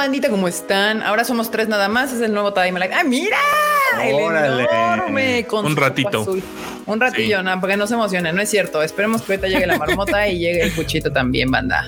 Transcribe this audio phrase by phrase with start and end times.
[0.00, 0.30] bandita?
[0.30, 1.02] ¿Cómo están?
[1.02, 2.12] Ahora somos tres nada más.
[2.12, 2.94] Es el nuevo Tadaima Live.
[2.94, 3.36] ¡Ah, mira!
[4.12, 4.62] Órale.
[4.64, 6.22] El enorme con Un ratito.
[6.22, 6.42] azul.
[6.86, 7.44] Un ratillo, Sí.
[7.44, 8.34] no, porque no se emocionen.
[8.34, 8.82] No es cierto.
[8.82, 11.84] Esperemos que ahorita llegue la marmota y llegue el puchito también, banda.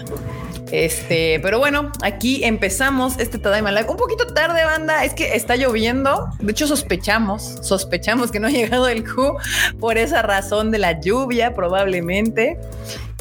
[0.71, 3.89] Este, pero bueno, aquí empezamos este Tadaima Live.
[3.91, 5.05] Un poquito tarde, banda.
[5.05, 6.29] Es que está lloviendo.
[6.39, 9.37] De hecho, sospechamos, sospechamos que no ha llegado el Q
[9.81, 12.59] por esa razón de la lluvia, probablemente.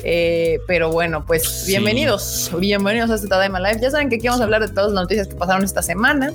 [0.03, 1.67] Eh, pero bueno, pues Sí.
[1.71, 3.79] bienvenidos, bienvenidos a este Tadaima Live.
[3.81, 6.31] Ya saben que aquí vamos a hablar de todas las noticias que pasaron esta semana.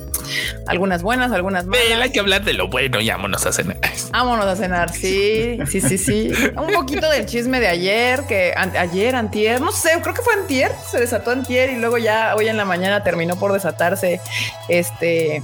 [0.66, 1.88] Algunas buenas, algunas malas.
[1.88, 3.76] Ven, hay que hablar de lo bueno y vámonos a cenar.
[4.12, 6.30] Vámonos a cenar, sí, sí, sí, sí.
[6.56, 10.32] Un poquito del chisme de ayer, que an- ayer, antier, no sé, creo que fue
[10.34, 14.20] antier, se desató antier y luego ya hoy en la mañana terminó por desatarse
[14.68, 15.42] este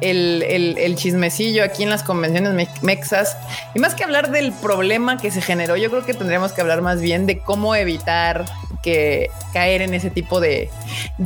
[0.00, 3.36] el, chismecillo aquí en las convenciones me- mexas.
[3.74, 6.82] Y más que hablar del problema que se generó, yo creo que tendríamos que hablar
[6.82, 8.44] más bien de cómo evitar
[8.82, 10.70] que caer en ese tipo de,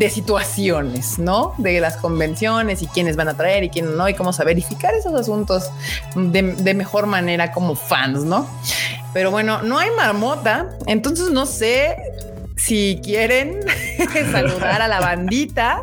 [0.08, 1.54] situaciones, ¿no?
[1.58, 4.94] De las convenciones y quiénes van a traer y quiénes no, y cómo saber verificar
[4.94, 5.70] esos asuntos
[6.14, 8.48] de mejor manera como fans, ¿no?
[9.12, 11.96] Pero bueno, no hay marmota, entonces no sé
[12.56, 13.60] si quieren
[14.32, 15.82] saludar a la bandita,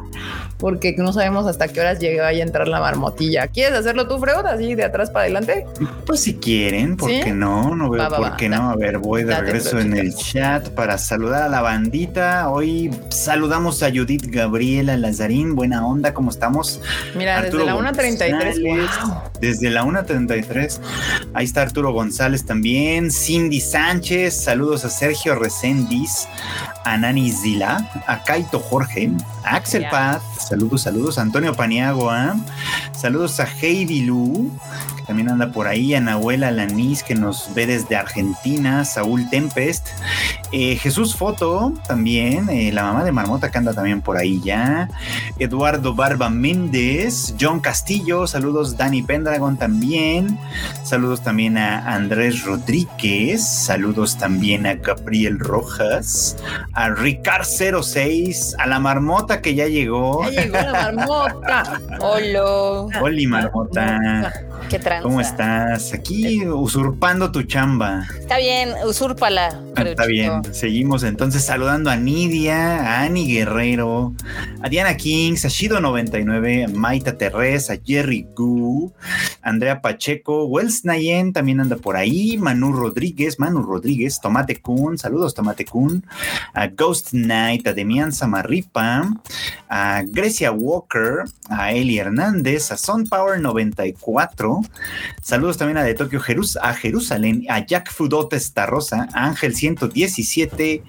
[0.58, 3.48] porque no sabemos hasta qué horas llega a entrar la marmotilla.
[3.48, 5.66] ¿Quieres hacerlo tú, Freud, así de atrás para adelante?
[6.06, 7.22] Pues si quieren, ¿por ¿Sí?
[7.24, 7.76] qué no?
[7.76, 8.70] No veo Va, va, por va, qué da- no.
[8.72, 12.50] A ver, voy de regreso en el chat para saludar a la bandita.
[12.50, 15.56] Hoy saludamos a Judith Gabriela Lazarín.
[15.56, 16.82] Buena onda, ¿cómo estamos?
[17.16, 18.32] Mira, Arturo desde la 1.33.
[18.32, 18.60] González.
[19.04, 19.14] Wow.
[19.40, 20.80] Desde la 1.33.
[21.34, 23.12] Ahí está Arturo González también.
[23.12, 24.44] Cindy Sánchez.
[24.44, 26.28] Saludos a Sergio Reséndiz.
[26.84, 27.90] A Nani Zila.
[28.08, 29.12] A Kaito Jorge.
[29.44, 29.90] A Axel Ya.
[29.90, 30.22] Paz.
[30.48, 31.18] Saludos, saludos.
[31.18, 32.38] Antonio Paniagua.
[32.94, 34.50] Saludos a Heidi Lu.
[35.08, 35.96] También anda por ahí.
[35.96, 38.86] A Nahuel Alanis, que nos ve desde Argentina.
[38.86, 39.88] Saúl Tempest.
[40.52, 42.50] Eh, Jesús Foto también.
[42.50, 44.90] eh, la mamá de Marmota que anda también por ahí ya.
[45.40, 50.38] Eduardo Barba Méndez, John Castillo, saludos Dani Pendragon también,
[50.84, 56.38] saludos también a Andrés Rodríguez, saludos también a Gabriel Rojas,
[56.74, 60.30] a Ricard06, a la marmota que ya llegó.
[60.30, 61.82] Ya llegó la marmota.
[62.00, 64.34] Hola, Oli marmota,
[64.70, 65.04] qué tranza.
[65.04, 65.94] ¿cómo estás?
[65.94, 68.06] Aquí usurpando tu chamba.
[68.20, 69.62] Está bien, usúrpala.
[69.76, 74.14] Ah, Está bien, seguimos entonces saludando a Nidia, a Ani Guerrero,
[74.62, 78.92] a Diana Kings, a Shido99, a Maita Terres, a Jerry Gu,
[79.42, 85.34] Andrea Pacheco, Wells Nayen también anda por ahí, Manu Rodríguez, Manu Rodríguez, Tomate Kun, saludos
[85.34, 86.04] Tomate Kun,
[86.54, 89.08] a Ghost Knight, a Demian Samarripa,
[89.70, 94.62] a Grecia Walker, a Eli Hernández, a Sun Power 94,
[95.22, 100.84] saludos también a de Tokio Jerus a Jerusalén, a Jack Fudota Rosa, a Ángel 117,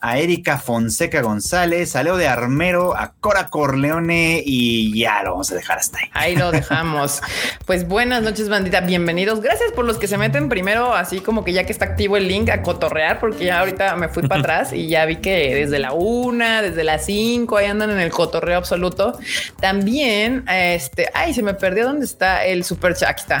[0.00, 5.50] a Erika Fonseca González, a Leo de Armero, a Cora Corleone y ya lo vamos
[5.52, 6.10] a dejar hasta ahí.
[6.12, 7.20] Ahí lo dejamos.
[7.66, 8.80] Pues buenas noches, bandita.
[8.80, 9.40] Bienvenidos.
[9.40, 12.28] Gracias por los que se meten primero, así como que ya que está activo el
[12.28, 15.78] link a cotorrear, porque ya ahorita me fui para atrás y ya vi que desde
[15.78, 19.18] la una, desde las cinco, ahí andan en el cotorreo absoluto.
[19.60, 23.10] También, este, ay, se me perdió dónde está el super chat.
[23.10, 23.31] Aquí está.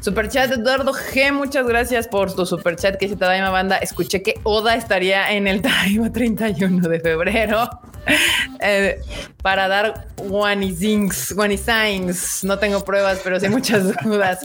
[0.00, 1.32] Super chat de Eduardo G.
[1.32, 3.76] Muchas gracias por tu super chat que dice Tadaima Banda.
[3.78, 7.68] Escuché que Oda estaría en el Tadaima 31 de febrero.
[8.60, 9.00] Eh,
[9.42, 12.42] para dar Wanizings, Wanizings.
[12.42, 14.40] No tengo pruebas, pero sí muchas dudas.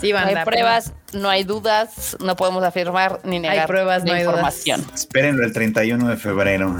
[0.00, 4.12] sí, No hay pruebas, no hay dudas, no podemos afirmar ni negar pruebas, la no
[4.14, 4.34] hay dudas.
[4.34, 4.84] información.
[4.92, 6.76] Espérenlo el 31 de febrero.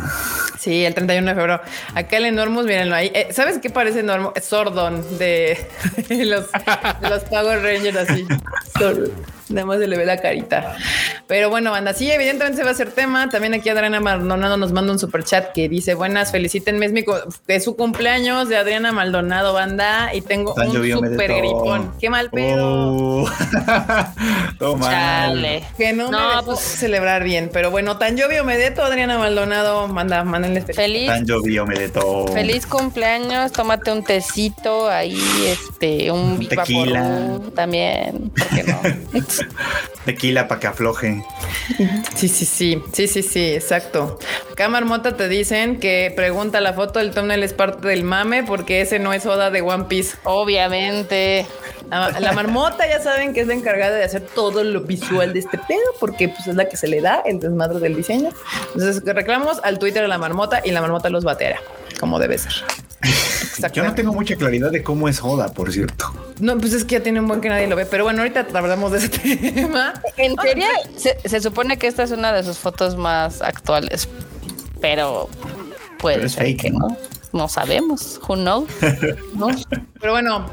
[0.59, 1.61] Sí, el 31 de febrero.
[1.95, 3.13] Acá el Enormous, mírenlo ahí.
[3.15, 4.33] Eh, ¿Sabes qué parece Enormous?
[4.43, 5.65] Sordon de,
[6.09, 6.51] de los,
[7.01, 8.27] de los Power Rangers así.
[8.79, 9.13] Sordon.
[9.49, 10.77] Nada más se le ve la carita.
[11.27, 13.29] Pero bueno, banda, sí, evidentemente se va a hacer tema.
[13.29, 16.87] También aquí Adriana Maldonado nos manda un super chat que dice: Buenas, felicítenme.
[16.87, 17.05] Es, mi
[17.49, 20.15] es su cumpleaños de Adriana Maldonado, banda.
[20.15, 21.61] Y tengo Tan un llovió, me super de todo.
[21.61, 21.95] gripón.
[22.01, 23.25] Qué mal pedo.
[24.59, 24.91] Todo mal.
[24.91, 25.65] Chale.
[25.77, 27.51] Que no, me No, dejó pues- celebrar bien.
[27.53, 29.89] Pero bueno, tan llovio me deto, Adriana Maldonado.
[29.89, 30.73] Manda, mándenle este.
[30.75, 32.29] Feliz, Tan llovió, me de todo.
[32.29, 37.39] feliz cumpleaños, tómate un tecito ahí, este, un Big Tequila.
[37.55, 38.81] También, ¿por qué no?
[40.05, 41.25] Tequila para que afloje.
[42.15, 44.19] Sí, sí, sí, sí, sí, sí, exacto.
[44.53, 48.81] Acá Marmota te dicen que pregunta la foto del thumbnail es parte del mame porque
[48.81, 50.17] ese no es Oda de One Piece.
[50.25, 51.47] Obviamente.
[51.91, 55.41] La, la marmota ya saben que es la encargada de hacer todo lo visual de
[55.41, 58.31] este pedo porque pues es la que se le da el desmadre del diseño.
[58.75, 61.61] Entonces reclamamos al Twitter de la marmota y la marmota los bateará
[61.99, 62.53] como debe ser.
[63.73, 66.13] Yo no tengo mucha claridad de cómo es Joda, por cierto.
[66.41, 68.47] No, pues es que ya tiene un buen que nadie lo ve, pero bueno, ahorita
[68.55, 69.09] hablamos de ese
[69.53, 69.95] tema.
[70.17, 74.09] En teoría, se, se supone que esta es una de sus fotos más actuales,
[74.81, 75.29] pero
[75.99, 76.79] puede Pero es ser fake, que ¿no?
[76.89, 76.97] no.
[77.35, 78.19] No sabemos.
[78.27, 78.69] Who knows?
[79.35, 79.49] ¿no?
[80.01, 80.47] Pero bueno,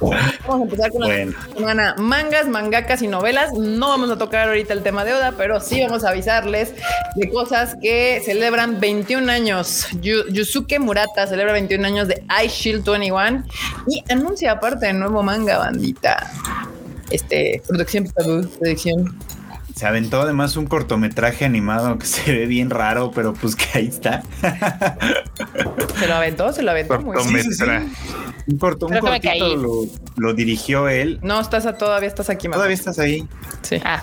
[0.00, 1.32] vamos a empezar con Bueno.
[1.50, 1.94] la semana.
[1.98, 3.52] Mangas, mangakas y novelas.
[3.52, 6.72] No vamos a tocar ahorita el tema de Oda, pero sí vamos a avisarles
[7.14, 9.86] de cosas que celebran 21 años.
[10.00, 13.44] Yu- Yusuke Murata celebra 21 años de I Shield 21
[13.86, 16.30] y anuncia aparte el nuevo manga, bandita.
[17.10, 19.18] Este, producción, producción.
[19.76, 23.88] Se aventó además un cortometraje animado que se ve bien raro, pero pues que ahí
[23.88, 24.22] está.
[25.98, 27.42] Se lo aventó, se lo aventó muy bien.
[27.44, 27.64] Sí, sí, sí.
[27.64, 27.84] Cortometraje.
[28.46, 29.56] Un, corto, un Creo que me cortito caí.
[29.56, 29.82] lo,
[30.16, 31.18] lo dirigió él.
[31.22, 32.56] No, estás a, todavía estás aquí, mamá.
[32.56, 33.28] Todavía estás ahí.
[33.60, 33.78] Sí.
[33.84, 34.02] Ah,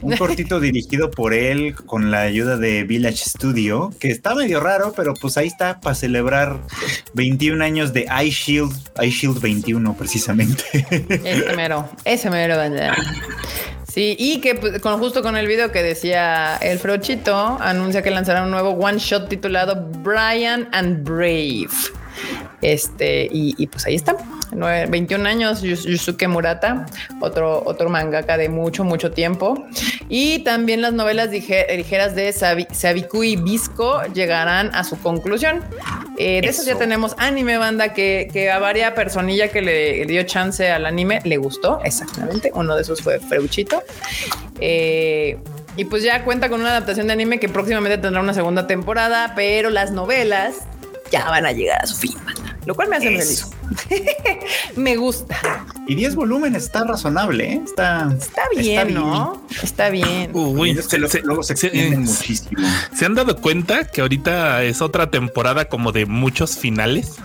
[0.00, 4.92] Un cortito dirigido por él con la ayuda de Village Studio, que está medio raro,
[4.96, 6.58] pero pues ahí está para celebrar
[7.14, 10.64] 21 años de iShield, iShield 21 precisamente.
[11.22, 12.56] Ese mero, ese mero.
[13.92, 18.10] Sí, y que pues, con, justo con el video que decía el Frochito, anuncia que
[18.10, 21.68] lanzará un nuevo one shot titulado Brian and Brave.
[22.60, 24.16] Este, y, y pues ahí está.
[24.54, 26.86] Nueve- 21 años, Yus- Yusuke Murata,
[27.20, 29.64] otro, otro mangaka de mucho, mucho tiempo.
[30.08, 35.62] Y también las novelas lige- ligeras de Sabi- Sabiku y Visco llegarán a su conclusión.
[36.18, 40.22] Eh, de eso ya tenemos anime, banda, que, que a varias personilla que le dio
[40.24, 41.80] chance al anime le gustó.
[41.82, 42.50] Exactamente.
[42.54, 43.82] Uno de esos fue Freuchito.
[44.60, 45.38] Eh,
[45.76, 49.32] y pues ya cuenta con una adaptación de anime que próximamente tendrá una segunda temporada,
[49.34, 50.56] pero las novelas
[51.12, 53.48] ya van a llegar a su fin, banda, lo cual me hace Eso.
[53.76, 54.02] feliz.
[54.76, 55.36] me gusta.
[55.86, 57.60] Y 10 volúmenes está razonable, ¿eh?
[57.64, 59.42] Está, Está bien, ¿no?
[59.62, 60.30] Está bien.
[60.32, 62.62] Uy, Es que se, luego se se- extienden muchísimo.
[62.96, 67.16] ¿se han dado cuenta que ahorita es otra temporada como de muchos finales?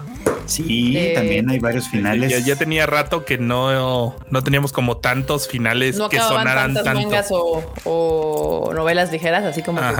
[0.45, 2.31] Sí, Eh, también hay varios finales.
[2.31, 6.83] Ya, ya tenía rato que no, no teníamos como tantos finales No que sonaran tantas
[6.85, 7.01] tanto.
[7.01, 9.93] mangas o, o novelas ligeras, así como que.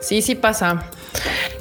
[0.00, 0.84] Sí, sí pasa.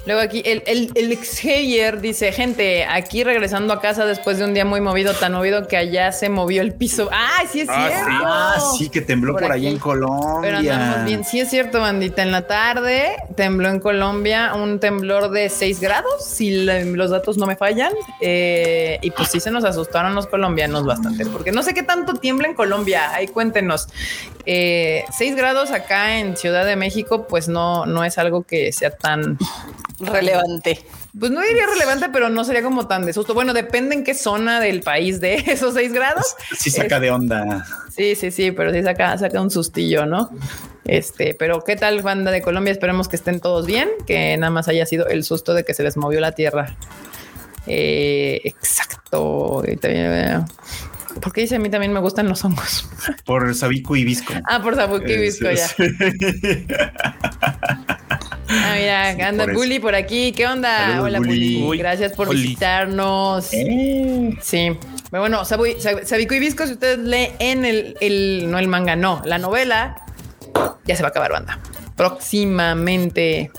[0.06, 4.54] Luego aquí el, el, el Xavier dice, gente, aquí regresando a casa después de un
[4.54, 7.10] día muy movido, tan movido que allá se movió el piso.
[7.12, 8.06] ¡Ay, sí es Ah, cierto!
[8.10, 8.16] sí.
[8.26, 10.40] Ah, sí, que tembló Por por, allá en Colombia.
[10.42, 11.24] Pero andamos bien.
[11.26, 12.24] Sí es cierto, bandita.
[12.24, 17.46] En la tarde tembló en Colombia un temblor de 6 grados, si los datos no
[17.46, 17.94] me fallan.
[18.22, 22.14] Eh, y pues sí se nos asustaron los colombianos bastante, porque no sé qué tanto
[22.16, 23.12] tiembla en Colombia.
[23.14, 23.88] Ahí cuéntenos.
[24.46, 28.90] Eh, 6 grados acá en Ciudad de México, pues no, no es algo que sea
[28.92, 29.38] tan
[30.00, 30.86] relevante.
[31.18, 33.34] pues no diría relevante, pero no sería como tan de susto.
[33.34, 36.36] Bueno, depende en qué zona del país de esos seis grados.
[36.58, 37.66] Sí saca de onda.
[37.96, 40.30] Sí, sí, sí, pero sí saca, saca un sustillo, ¿no?
[40.86, 42.72] Este, pero ¿qué tal, banda de Colombia?
[42.72, 45.84] Esperemos que estén todos bien, que nada más haya sido el susto de que se
[45.84, 46.76] les movió la tierra.
[47.68, 49.64] Eh, exacto.
[49.68, 50.40] Y también, eh,
[51.22, 52.90] Porque dice a mí también me gustan los hongos.
[53.26, 54.34] Por Sabiku y Visco.
[54.46, 55.68] Ah, por Sabuki Visco ya.
[58.50, 59.46] Ah, mira, Sí, anda.
[59.54, 60.32] Bully por aquí.
[60.32, 60.78] ¿Qué onda?
[60.78, 61.56] Saludos, Hola, Bully.
[61.56, 61.68] Bully.
[61.70, 63.50] Uy, Gracias por visitarnos.
[63.54, 64.72] Eh, Sí.
[65.12, 68.96] Pero bueno, Sabu- Sab- Sabiku y Visco, si ustedes leen el, el, no el manga,
[68.96, 69.96] no, la novela,
[70.86, 71.60] ya se va a acabar, banda.
[71.96, 73.52] Próximamente.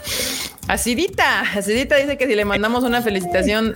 [0.69, 3.75] Acidita, Acidita dice que si le mandamos una felicitación,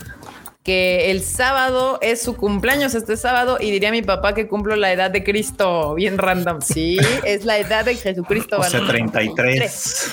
[0.65, 4.75] que el sábado es su cumpleaños este sábado y diría a mi papá que cumplo
[4.77, 5.95] la edad de Cristo.
[5.95, 6.63] Bien random.
[6.63, 8.57] Sí, es la edad de Jesucristo.
[8.61, 8.93] o sea, banda.
[8.95, 10.13] 33.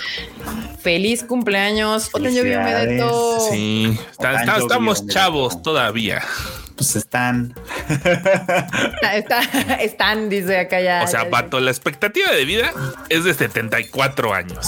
[0.82, 2.10] Feliz cumpleaños.
[2.12, 2.88] Oten yo Felicidades.
[2.90, 3.40] Medeto.
[3.50, 6.22] Sí, está- está- estamos chavos todavía.
[6.76, 7.56] Pues están.
[7.90, 9.42] Está, está-
[9.82, 11.04] están, dice acá ya.
[11.06, 12.74] O sea, ya- Pato, la expectativa de vida
[13.08, 14.68] es de 74 años.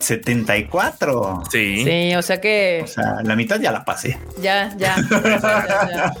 [0.00, 1.42] 74.
[1.50, 1.84] Sí.
[1.84, 4.18] Sí, o sea que O sea, la mitad ya la pasé.
[4.40, 4.96] ya, ya.
[5.12, 5.40] ya,
[5.88, 6.12] ya.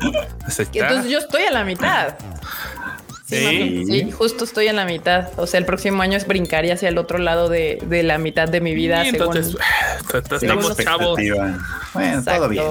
[0.74, 2.14] Entonces yo estoy a la mitad.
[3.30, 3.44] Sí, Sí.
[3.44, 5.28] mami, sí, justo estoy en la mitad.
[5.36, 8.48] O sea, el próximo año es brincaría hacia el otro lado de, de la mitad
[8.48, 9.04] de mi vida.
[9.04, 9.56] Sí, según- entonces,
[10.40, 11.18] según estamos chavos.
[11.18, 11.58] Expectativa.
[11.94, 12.40] Bueno, Exacto.
[12.40, 12.64] todo bien.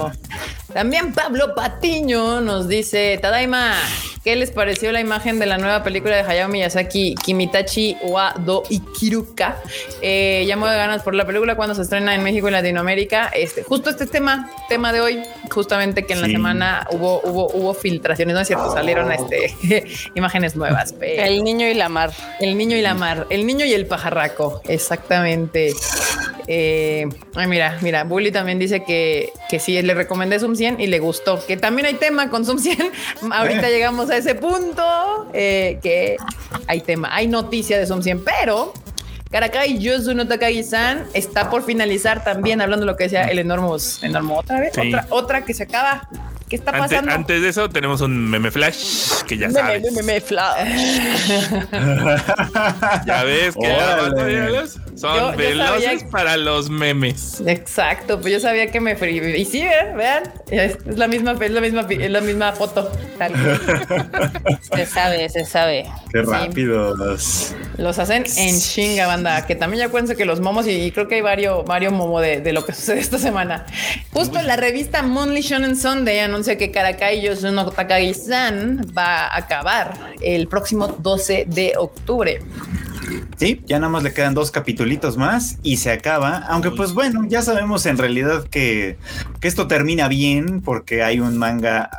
[0.72, 3.74] También Pablo Patiño nos dice, Tadaima,
[4.22, 8.62] ¿qué les pareció la imagen de la nueva película de Hayao Miyazaki, Kimitachi wa do
[8.70, 9.56] Ikiruka?
[10.00, 13.30] Eh, ya me doy ganas por la película cuando se estrena en México y Latinoamérica.
[13.34, 17.74] Este, justo este tema, tema de hoy, justamente que en la semana hubo, hubo, hubo
[17.74, 19.56] filtraciones, no es cierto, salieron este,
[20.14, 20.92] imágenes nuevas.
[20.98, 22.12] pero- El niño y la mar.
[22.40, 25.72] el niño y la mar, el niño y el pajarraco, exactamente.
[26.46, 30.86] Eh, ay, mira, mira, Bully también dice que, que sí, le recomendé Zoom 100 y
[30.88, 32.76] le gustó, que también hay tema con Zoom 100.
[33.32, 33.72] Ahorita Eh.
[33.72, 36.16] llegamos a ese punto, eh, que
[36.66, 38.72] hay tema, hay noticia de Zoom 100, pero
[39.30, 43.68] Karakai Yosu Takagi-san está por finalizar también, hablando de lo que decía el enorme,
[44.02, 44.88] enorme otra vez, Sí.
[44.88, 46.08] otra, otra que se acaba.
[46.50, 47.12] ¿Qué está pasando?
[47.12, 49.82] antes de eso tenemos un meme flash que ya Meme, sabes.
[49.84, 50.68] meme, meme, flash.
[53.06, 53.66] Ya ves que
[54.96, 57.40] son Yo- yo veloces para los memes.
[57.46, 58.92] Exacto, pues yo sabía que me.
[59.38, 59.92] Y sí, ¿eh?
[59.96, 62.90] vean, es, es la misma, es la misma, es la misma foto.
[63.18, 63.32] Tal.
[64.76, 65.84] Se sabe, se sabe.
[66.12, 66.30] Qué Sí.
[66.30, 67.54] rápidos.
[67.76, 69.46] Los hacen en chinga, banda.
[69.46, 72.20] Que también ya cuéntense que los momos, y, y creo que hay varios, varios momo
[72.20, 73.66] de, de lo que sucede esta semana.
[74.12, 80.14] Justo en la revista Monthly Shonen Sunday anuncia que Karakai Yosuno Takagi-san va a acabar
[80.22, 82.40] el próximo 12 de octubre.
[83.36, 86.38] Sí, ya nada más le quedan dos capitulitos más y se acaba.
[86.48, 88.98] Aunque pues bueno, ya sabemos en realidad que,
[89.40, 91.90] que esto termina bien porque hay un manga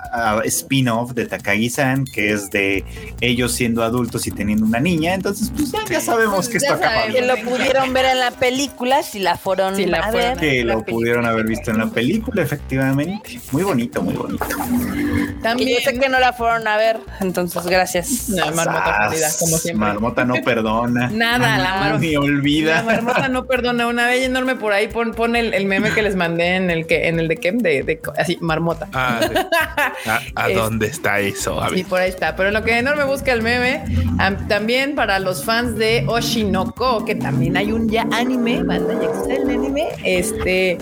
[0.45, 2.85] spin-off de Takagi-san que es de
[3.21, 5.13] ellos siendo adultos y teniendo una niña.
[5.13, 7.07] Entonces pues ya, ya sabemos que Ya esto acaba.
[7.07, 10.37] Que lo pudieron ver en la película si la fueron Si la a ver.
[10.37, 10.85] Que lo película.
[10.85, 13.39] pudieron haber visto en la película, efectivamente.
[13.51, 14.45] Muy bonito, muy bonito.
[15.41, 15.69] También.
[15.69, 18.29] yo sé que no la fueron a ver, entonces gracias.
[18.29, 19.79] No, marmota Sas, como siempre.
[19.87, 20.35] Marmota no
[20.93, 21.09] perdona.
[21.11, 22.83] Nada, la mar- Ni La olvida.
[22.83, 23.87] marmota no perdona.
[23.87, 26.85] Una vez enorme por ahí, pon, pon el, el meme que les mandé en el
[26.87, 28.87] que, en el de Kem, de, de- así, marmota.
[28.93, 29.35] Ah, sí.
[30.09, 31.61] ¿A, a Es- dónde está eso?
[31.61, 32.35] A Sí, por ahí está.
[32.35, 33.83] Pero en lo que enorme busca el meme,
[34.19, 39.07] am- también para los fans de Oshinoko, que también hay un ya anime, banda, ya
[39.09, 39.87] existe el anime.
[40.03, 40.77] Este,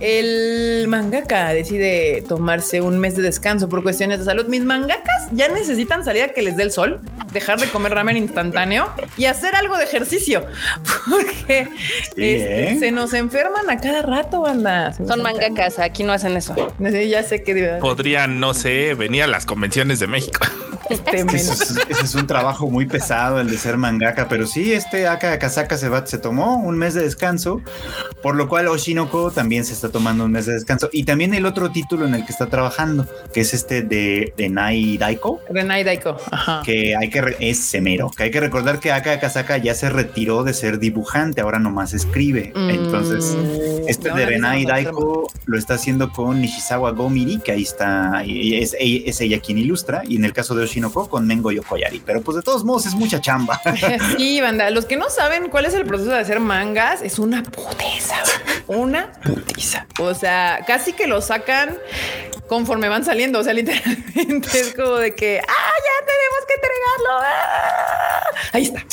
[0.00, 4.46] el mangaka decide tomarse un mes de descanso por cuestiones de salud.
[4.46, 7.00] Mis mangakas ya necesitan salir a que les dé el sol,
[7.32, 10.44] dejar de comer ramen instantáneo y hacer algo de ejercicio,
[11.10, 11.68] porque
[12.14, 12.78] Sí, este, ¿eh?
[12.78, 14.92] se nos enferman a cada rato, banda.
[14.92, 16.54] Son mangakas, aquí no hacen eso.
[16.90, 20.40] Sí, ya sé que Podrían, no sé, venir a las convenciones de México.
[20.90, 24.72] este Ese es, ese es un trabajo muy pesado el de ser mangaka, pero sí,
[24.72, 27.60] este Aka Akasaka se, va, se tomó un mes de descanso,
[28.22, 30.88] por lo cual Oshinoko también se está tomando un mes de descanso.
[30.92, 34.48] Y también el otro título en el que está trabajando, que es este de, de
[34.48, 36.16] Nai Daiko, Renai Daiko.
[36.30, 36.62] Ajá.
[36.64, 39.90] que hay que, re- es semero, que hay que recordar que Aka Akasaka ya se
[39.90, 42.52] retiró de ser dibujante, ahora nomás escribe.
[42.54, 47.62] Entonces, Mm, este no, de Renai Daiko lo está haciendo con Nishizawa Gomiri, que ahí
[47.62, 51.52] está, y es, es ella quien ilustra, y en el caso de Oshinoko con Mengo
[51.52, 52.02] Yokoyari.
[52.04, 53.60] Pero pues de todos modos es mucha chamba.
[54.16, 54.70] Sí, banda.
[54.70, 58.16] Los que no saben cuál es el proceso de hacer mangas, es una putiza.
[58.66, 59.86] Una putiza.
[60.00, 61.76] O sea, casi que lo sacan
[62.48, 63.40] conforme van saliendo.
[63.40, 67.18] O sea, literalmente es como de que, ah, ya tenemos que entregarlo.
[67.22, 68.24] Ah.
[68.52, 68.84] Ahí está.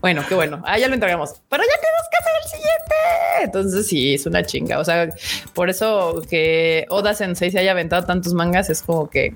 [0.00, 0.62] Bueno, qué bueno.
[0.66, 1.34] Ah, ya lo entregamos.
[1.48, 3.44] Pero ya tenemos que hacer el siguiente.
[3.44, 4.78] Entonces sí, es una chinga.
[4.78, 5.08] O sea,
[5.54, 9.32] por eso que Oda Sensei se haya aventado tantos mangas es como que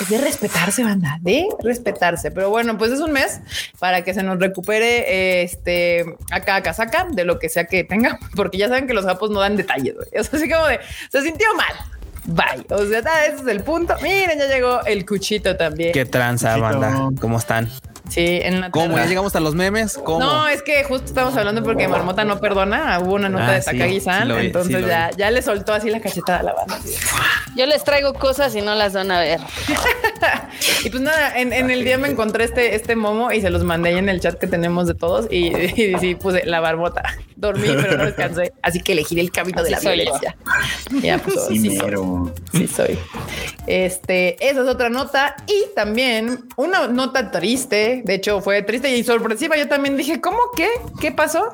[0.00, 2.30] es de respetarse, banda, de respetarse.
[2.30, 3.40] Pero bueno, pues es un mes
[3.78, 8.58] para que se nos recupere este acá casaca de lo que sea que tenga, porque
[8.58, 9.94] ya saben que los japos no dan detalles.
[9.94, 10.08] güey.
[10.12, 11.74] Es así como de se sintió mal.
[12.26, 12.66] Bye.
[12.70, 13.94] O sea, ese es el punto.
[14.02, 15.92] Miren, ya llegó el cuchito también.
[15.92, 16.80] ¿Qué tranza, Poquito.
[16.80, 17.20] banda?
[17.20, 17.70] ¿Cómo están?
[18.08, 18.96] Sí, en la ¿Cómo?
[18.96, 19.98] ¿Ya llegamos a los memes?
[20.02, 20.20] ¿Cómo?
[20.20, 22.98] No, es que justo estamos hablando porque Marmota no perdona.
[23.00, 25.42] Hubo una nota Ah, de sí, Takagi-san, sí lo vi, entonces sí ya, ya le
[25.42, 26.76] soltó así la cachetada a la banda.
[26.76, 26.94] así
[27.56, 29.40] Yo les traigo cosas y no las van a ver.
[30.84, 33.62] Y pues nada, en, en el día me encontré este, este momo y se los
[33.64, 37.02] mandé ahí en el chat que tenemos de todos y, y sí puse la barbota.
[37.36, 38.52] Dormí, pero no descansé.
[38.62, 40.02] Así que elegí el camino de la soy yo.
[40.04, 40.36] violencia.
[41.02, 41.94] Ya, pues, Sí, sí, soy.
[42.52, 42.98] Sí soy.
[43.66, 45.36] Este, esa es otra nota.
[45.46, 48.02] Y también una nota triste.
[48.04, 49.56] De hecho, fue triste y sorpresiva.
[49.56, 50.68] Yo también dije, ¿cómo qué?
[51.00, 51.52] ¿Qué pasó?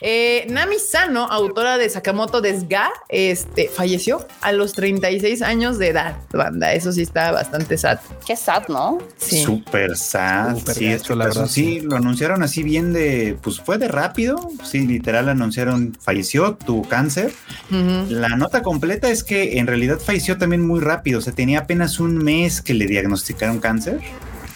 [0.00, 6.16] Eh, Nami Sano, autora de Sakamoto Desga, este, falleció a los 36 años de edad.
[6.32, 7.98] Banda, eso sí está bastante sad.
[8.26, 8.98] Qué sad, ¿no?
[9.16, 9.42] Sí.
[9.42, 10.58] Súper sad.
[10.58, 13.88] Súper sí, gacho, la eso verdad, sí, lo anunciaron así bien de, pues fue de
[13.88, 14.50] rápido.
[14.64, 17.32] Sí, literal anunciaron, falleció, tuvo cáncer.
[17.70, 21.18] La nota completa es que en realidad falleció también muy rápido.
[21.18, 24.00] O sea, tenía apenas un mes que le diagnosticaron cáncer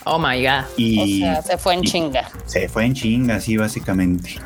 [0.04, 0.64] Oh my God.
[0.76, 2.30] y O sea, se fue en chinga.
[2.46, 4.37] se fue en chinga, así básicamente.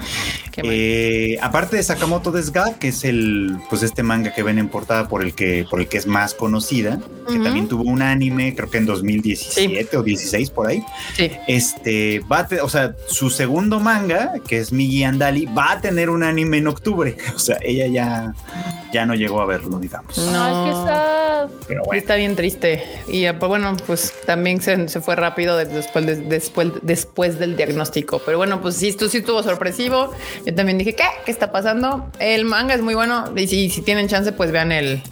[0.61, 5.07] Eh, aparte de Sakamoto Desga, que es el, pues este manga que ven en portada
[5.09, 6.99] por el que, por el que es más conocida,
[7.29, 10.83] que también tuvo un anime, creo que en 2017 o 16 por ahí.
[11.15, 11.31] Sí.
[11.47, 16.11] Este va a o sea, su segundo manga, que es Migi Andali, va a tener
[16.11, 17.17] un anime en octubre.
[17.39, 18.35] O sea, ella ya,
[18.93, 20.19] ya no llegó a verlo, digamos.
[20.19, 20.43] No.
[20.45, 21.49] Ay, qué sad.
[21.69, 22.01] Pero Sí, bueno.
[22.01, 22.83] está bien triste.
[23.07, 27.57] Y pues, bueno, pues también se, se fue rápido de- después, de- después, después del
[27.57, 28.21] diagnóstico.
[28.25, 30.13] Pero bueno, pues sí, esto sí estuvo sorpresivo.
[30.47, 31.05] Yo también dije, ¿qué?
[31.25, 32.11] ¿Qué está pasando?
[32.19, 33.33] El manga es muy bueno.
[33.37, 35.03] Y si, si tienen chance, pues vean el,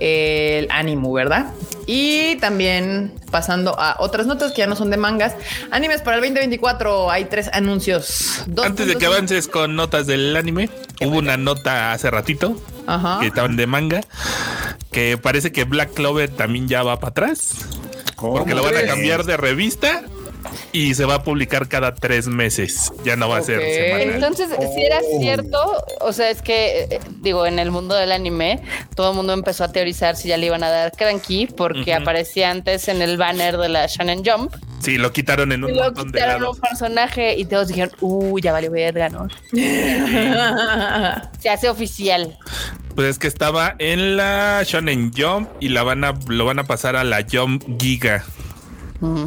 [0.00, 1.46] el ánimo, ¿verdad?
[1.86, 5.34] Y también pasando a otras notas que ya no son de mangas.
[5.70, 7.10] Animes para el 2024.
[7.10, 8.42] Hay tres anuncios.
[8.46, 10.68] Dos Antes de que avances con notas del anime,
[11.00, 12.56] hubo una nota hace ratito
[12.86, 13.18] Ajá.
[13.20, 14.00] que estaban de manga
[14.92, 17.52] que parece que Black Clover también ya va para atrás.
[18.20, 20.04] Porque lo van a cambiar de revista
[20.72, 22.92] y se va a publicar cada tres meses.
[23.04, 24.14] Ya no va a ser semanal.
[24.14, 25.20] Entonces, si era Oh.
[25.20, 28.60] cierto, o sea, es que, eh, digo, en el mundo del anime,
[28.94, 32.50] todo el mundo empezó a teorizar si ya le iban a dar Cranky, porque aparecía
[32.50, 35.88] antes en el banner de la Shonen Jump, Sí, lo quitaron en un y luego
[35.88, 36.56] montón de quitaron lados.
[36.56, 39.26] un personaje y todos dijeron, uh, ya vale verga, ¿no?
[41.40, 42.38] Se hace oficial.
[42.94, 46.64] Pues es que estaba en la Shonen Jump y la van a, lo van a
[46.64, 48.24] pasar a la Jump Giga.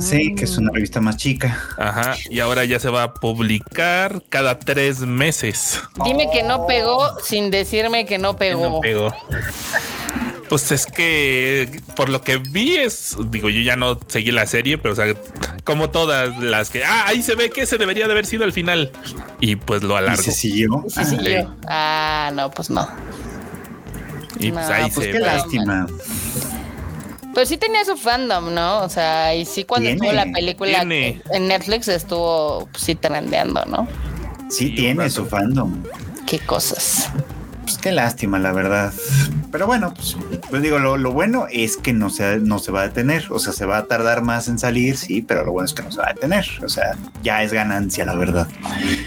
[0.01, 1.58] Sí, que es una revista más chica.
[1.78, 2.16] Ajá.
[2.30, 5.80] Y ahora ya se va a publicar cada tres meses.
[6.04, 8.70] Dime que no pegó sin decirme que no pegó.
[8.70, 9.16] No pegó.
[10.50, 14.78] Pues es que por lo que vi es, digo, yo ya no seguí la serie,
[14.78, 15.16] pero o sea,
[15.63, 18.51] como todas las que, ah, ahí se ve que ese debería de haber sido el
[18.51, 18.92] final.
[19.40, 20.22] Y pues lo Y alargo.
[20.22, 20.84] se siguió.
[20.90, 21.16] Sí, sí.
[21.24, 21.56] yo.
[21.70, 22.86] Ah, no, pues no.
[24.40, 25.25] Y pues ahí Pues se qué ve.
[25.25, 25.88] lástima.
[27.34, 28.80] Pero sí tenía su fandom, ¿no?
[28.84, 31.22] O sea, y sí cuando Tiene, estuvo la película tiene.
[31.32, 33.88] en Netflix estuvo pues, sí trendeando, ¿no?
[34.50, 35.82] Sí, Sí, tiene su fandom.
[36.28, 37.10] Qué cosas.
[37.72, 38.94] Pues qué lástima, la verdad.
[39.50, 40.18] Pero bueno, pues,
[40.50, 43.28] pues digo, lo, lo bueno es que no se, no se va a detener.
[43.30, 45.82] O sea, se va a tardar más en salir, sí, pero lo bueno es que
[45.82, 46.46] no se va a detener.
[46.66, 48.50] O sea, ya es ganancia, la verdad.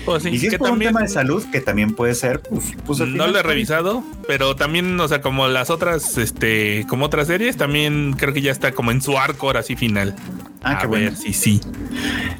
[0.07, 2.15] Pues sí, y si es que por también un tema de salud, que también puede
[2.15, 6.87] ser, pues, pues no lo he revisado, pero también, o sea, como las otras, este,
[6.89, 10.17] como otras series, también creo que ya está como en su arco ahora sí final.
[10.65, 11.17] Ah, a qué ver bueno.
[11.17, 11.61] si sí.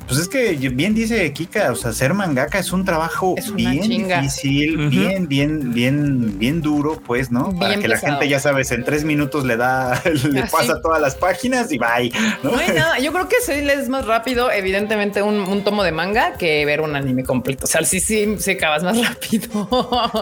[0.07, 3.83] Pues es que bien dice Kika, o sea, ser mangaka es un trabajo Es bien
[3.83, 4.21] chinga.
[4.21, 4.91] difícil, Ujú.
[4.91, 7.51] bien, bien, bien, bien duro, pues, ¿no?
[7.57, 8.13] Para Bien que la pesado.
[8.15, 10.03] gente, ya sabes, en tres minutos le da,
[10.33, 10.53] le Así.
[10.53, 12.13] pasa todas las páginas y bye.
[12.43, 12.53] ¿no?
[12.53, 12.99] No hay nada.
[12.99, 16.81] Yo creo que sí lees más rápido, evidentemente, un, un tomo de manga que ver
[16.81, 17.65] un anime completo.
[17.65, 19.69] O sea, sí, sí, se acabas más rápido.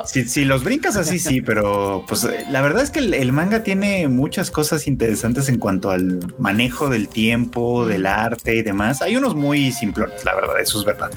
[0.07, 3.63] Si, si los brincas así, sí, pero pues la verdad es que el, el manga
[3.63, 9.03] tiene muchas cosas interesantes en cuanto al manejo del tiempo, del arte y demás.
[9.03, 11.11] Hay unos muy simplones, la verdad, eso es verdad.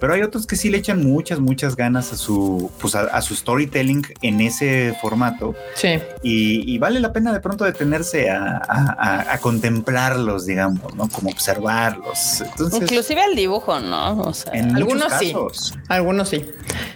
[0.00, 3.22] Pero hay otros que sí le echan muchas, muchas ganas a su, pues a, a
[3.22, 5.98] su storytelling en ese formato Sí.
[6.22, 11.08] y, y vale la pena de pronto detenerse a, a- a- a contemplarlos, digamos, ¿no?
[11.08, 12.40] Como observarlos.
[12.40, 14.20] Entonces, Inclusive el dibujo, ¿no?
[14.22, 15.32] O sea, en algunos muchos sí.
[15.32, 16.44] casos, Algunos sí.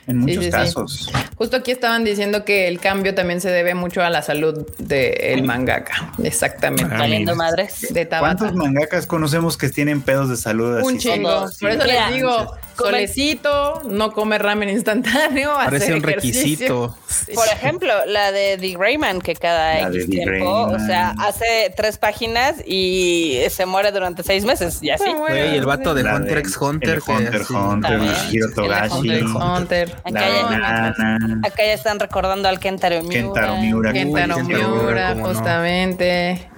[0.06, 0.50] en muchos sí, sí.
[0.50, 1.10] casos.
[1.36, 5.42] Justo aquí estaban diciendo que el cambio también se debe mucho a la salud del
[5.44, 6.12] mangaka.
[6.22, 6.84] Exactamente.
[6.90, 7.86] Ah, madres.
[7.90, 8.36] De Tabata.
[8.38, 10.78] ¿Cuántos mangakas conocemos que tienen pedos de salud?
[10.82, 10.98] Un así?
[10.98, 11.46] chingo.
[11.60, 15.52] Por eso les digo, solecito, no come ramen instantáneo.
[15.56, 16.40] Parece hacer un ejercicio.
[16.40, 16.98] requisito.
[17.08, 17.32] Sí.
[17.34, 21.98] Por ejemplo, la de The Greyman, que cada La X tiempo, o sea, hace tres
[21.98, 25.12] páginas y se muere durante seis meses y así.
[25.12, 27.00] Güey, el vato de Hunter de- x Hunter.
[27.06, 27.42] Hunter.
[27.50, 28.00] Hunter.
[28.30, 29.96] Hiro Togashi, Hunter x Hunter.
[30.04, 31.40] Acá ya, banana.
[31.44, 33.12] acá ya están recordando al Kentaro Miura.
[33.32, 33.92] Kentaro Miura.
[33.92, 35.34] Kentaro Uy, Kentaro Miura, Miura, cómo no.
[35.34, 36.48] justamente.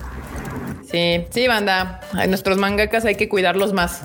[0.90, 2.00] Sí, sí, banda.
[2.28, 4.02] Nuestros mangakas hay que cuidarlos más.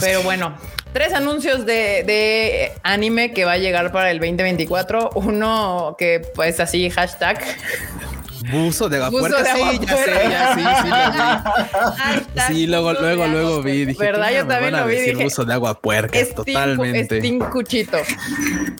[0.00, 0.56] Pero bueno,
[0.92, 5.10] tres anuncios de, de anime que va a llegar para el 2024.
[5.14, 7.38] Uno que pues así, hashtag.
[8.52, 12.54] Buzo de de Sí, ya sé, ya sí, sí lo vi.
[12.54, 13.84] Sí, luego, luego, luego vi.
[13.86, 14.26] Dije, ¿Verdad?
[14.28, 14.96] ¿cómo Yo también lo vi.
[14.96, 16.18] Dije, buzo de agua puerca.
[16.18, 17.18] Steam- Totalmente.
[17.18, 17.98] Steam Cuchito.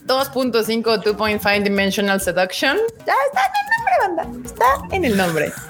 [0.07, 2.77] 2.5 2.5 Dimensional Seduction.
[3.07, 4.49] Ya está en el nombre, banda.
[4.49, 5.53] Está en el nombre.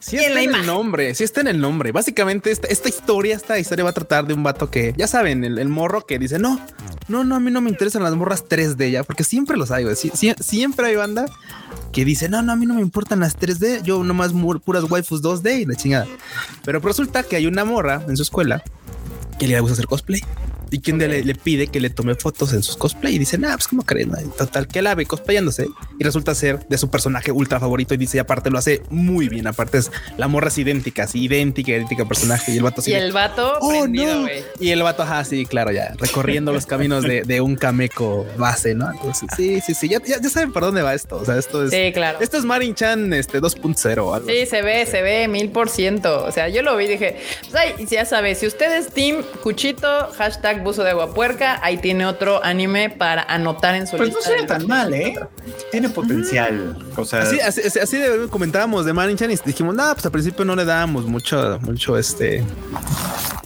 [0.00, 1.92] Sí en está la en el nombre, sí está en el nombre.
[1.92, 5.44] Básicamente esta, esta historia, esta historia va a tratar de un vato que, ya saben,
[5.44, 6.60] el, el morro que dice, no,
[7.08, 9.84] no, no, a mí no me interesan las morras 3D ya, porque siempre los hay,
[9.84, 9.94] güey.
[9.94, 11.26] Sie- sie- siempre hay banda
[11.92, 14.32] que dice, no, no, a mí no me importan las 3D, yo nomás
[14.64, 16.06] puras waifus 2D y la chingada.
[16.64, 18.62] Pero resulta que hay una morra en su escuela
[19.38, 20.22] que le gusta hacer cosplay.
[20.72, 23.52] Y quien le, le pide que le tome fotos en sus cosplay y dice, nah,
[23.52, 27.60] pues cómo creen, total que la ve cosplayándose y resulta ser de su personaje ultra
[27.60, 31.04] favorito y dice, y aparte lo hace muy bien, aparte es la morra es idéntica,
[31.04, 34.28] así idéntica, idéntica personaje y el vato así Y el vato Oh, prendido, no.
[34.58, 38.74] Y el vato, ajá, sí, claro, ya recorriendo los caminos de, de un cameco base,
[38.74, 38.90] ¿no?
[38.90, 41.16] Entonces, sí, sí, sí, ya, ya, ya saben por dónde va esto.
[41.16, 42.18] O sea, esto es, Sí, claro.
[42.20, 44.28] esto es Marin Chan este 2.0 o algo.
[44.28, 46.24] Sí, se ve, se ve mil por ciento.
[46.24, 49.22] O sea, yo lo vi y dije, pues ay, ya sabes, si usted es Team
[49.42, 54.10] Cuchito, hashtag buzo de agua puerca, ahí tiene otro anime para anotar en su Pues
[54.12, 55.18] no del- tan mal, ¿eh?
[55.70, 56.76] Tiene potencial.
[56.96, 60.04] O sea, Así, así, así- así de comentábamos de Marin Chan y dijimos, no, pues
[60.06, 62.42] al principio no le dábamos mucho, mucho este,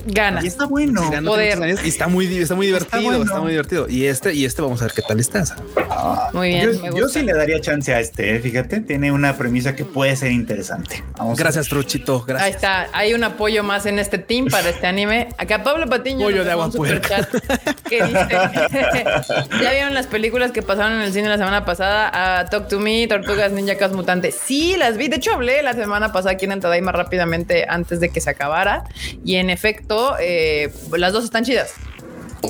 [0.09, 0.40] Gana.
[0.44, 1.11] Y está bueno.
[1.11, 1.59] Ganó Poder.
[1.85, 3.42] y está muy, está muy divertido, está, bueno.
[3.42, 3.88] muy divertido.
[3.88, 5.44] Y este, y este vamos a ver qué tal está.
[6.33, 7.18] Muy bien, Yo, me yo gusta.
[7.20, 8.38] sí le daría chance a este, ¿eh?
[8.38, 11.02] fíjate, tiene una premisa que puede ser interesante.
[11.18, 12.24] Vamos a Gracias, Truchito.
[12.38, 15.29] Ahí está, hay un apoyo más en este team para este anime.
[15.38, 16.72] Acá Pablo Patiño Pollo de agua un
[17.07, 18.29] superchat que dice,
[19.62, 22.38] ¿ya vieron las películas que pasaron en el cine la semana pasada?
[22.38, 24.33] A Talk to Me, Tortugas Ninja Caos Mutante.
[24.33, 25.09] Sí, las vi.
[25.09, 28.85] De hecho, hablé la semana pasada aquí en Entadaima rápidamente antes de que se acabara.
[29.25, 31.75] Y en efecto, eh, las dos están chidas.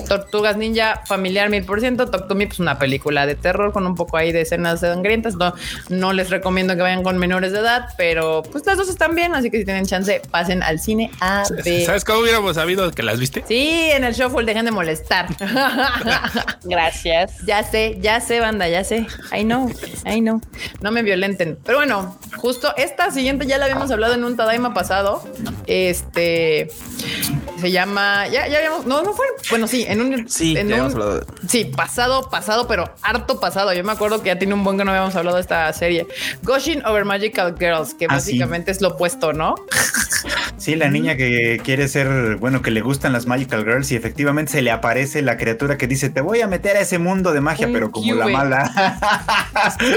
[0.08, 2.08] Tortugas Ninja familiar mil por ciento.
[2.08, 5.34] Talk to Me, pues una película de terror con un poco ahí de escenas sangrientas.
[5.36, 5.54] No,
[5.88, 9.34] no les recomiendo que vayan con menores de edad, pero pues las dos están bien.
[9.34, 11.84] Así que si tienen chance, pasen al cine a ver.
[11.84, 13.44] ¿Sabes cómo hubiéramos sabido que las viste?
[13.46, 15.26] Sí, en el shuffle dejen de molestar.
[16.64, 17.44] Gracias.
[17.46, 19.06] ya sé, ya sé, banda, ya sé.
[19.36, 19.70] I know,
[20.04, 20.40] I know.
[20.80, 21.58] No me violenten.
[21.64, 25.22] Pero bueno, justo esta siguiente ya la habíamos hablado en un Tadaima pasado.
[25.66, 26.68] Este
[27.60, 30.74] se llama, ya, ya habíamos, no, no fue, bueno, sí, en un, Sí, en ya
[30.76, 33.72] un- habíamos hablado de- sí, pasado, pasado, pero harto pasado.
[33.72, 36.06] Yo me acuerdo que ya tiene un buen que no habíamos hablado de esta serie.
[36.42, 38.32] Goshin over Magical Girls, que Ah, sí.
[38.32, 39.54] básicamente es lo opuesto, ¿no?
[40.58, 44.50] Sí, la niña que quiere ser, bueno, que le gustan las Magical Girls y efectivamente
[44.52, 47.40] se le aparece la criatura que dice, te voy a meter a ese mundo de
[47.40, 48.32] magia, Un pero como la cube.
[48.32, 48.72] mala.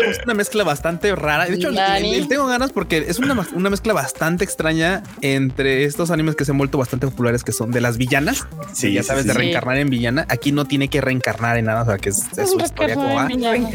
[0.10, 1.46] Es una mezcla bastante rara.
[1.46, 2.12] De hecho, Nani.
[2.12, 6.46] le- le tengo ganas porque es una, una mezcla bastante extraña entre estos animes que
[6.46, 8.46] se han vuelto bastante populares, que son de las villanas.
[8.74, 9.40] Sí, ya sabes, sí, de sí.
[9.70, 10.26] Reencarnar en villana.
[10.30, 13.14] Aquí no tiene que reencarnar en nada, o sea, que es, es su historia como
[13.16, 13.28] va.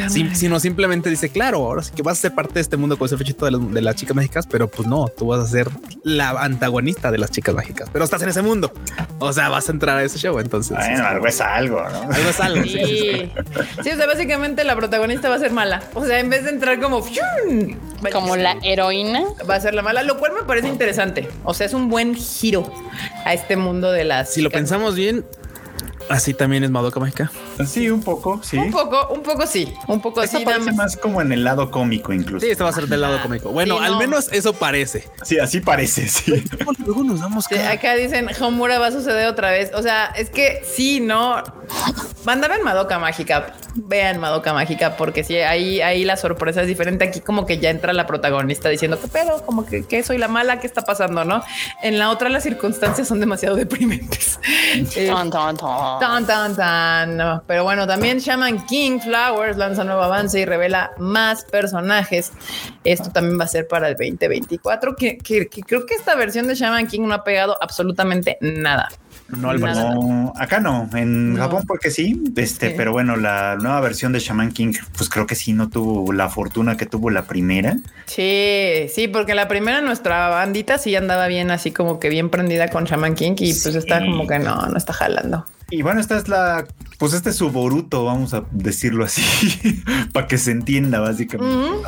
[0.09, 2.97] Sí, sino simplemente dice, claro, ahora sí que vas a ser parte de este mundo
[2.99, 5.47] con ese fechito de, las- de las chicas mágicas, pero pues no, tú vas a
[5.47, 5.69] ser
[6.03, 8.73] la antagonista de las chicas mágicas, pero estás en ese mundo.
[9.19, 10.77] O sea, vas a entrar a ese show, entonces.
[10.77, 12.03] Bueno, algo es algo, ¿no?
[12.13, 12.63] algo es algo.
[12.65, 13.11] sí, sí, sí.
[13.15, 13.33] Sí.
[13.85, 15.83] sí, o sea, básicamente la protagonista va a ser mala.
[15.95, 17.05] O sea, en vez de entrar como
[18.13, 19.23] Como la heroína.
[19.49, 21.29] va a ser la mala, lo cual me parece interesante.
[21.45, 22.71] O sea, es un buen giro
[23.25, 24.33] a este mundo de las.
[24.33, 25.25] Si lo pensamos bien,
[26.09, 27.31] así también es Madoka Mágica.
[27.67, 28.57] Sí, un poco, sí.
[28.59, 30.45] Un poco, un poco sí, un poco Esta así.
[30.45, 30.93] nada parece más.
[30.95, 32.45] más como en el lado cómico incluso.
[32.45, 33.51] Sí, esto va a ser del lado cómico.
[33.51, 33.99] Bueno, Sí, al no.
[33.99, 35.09] menos eso parece.
[35.23, 36.45] Sí, así parece, sí.
[36.85, 39.71] Luego nos damos Sí, acá dicen Homura va a suceder otra vez.
[39.75, 41.43] O sea, es que sí, no.
[42.25, 43.55] Mandar en Madoka Mágica.
[43.77, 47.05] Vean Madoka Mágica, porque sí, ahí, ahí la sorpresa es diferente.
[47.05, 50.29] Aquí, como que ya entra la protagonista diciendo que pedo, como que, que soy la
[50.29, 51.25] mala, ¿qué está pasando?
[51.25, 51.43] No
[51.83, 54.39] en la otra, las circunstancias son demasiado deprimentes.
[54.97, 55.94] Eh, Ton, ton, ton.
[56.01, 57.43] Tan, tan, tan.
[57.47, 62.33] Pero bueno, también Shaman King Flowers lanza nuevo avance y revela más personajes.
[62.85, 66.47] Esto también va a ser para el 2024, que, que- que creo que esta versión
[66.47, 68.89] de Shaman King no ha pegado absolutamente nada.
[69.29, 69.97] No, Nada.
[70.37, 71.41] acá no, en No.
[71.41, 72.75] Japón porque sí, este, Sí.
[72.77, 76.29] pero bueno, la nueva versión de Shaman King, pues creo que sí no tuvo la
[76.29, 77.75] fortuna que tuvo la primera.
[78.05, 82.69] Sí, sí, porque la primera nuestra bandita sí andaba bien, así como que bien prendida
[82.69, 83.79] con Shaman King y pues Sí.
[83.79, 85.47] está como que no, no está jalando.
[85.79, 86.67] Y bueno, esta es la,
[86.99, 89.83] pues este es su Boruto, vamos a decirlo así,
[90.13, 91.79] para que se entienda básicamente.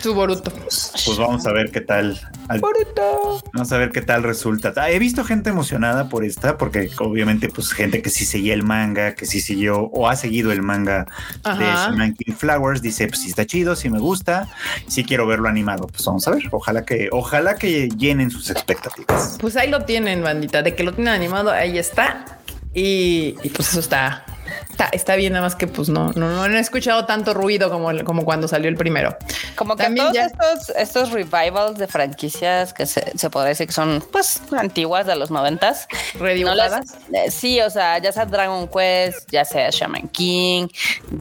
[0.00, 0.50] Su Boruto.
[0.50, 2.18] Pues vamos a ver qué tal.
[2.48, 3.42] al- Boruto.
[3.52, 4.72] Vamos a ver qué tal resulta.
[4.76, 8.62] Ah, He visto gente emocionada por esta, porque obviamente, pues gente que sí seguía el
[8.62, 11.06] manga, que sí siguió o ha seguido el manga
[11.44, 11.64] de.
[11.64, 14.48] Shaman King Flowers, dice: Pues sí está chido, sí me gusta,
[14.86, 15.86] sí quiero verlo animado.
[15.86, 16.44] Pues vamos a ver.
[16.50, 19.36] Ojalá que, ojalá que llenen sus expectativas.
[19.40, 22.33] Pues ahí lo tienen, bandita, de que lo tienen animado, ahí está.
[22.74, 24.24] Y, y, pues eso está,
[24.70, 27.90] está, está bien, nada más que pues no, no, no he escuchado tanto ruido como,
[28.04, 29.16] como cuando salió el primero.
[29.54, 33.68] Como que También todos ya- estos, estos revivals de franquicias que se, se podría decir
[33.68, 35.86] que son pues antiguas de los noventas.
[36.14, 36.94] no Redibujadas.
[37.12, 40.66] eh, sí, o sea, ya sea Dragon Quest, ya sea Shaman King,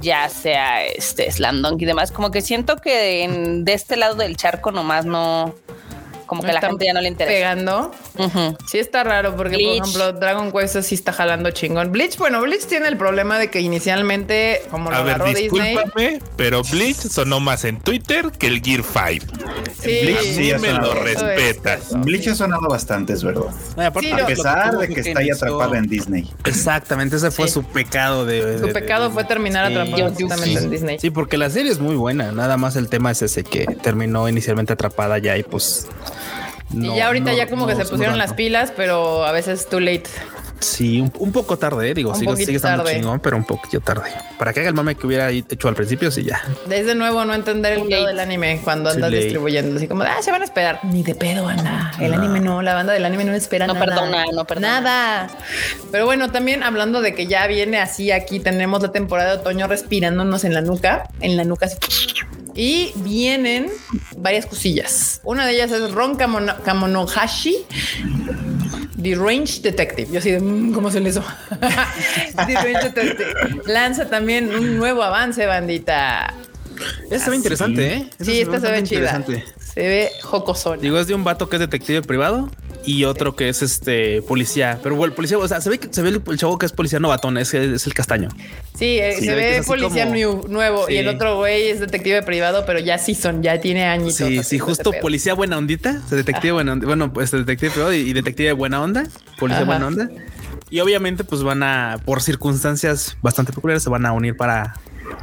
[0.01, 4.15] ya sea este Slam Dunk y demás, como que siento que en- de este lado
[4.15, 5.53] del charco nomás no,
[6.33, 7.33] como No que la gente ya no le interesa.
[7.33, 7.91] Pegando.
[8.69, 9.77] Sí está raro porque, Bleach.
[9.79, 11.91] por ejemplo, Dragon Quest sí está jalando chingón.
[11.91, 15.49] Bleach, bueno, Bleach tiene el problema de que inicialmente, como lo A ver, agarró Disney,
[15.75, 19.25] discúlpame, pero Bleach sonó más en Twitter que el Gear 5.
[19.81, 20.93] sí, Bleach Así sí, me lo no.
[20.95, 21.89] respetas.
[22.01, 23.45] Bleach ha sonado bastante, es verdad.
[23.77, 26.29] Ay, aparte, Sí, A pesar de que está ahí atrapada en Disney.
[26.45, 27.53] Exactamente, ese fue Sí.
[27.53, 28.59] su pecado de.
[28.59, 30.65] su de- pecado de- fue terminar Sí, atrapado sí, justamente sí.
[30.65, 30.99] en Disney.
[30.99, 32.31] Sí, porque la serie es muy buena.
[32.31, 35.87] Nada más el tema es ese que terminó inicialmente atrapada ya y pues.
[36.73, 38.71] Y ya ahorita ya como que se pusieron las pilas.
[38.75, 40.03] pero a veces too late.
[40.59, 42.95] Sí, un, un poco tarde, eh, digo, Un sigue, estando tarde.
[42.97, 44.09] chingón, pero un poquito tarde.
[44.39, 46.41] Para que haga el mame que hubiera hecho al principio, sí, ya.
[46.69, 48.07] Es de nuevo no entender el pedo late.
[48.07, 49.23] del anime cuando Too andas late.
[49.23, 49.75] distribuyendo.
[49.75, 50.79] Así como, ah, se van a esperar.
[50.83, 51.91] Ni de pedo, anda.
[51.99, 53.85] El anime no, la banda del anime no espera No nada.
[53.85, 54.79] perdona, no perdona.
[54.79, 55.27] Nada.
[55.91, 59.67] Pero bueno, también hablando de que ya viene así, aquí tenemos la temporada de otoño
[59.67, 61.77] respirándonos en la nuca, en la nuca así.
[62.55, 63.67] Y vienen
[64.17, 65.21] varias cosillas.
[65.23, 67.65] Una de ellas es Ron Kamono- Kamonohashi
[69.01, 70.07] The Range Detective.
[70.11, 71.23] Yo así de "Mm, cómo se le hizo.
[71.59, 73.33] The Range Detective.
[73.65, 76.33] Lanza también un nuevo avance, bandita.
[77.09, 78.09] Esta se ve interesante, ¿eh?
[78.19, 79.23] Sí, esta se ve chida.
[79.73, 80.79] Se ve jocosón.
[80.79, 82.49] Digo, es de un vato que es detective privado
[82.85, 84.79] y otro que es este policía.
[84.83, 86.65] Pero bueno, el policía, o sea, se ve que se ve el, el chavo que
[86.65, 88.29] es policía novatón, es, es el castaño.
[88.77, 91.79] Sí, eh, Sí, se ve ve policía como- new- nuevo y el otro güey es
[91.79, 94.15] detective privado, pero ya sí son, ya tiene añitos.
[94.15, 97.93] Sí, sí, justo policía buena ondita, o sea, detective buena onda, bueno, pues detective privado
[97.93, 99.07] y, y detective buena onda,
[99.39, 99.65] policía Ajá.
[99.65, 100.09] buena onda.
[100.69, 104.73] Y obviamente, pues van a, por circunstancias bastante peculiares, se van a unir para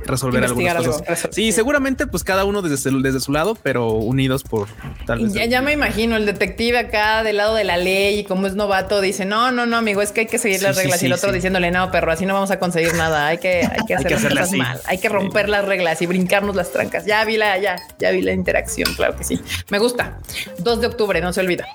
[0.05, 1.25] resolver algunas algo, cosas.
[1.25, 4.69] resol- Sí, seguramente, pues cada uno desde, su- desde su lado, pero unidos por
[5.07, 5.33] tal vez.
[5.33, 8.55] Ya, ya me imagino el detective acá del lado de la ley y como es
[8.55, 11.07] novato dice no, no, no, amigo, es que hay que seguir las sí, reglas y
[11.07, 13.27] el otro diciéndole no, perro, así no vamos a conseguir nada.
[13.29, 14.57] Hay que, hay que hacer que las cosas así.
[14.57, 17.05] mal, hay que romper las reglas y brincarnos las trancas.
[17.07, 19.41] Ya vi la, ya, ya vi la interacción, claro que sí.
[19.71, 20.19] Me gusta.
[20.59, 21.67] 2 de octubre, no se olvida.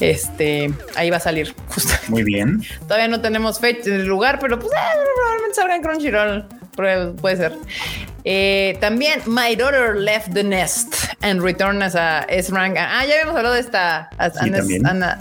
[0.00, 1.92] Este ahí va a salir justo.
[2.08, 2.62] Muy bien.
[2.82, 6.46] Todavía no tenemos fecha en el lugar, pero pues eh, probablemente salga en Crunchyroll.
[6.76, 7.52] Puede ser.
[8.24, 12.76] Eh, también My Daughter Left the Nest and Return as a S-Rank.
[12.78, 14.50] Ah, ya habíamos hablado de esta as- Sí,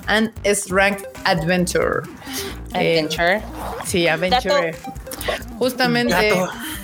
[0.08, 2.02] an, S-Rank Adventure.
[2.74, 3.42] Eh, Adventure.
[3.86, 4.76] sí, Adventure.
[5.60, 6.34] Justamente,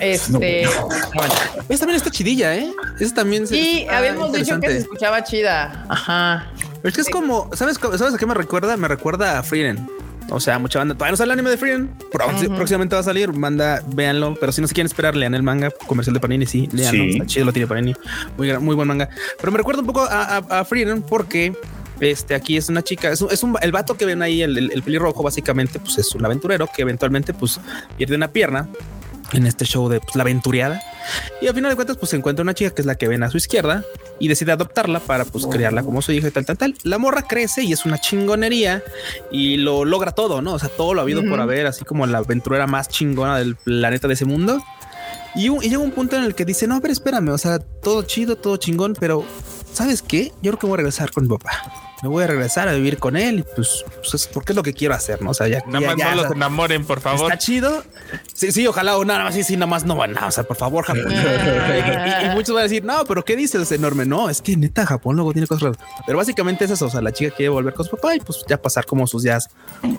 [0.00, 0.62] este.
[0.62, 2.72] Esta también está chidilla, ¿eh?
[3.00, 5.84] Esa también se- Sí, habíamos dicho que se escuchaba chida.
[5.88, 6.46] Ajá.
[6.82, 8.76] Pero es que es como, ¿sabes, ¿sabes a qué me recuerda?
[8.76, 9.88] Me recuerda a Frieren.
[10.34, 10.94] O sea, mucha banda.
[10.94, 11.90] Todavía no sale el anime de Frieren.
[12.10, 13.32] Próximamente va a salir.
[13.32, 14.34] Manda, véanlo.
[14.40, 16.46] Pero si no se quieren esperar, lean el manga comercial de Panini.
[16.46, 17.04] Sí, leanlo.
[17.04, 17.10] Sí.
[17.12, 17.94] Está chido, lo tiene Panini.
[18.36, 19.08] Muy, muy buen manga.
[19.38, 21.52] Pero me recuerda un poco a, a, a Frieren porque
[22.00, 23.10] este aquí es una chica.
[23.10, 25.98] Es, un, es un- el vato que ven ahí, el, el, el pelirrojo, básicamente, pues
[25.98, 27.60] es un aventurero que eventualmente, pues
[27.96, 28.68] pierde una pierna
[29.32, 30.82] en este show de pues, la aventureada.
[31.40, 33.22] Y al final de cuentas, pues se encuentra una chica que es la que ven
[33.22, 33.84] a su izquierda
[34.18, 36.74] y decide adoptarla para pues criarla como su hija y tal, tal, tal.
[36.84, 38.82] La morra crece y es una chingonería
[39.30, 40.54] y lo logra todo, ¿no?
[40.54, 43.56] O sea, todo lo ha habido por haber, así como la aventurera más chingona del
[43.56, 44.62] planeta de ese mundo.
[45.34, 48.02] Y, y llega un punto en el que dice, no, pero espérame, o sea, todo
[48.02, 49.24] chido, todo chingón, pero
[49.72, 50.32] ¿sabes qué?
[50.42, 51.81] Yo creo que voy a regresar con mi papá.
[52.02, 54.62] Me voy a regresar a vivir con él y pues, pues es porque es lo
[54.64, 55.30] que quiero hacer, ¿no?
[55.30, 57.30] O sea, ya, Nada ya- más ya, no o los sea, enamoren, por favor.
[57.32, 57.84] Está chido.
[58.34, 60.42] Sí, sí, ojalá o nada más, sí, sí, nada más no van a, o sea,
[60.44, 61.06] por favor, Japón.
[61.12, 63.62] y, muchos van a decir, no, pero ¿qué dices?
[63.62, 64.04] Es enorme.
[64.04, 65.78] No, es que neta, Japón luego tiene cosas raras.
[66.04, 66.86] Pero básicamente es eso.
[66.86, 69.22] O sea, la chica quiere volver con su papá y pues ya pasar como sus
[69.22, 69.48] días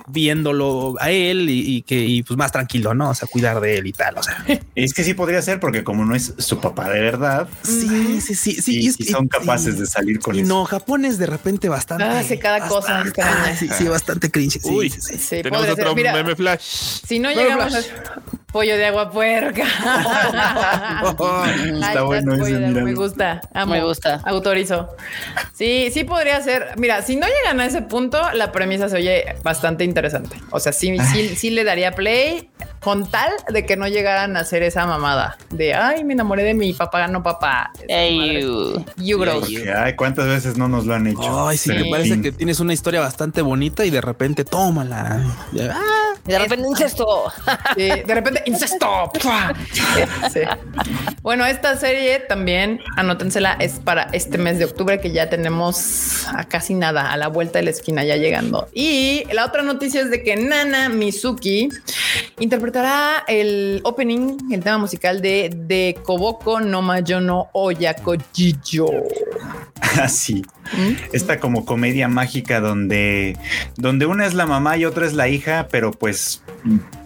[0.07, 3.09] viéndolo a él y, y que y pues más tranquilo, ¿no?
[3.09, 4.17] O sea, cuidar de él y tal.
[4.17, 4.43] O sea,
[4.75, 8.35] Es que sí podría ser porque como no es su papá de verdad, sí, sí,
[8.35, 8.81] sí, sí.
[8.81, 10.49] y, es- y son capaces de salir con Y eso.
[10.49, 11.92] no, Japón es de repente bastante.
[12.01, 14.59] Ah, hace cada cosa bastante- ah, Sí, sí, bastante cringe.
[14.61, 15.17] Sí, Uy, sí, sí.
[15.17, 16.61] Sí, tenemos otro Mira, meme flash.
[16.61, 17.87] Si no Bueno, llegamos a Flash.
[18.51, 19.63] pollo de agua puerca.
[21.43, 22.81] Ahí Está bueno pollo ese, de.
[22.83, 23.41] Me gusta.
[23.53, 24.21] amo, Me gusta.
[24.25, 24.89] Autorizo.
[25.53, 26.71] Sí, sí podría ser.
[26.77, 30.35] Mira, si no llegan a ese punto, la premisa se oye bastante interesante.
[30.51, 34.41] O sea, sí, sí, sí le daría play con tal de que no llegaran a
[34.41, 37.71] hacer esa mamada de ay, me enamoré de mi papá, no papá.
[37.87, 39.49] Ey, uh, You gross.
[39.51, 41.47] Porque, ay, ¿cuántas veces no nos lo han hecho?
[41.47, 45.21] Ay, sí, que parece que tienes una historia bastante bonita y de repente tómala.
[45.71, 47.31] Ah, de repente incesto.
[47.75, 49.11] Sí, de repente, incesto.
[51.21, 56.45] Bueno, esta serie también, anótensela, es para este mes de octubre que ya tenemos a
[56.45, 58.67] casi nada, a la vuelta de la esquina ya llegando.
[58.73, 61.69] Y la otra noticia es de que Nana Mizuki
[62.39, 67.49] interpretará el opening, el tema musical de De Koboko no Mayo no
[70.01, 70.43] Así.
[71.11, 73.37] Esta como comedia mágica donde,
[73.75, 76.41] donde una es la mamá y otra es la hija, pero pues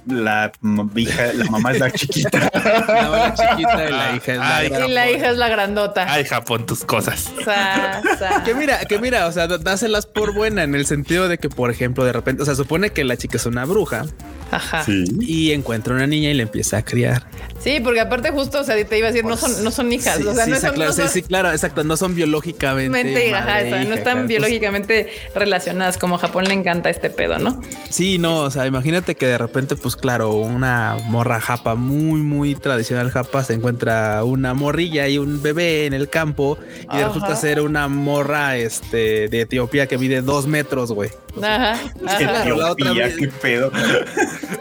[0.05, 2.49] la m- hija, la mamá es la chiquita.
[2.53, 5.49] la mamá chiquita y la hija es la Ay, gran- Y la hija es la
[5.49, 6.05] grandota.
[6.07, 7.31] Ay, Japón, tus cosas.
[7.43, 8.43] Sa, sa.
[8.43, 11.71] Que mira, que mira, o sea, dáselas por buena en el sentido de que, por
[11.71, 14.05] ejemplo, de repente, o sea, supone que la chica es una bruja
[14.51, 14.83] Ajá.
[14.83, 15.05] Sí.
[15.21, 17.27] y encuentra una niña y la empieza a criar.
[17.59, 20.17] Sí, porque aparte justo, o sea, te iba a decir, no son, no son hijas,
[20.17, 22.15] Sí, o sea, sí, no son, claro, no sí, son sí, claro, exacto, no son
[22.15, 22.89] biológicamente.
[22.89, 24.17] mente, ajá, madre o sea, no están claro.
[24.19, 27.61] Pues, biológicamente relacionadas, como a Japón le encanta este pedo, ¿no?
[27.89, 32.55] Sí, no, o sea, imagínate que de repente, pues claro, una morra japa muy, muy
[32.55, 37.07] tradicional japa se encuentra una morrilla y un bebé en el campo y Ajá.
[37.07, 41.09] resulta ser una morra este, de Etiopía que mide dos metros, güey.
[41.41, 41.77] Ajá,
[42.19, 43.71] Etiopía, qué pedo.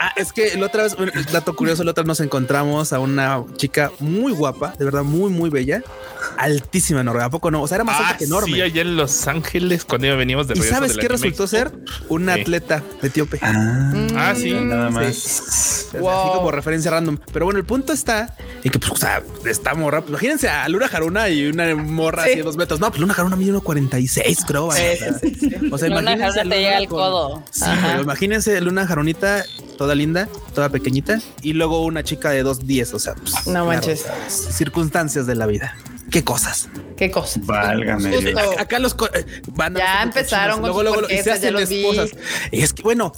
[0.00, 2.98] Ah, es que la otra vez, un dato curioso, la otra vez nos encontramos a
[3.00, 5.82] una chica muy guapa, de verdad muy, muy bella.
[6.38, 7.26] altísima en Noruega.
[7.26, 7.62] ¿A poco no?
[7.62, 8.52] O sea, era más alta Ah, que enorme.
[8.54, 11.72] sí, allá en Los Ángeles, cuando ya veníamos de ¿Y sabes qué resultó ser?
[12.08, 12.30] Un Sí.
[12.40, 13.38] atleta etíope.
[13.42, 14.52] Ah, Ah, sí.
[14.52, 15.14] nada más.
[15.14, 15.96] Sí.
[15.98, 16.08] Wow.
[16.10, 17.18] Así como referencia random.
[17.32, 20.68] Pero bueno, el punto está en que, pues, o sea, esta morra, pues, imagínense a
[20.68, 22.30] Luna Haruna y una morra Sí.
[22.30, 22.80] así de dos metros.
[22.80, 24.66] No, pues Luna Haruna mide 1.46, creo.
[24.66, 24.96] vaya.
[24.96, 25.70] Sí, sí, sí, sí.
[25.72, 26.40] O sea, Luna imagínense.
[26.40, 27.42] Haruna te llega al codo.
[27.50, 27.86] Sí, Ajá.
[27.92, 29.44] pero imagínense Luna Jarunita,
[29.76, 32.94] toda linda, toda pequeñita, y luego una chica de 2.10.
[32.94, 34.05] O sea, pues, No manches.
[34.29, 35.76] circunstancias de la vida.
[36.11, 36.68] Qué cosas.
[36.96, 37.40] Qué cosa.
[37.42, 38.38] Válgame Justo.
[38.61, 41.35] Acá los co- eh, van a Ya empezaron con luego, luego, y se porquetas, ya
[41.35, 41.81] hacen los vi.
[41.87, 42.11] esposas.
[42.52, 43.12] Y es que bueno,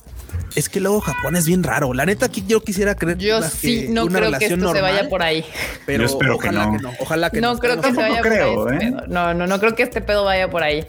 [0.58, 1.94] es que luego Japón es bien raro.
[1.94, 4.72] La neta, aquí yo quisiera creer Yo sí que no una creo que relación esto
[4.72, 5.44] se normal, vaya por ahí.
[5.86, 6.72] Pero Yo espero que ojalá no.
[6.76, 6.92] que no.
[7.00, 7.60] Ojalá que No no.
[7.60, 8.78] creo que se vaya creo, por ahí.
[8.78, 8.84] ¿eh?
[8.84, 9.06] este pedo.
[9.08, 10.84] No, no, no creo que este pedo vaya por ahí.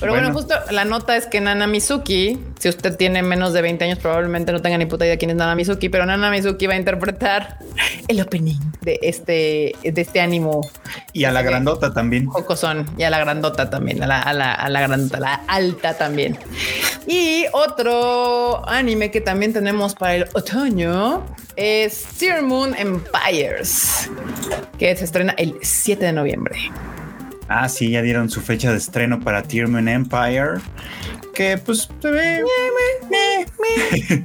[0.00, 0.38] Pero bueno, Bueno.
[0.40, 4.52] justo la nota es que Nana Mizuki, si usted tiene menos de 20 años, probablemente
[4.52, 7.58] no tenga ni puta idea quién es Nana Mizuki, pero Nana Mizuki va a interpretar
[8.08, 10.60] el opening de este, de este ánimo
[11.12, 12.26] Y a la grandota también.
[12.26, 15.34] Jocosón y a la grandota también, a la, a la, a la grandota, a la
[15.46, 16.38] alta también.
[17.06, 21.24] Y otro anime que también tenemos para el otoño
[21.56, 24.10] es Sear Moon Empires,
[24.78, 26.56] que se estrena el 7 de noviembre.
[27.48, 30.60] Ah, sí, ya dieron su fecha de estreno para Tierman Empire.
[31.34, 32.42] Que pues se ve.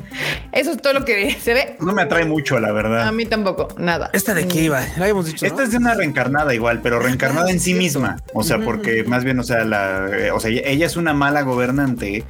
[0.52, 1.76] Eso es todo lo que se ve.
[1.80, 3.12] No me atrae mucho, la A verdad.
[3.12, 4.10] mí tampoco, nada.
[4.14, 4.82] ¿Esta de qué iba?
[4.98, 5.46] La habíamos dicho.
[5.46, 5.64] Esta ¿no?
[5.64, 8.18] es de una reencarnada igual, pero reencarnada en sí misma.
[8.34, 11.42] O sea, porque más bien, o sea, la, eh, o sea, ella es una mala
[11.42, 12.24] gobernante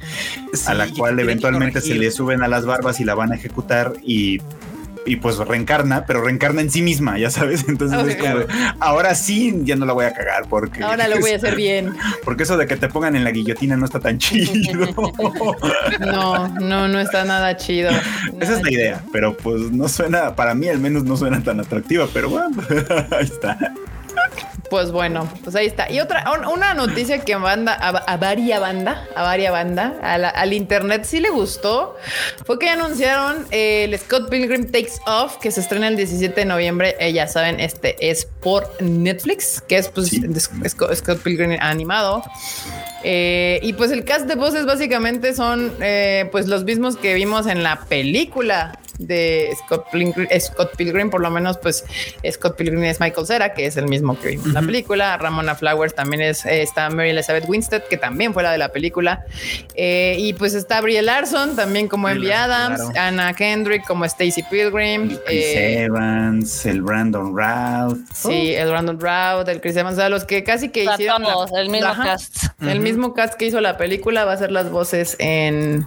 [0.66, 3.92] a la cual eventualmente se le suben a las barbas y la van a ejecutar
[4.02, 4.40] y
[5.06, 7.64] y pues reencarna, pero reencarna en sí misma, ya sabes.
[7.68, 8.44] Entonces es como,
[8.80, 11.94] ahora sí, ya no la voy a cagar porque Ahora lo voy a hacer bien.
[12.24, 14.52] porque eso de que te pongan en la guillotina no está tan chido.
[16.00, 17.90] No, no, no está nada chido.
[18.40, 21.60] Esa es la idea, pero pues no suena, para mí al menos no suena tan
[21.60, 22.56] atractiva, pero bueno,
[23.10, 23.58] ahí está.
[24.70, 25.90] Pues bueno, pues ahí está.
[25.90, 30.18] Y otra, un- una noticia que banda, a, a varia banda, a varia banda, a
[30.18, 31.96] la- al internet sí le gustó,
[32.44, 36.96] fue que anunciaron el Scott Pilgrim Takes Off, que se estrena el 17 de noviembre.
[36.98, 40.20] Eh, ya saben, este es por Netflix, que es pues Sí.
[40.20, 42.22] de Scott, Scott Pilgrim animado.
[43.04, 47.46] Eh, y pues el cast de voces básicamente son eh, pues los mismos que vimos
[47.46, 51.84] en la película de Scott Pilgrim, Scott Pilgrim, por lo menos pues
[52.30, 55.16] Scott Pilgrim es Michael Cera, que es el mismo que vimos en la película.
[55.16, 58.70] Ramona Flowers también es, eh, está Mary Elizabeth Winstead, que también fue la de la
[58.70, 59.24] película.
[59.74, 62.92] Eh, y pues está Brie Larson también como Brie Envy Adams, claro.
[63.00, 65.10] Anna Kendrick como Stacy Pilgrim.
[65.10, 67.98] El Chris eh, Evans, el Brandon Routh.
[68.14, 70.94] Sí, el Brandon Routh, el Chris Evans, o sea, los que casi que O sea,
[70.94, 72.02] hicieron la- el mismo Ajá.
[72.04, 72.36] cast.
[72.60, 75.84] El mismo cast que hizo la película va a ser las voces en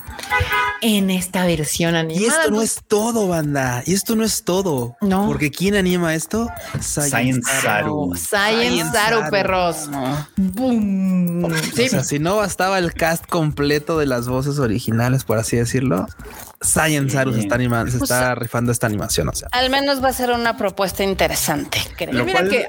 [0.82, 2.22] en esta versión animada.
[2.22, 3.84] Y esto no es todo, banda.
[3.86, 4.96] Y esto no es todo.
[5.02, 5.26] No.
[5.28, 6.48] Porque ¿quién anima esto?
[6.82, 8.14] Science Saru.
[8.16, 9.90] Science Saru, perros.
[10.38, 11.52] Boom.
[11.74, 15.58] Sí, O sea, si no bastaba el cast completo de las voces originales, por así
[15.58, 16.08] decirlo,
[16.62, 19.30] Science Saru se está animando, se está rifando esta animación.
[19.30, 22.14] O sea, Al menos va a ser una propuesta interesante, creo.
[22.14, 22.66] Y Lo mira cual- que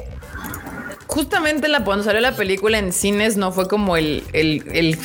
[1.06, 4.98] justamente la cuando salió la película en cines no fue como el, el, el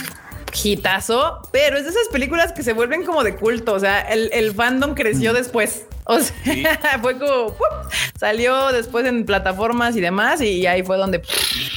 [0.63, 3.73] hitazo, pero es de esas películas que se vuelven como de culto.
[3.73, 5.85] O sea, el, el fandom creció después.
[6.07, 7.67] O sea, fue como ¡pum!
[8.15, 11.29] salió después en plataformas y demás, y ahí fue donde ¡pum!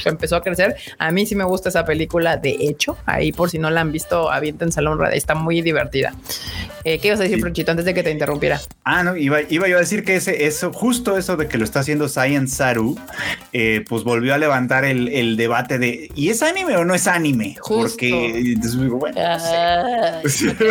[0.05, 0.75] empezó a crecer.
[0.99, 3.91] A mí sí me gusta esa película, de hecho, ahí por si no la han
[3.91, 6.13] visto, avienten Salón Radio, está muy divertida.
[6.83, 7.41] Eh, ¿Qué ibas a decir, Sí.
[7.41, 8.61] Pronchito, antes de que te interrumpiera?
[8.83, 11.63] Ah, no, iba, iba yo a decir que ese, eso, justo eso de que lo
[11.63, 12.97] está haciendo Science Saru,
[13.53, 17.07] eh, pues volvió a levantar el, el debate de ¿y es anime o no es
[17.07, 17.55] anime?
[17.59, 17.89] Justo.
[17.91, 19.55] Porque entonces bueno, no sé.
[19.55, 20.21] Ah,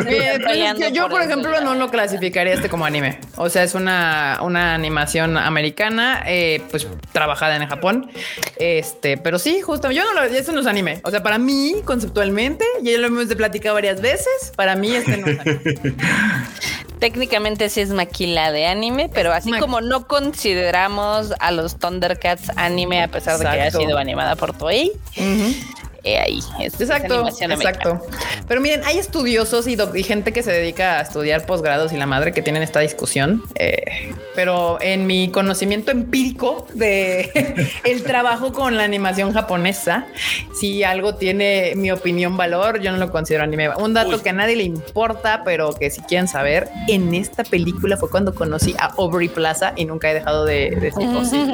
[0.09, 3.19] Eh, pues yo, por ejemplo, no lo clasificaría este como anime.
[3.37, 8.11] O sea, es una, una animación americana, eh, pues trabajada en Japón.
[8.57, 11.01] Este, pero sí, justo yo no lo, eso no es anime.
[11.05, 14.53] O sea, para mí, conceptualmente, ya lo hemos platicado varias veces.
[14.57, 15.61] Para mí, este no es anime.
[16.99, 23.05] Técnicamente sí es maquila de anime, pero así como no consideramos a los Thundercats anime
[23.05, 25.55] a pesar de que haya sido animada por Toei, Ujú.
[26.05, 27.55] Eh, ahí es, es Exacto, americana.
[27.55, 28.01] exacto.
[28.47, 32.33] Pero miren, hay estudiosos y, gente que se dedica a estudiar posgrados y la madre
[32.33, 33.43] que tienen esta discusión.
[33.57, 40.07] eh, pero en mi conocimiento empírico de el trabajo con la animación japonesa,
[40.59, 43.71] si algo tiene mi opinión valor, yo no lo considero anime.
[43.71, 44.21] Un dato Uy.
[44.21, 48.33] que a nadie le importa, pero que si quieren saber, en esta película fue cuando
[48.35, 50.93] conocí a Aubrey Plaza y nunca he dejado de
[51.29, 51.45] sí.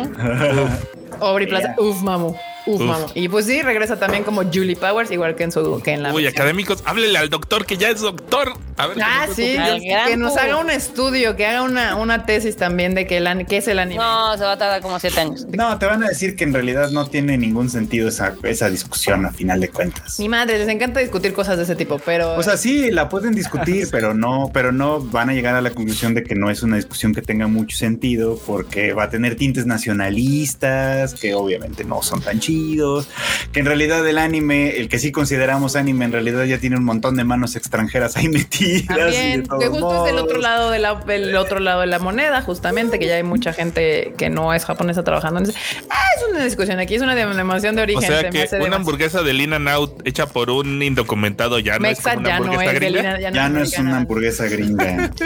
[1.20, 1.88] Aubrey Plaza, Yeah.
[1.88, 2.34] uf, mamu.
[2.66, 2.86] Uf, Uf.
[2.86, 3.06] mamá.
[3.14, 6.14] Y pues sí, regresa también como Julie Powers, igual que en su que en la.
[6.14, 6.40] Uy, versión.
[6.42, 8.54] académicos, háblele al doctor que ya es doctor.
[8.78, 8.96] A ver.
[9.02, 13.06] Ah, ¿qué sí, que nos haga un estudio, que haga una, una tesis también de
[13.06, 14.02] que, el, an- qué es el anime.
[14.02, 15.46] No, se va a tardar como siete años.
[15.52, 19.26] No, te van a decir que en realidad no tiene ningún sentido esa, esa discusión
[19.26, 20.18] a final de cuentas.
[20.18, 22.34] Mi madre, les encanta discutir cosas de ese tipo, pero.
[22.34, 25.70] O sea, sí, la pueden discutir, pero no, pero no van a llegar a la
[25.70, 29.36] conclusión de que no es una discusión que tenga mucho sentido, porque va a tener
[29.36, 33.08] tintes nacionalistas, que obviamente no son tan chidos,
[33.52, 36.84] que en realidad el anime, el que sí consideramos anime, en realidad ya tiene un
[36.84, 38.96] montón de manos extranjeras ahí metidas.
[38.96, 41.98] de También, que justo es el otro lado de la, el otro lado de la
[41.98, 45.58] moneda, justamente, que ya hay mucha gente que no es japonesa trabajando en ese.
[45.90, 48.02] Ah, es una discusión aquí, es una denominación de O origen.
[48.02, 51.58] sea se me que una demasiado- hamburguesa de In and Out hecha por un indocumentado
[51.58, 53.00] ya no Mexa es como una ya no hamburguesa es gringa.
[53.02, 55.10] Lina- ya Ya no es una hamburguesa gringa.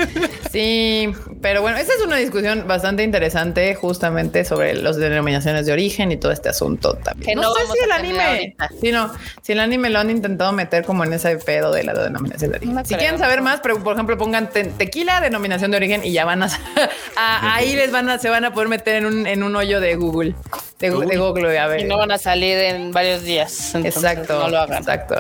[0.51, 1.11] Sí,
[1.43, 6.17] pero bueno, esa es una discusión bastante interesante justamente sobre las denominaciones de origen y
[6.17, 7.29] todo este asunto también.
[7.31, 8.69] Que no, no sé si el anime, ahorita.
[8.81, 9.13] si no,
[9.43, 12.57] si el anime lo han intentado meter como en ese pedo de la denominación de
[12.57, 12.75] origen.
[12.75, 16.05] No si creo, quieren saber más, pero por ejemplo pongan te- tequila denominación de origen
[16.05, 16.47] y ya van a,
[17.17, 19.81] a- ahí les van a se van a poder meter en un, en un hoyo
[19.81, 20.35] de Google,
[20.79, 21.81] de, Google a ver.
[21.81, 23.75] Y no van a salir en varios días.
[23.75, 24.79] entonces Exacto, No lo hagan.
[24.79, 25.17] exacto.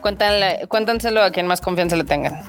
[0.00, 2.42] Cuéntanle, cuéntanselo a quien más confianza le tengan.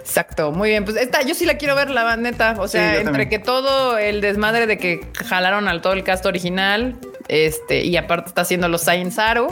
[0.00, 0.84] Exacto, muy bien.
[0.84, 2.56] Pues esta, yo sí la quiero ver, la neta.
[2.58, 3.28] O sea, Sí, entre también.
[3.28, 6.96] que todo el desmadre de que jalaron al todo el cast original,
[7.28, 9.48] este, y aparte está haciendo los Science Aro.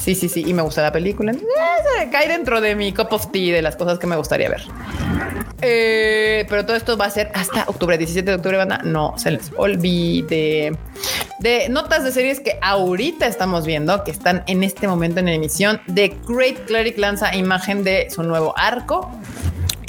[0.00, 1.32] Sí, sí, sí, y me gusta la película.
[1.32, 4.62] Eh, cae dentro de mi cup of tea de las cosas que me gustaría ver.
[5.60, 8.78] Eh, pero todo esto va a ser hasta octubre, 17 de octubre, banda.
[8.82, 10.72] No se les olvide.
[11.38, 15.80] De notas de series que ahorita estamos viendo, que están en este momento en emisión.
[15.92, 19.10] The Great Cleric lanza imagen de su nuevo arco.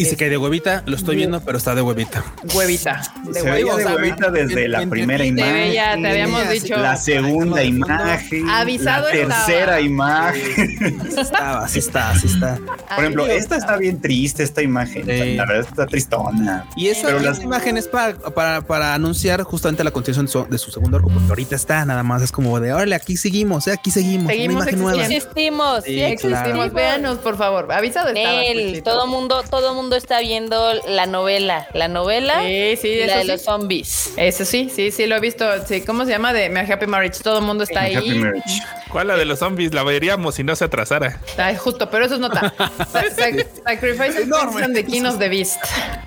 [0.01, 2.23] Y se cae de huevita, lo estoy viendo, pero está de huevita.
[2.53, 3.01] Huevita.
[3.25, 4.29] De Se veía de huevita.
[4.31, 5.53] desde la primera imagen.
[5.53, 6.77] veía, te habíamos así, dicho.
[6.77, 8.49] La segunda imagen.
[8.49, 9.45] Avisado La estaba.
[9.45, 11.01] tercera imagen.
[11.01, 12.57] Así está, así está, así está.
[12.95, 15.05] Por ejemplo, esta está bien triste, esta imagen.
[15.05, 15.35] Sí.
[15.35, 16.65] La verdad está tristona.
[16.75, 20.45] Y esa, Pero las- imagen es para, para, para anunciar justamente la continuación de su,
[20.45, 22.21] de su segundo arco, porque ahorita está nada más.
[22.21, 24.27] Es como de órale, aquí seguimos, eh, aquí seguimos.
[24.27, 25.01] Seguimos una imagen nueva.
[25.03, 25.21] existiendo.
[25.31, 27.71] Existimos, Sí, sí, Existimos, véanos, por favor.
[27.71, 28.31] Avisado estaba.
[28.41, 33.05] Nel, todo mundo, todo mundo está viendo la novela, la novela Sí, sí, y la
[33.05, 33.27] eso de sí.
[33.27, 34.13] los zombies.
[34.17, 35.45] Eso sí, sí, sí, lo he visto.
[35.67, 36.33] Sí, ¿cómo se llama?
[36.33, 37.19] De My Happy Marriage.
[37.23, 37.95] Todo el mundo está ahí.
[37.95, 38.61] Happy Marriage.
[38.89, 39.73] ¿Cuál la de los zombies?
[39.73, 41.19] La veríamos si no se atrasara.
[41.37, 42.53] Ay, justo, pero eso es nota.
[42.91, 45.61] Sa- sa- Sacrifice de King of the Beast.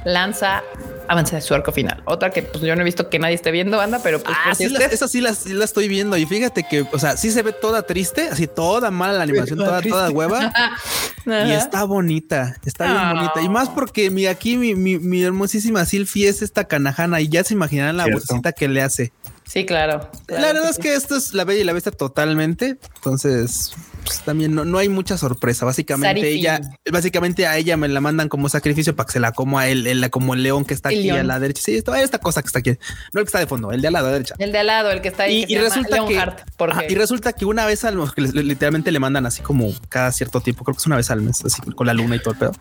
[0.04, 0.62] Lanza
[1.08, 2.02] avance de su arco final.
[2.06, 4.42] Otra que pues yo no he visto que nadie esté viendo, banda, pero pues Ah,
[4.46, 6.16] por si sí, la- ustedes- esa sí la, sí la estoy viendo.
[6.16, 9.58] Y fíjate que, o sea, sí se ve toda triste, así toda mala la animación,
[9.58, 10.52] toda, toda hueva.
[11.26, 13.12] y está bonita, está bien Ah.
[13.14, 13.42] bonita.
[13.42, 17.44] Y más porque mi, aquí mi, mi, mi hermosísima Silfi es esta canajana y ya
[17.44, 19.12] se imaginarán la bolsita que le hace.
[19.46, 20.10] Sí, claro.
[20.26, 22.78] claro la verdad que es que esto es la bella y la bestia totalmente.
[22.96, 23.72] Entonces,
[24.04, 25.64] pues, también no, no hay mucha sorpresa.
[25.64, 29.58] Básicamente ella, básicamente a ella me la mandan como sacrificio para que se la como
[29.58, 31.62] a él, él- como el león que está El aquí a la derecha.
[31.64, 32.70] Sí, esta, esta cosa que está aquí.
[33.12, 34.34] No el que está de fondo, el de al lado a la derecha.
[34.38, 35.44] El de al lado, el que está ahí.
[35.48, 38.98] Y, resulta que Leonhardt, porque ajá, y resulta que una vez al mes, literalmente le
[39.00, 41.86] mandan así como cada cierto tiempo, creo que es una vez al mes, así con
[41.86, 42.52] la luna y todo el pedo,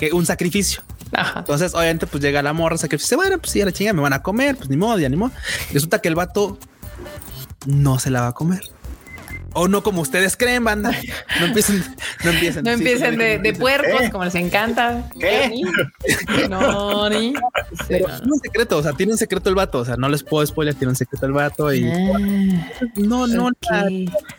[0.00, 0.82] que un sacrificio.
[1.12, 1.40] Ajá.
[1.40, 4.12] Entonces, obviamente, pues llega la morra, sacrificio, bueno, pues sí, a la chinga me van
[4.12, 5.32] a comer, pues ni modo, ya ni modo.
[5.72, 6.58] Resulta que el vato
[7.66, 8.60] no se la va a comer.
[9.58, 10.90] O no como ustedes creen, banda.
[11.40, 11.82] No empiecen,
[12.24, 12.64] no empiecen.
[12.64, 14.10] No empiecen sí, de, no de puercos, ¿Eh?
[14.10, 15.02] como les encanta.
[15.18, 15.50] ¿Qué?
[16.48, 17.34] No, ni.
[17.88, 18.16] Pero no.
[18.18, 20.46] tiene un secreto, o sea, tiene un secreto el vato, o sea, no les puedo
[20.46, 22.18] spoiler, tiene un secreto el vato y Ah,
[22.96, 23.50] no, no,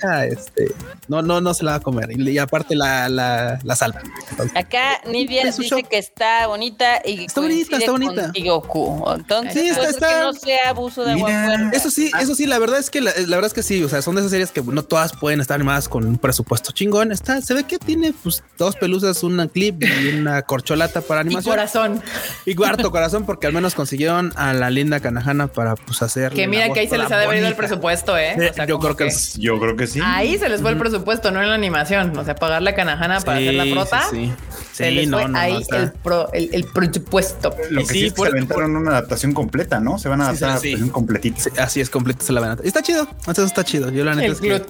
[0.02, 0.72] la- este,
[1.08, 4.02] no, no, no se la va a comer y, y aparte la, la, la salva.
[4.32, 5.80] Entonces, Acá Nidia dice show.
[5.90, 8.32] que está bonita y que Está bonita, está bonita.
[8.68, 9.06] Q.
[9.16, 11.78] Entonces, Sí, está- que no sea abuso de agua fuerte.
[11.78, 13.90] Eso sí, eso sí, la verdad es que la, la verdad es que sí, o
[13.90, 17.12] sea, son de esas series que no todas pueden estar animadas con un presupuesto chingón.
[17.12, 21.28] Está, se ve que tiene pues dos pelusas, una clip y una corcholata para Y
[21.28, 21.52] animación.
[21.54, 22.04] corazón.
[22.46, 26.32] Y cuarto corazón, porque al menos consiguieron a la linda Kanahana para pues hacer.
[26.34, 28.36] Que mira que ahí se les ha de haber ido el presupuesto, ¿eh?
[28.38, 30.00] Sí, O sea, yo creo que Yo creo que sí.
[30.04, 32.18] Ahí se les fue el presupuesto, no en la animación.
[32.18, 34.02] O sea, pagar la canajana para hacer la prota.
[34.10, 34.64] Sí, sí.
[34.78, 37.56] Se Sí, les no, fue no, no, ahí está- el, pro- el, el presupuesto.
[37.72, 39.98] Lo que Sí, sí, es que por- se aventaron una adaptación completa, ¿no?
[39.98, 40.68] Se van a Sí, adaptar a sí, sí.
[40.68, 41.42] adaptación completita.
[41.42, 43.90] Sí, así es, completo se la van a Está chido, entonces está chido.
[43.90, 44.62] Yo la neta El es que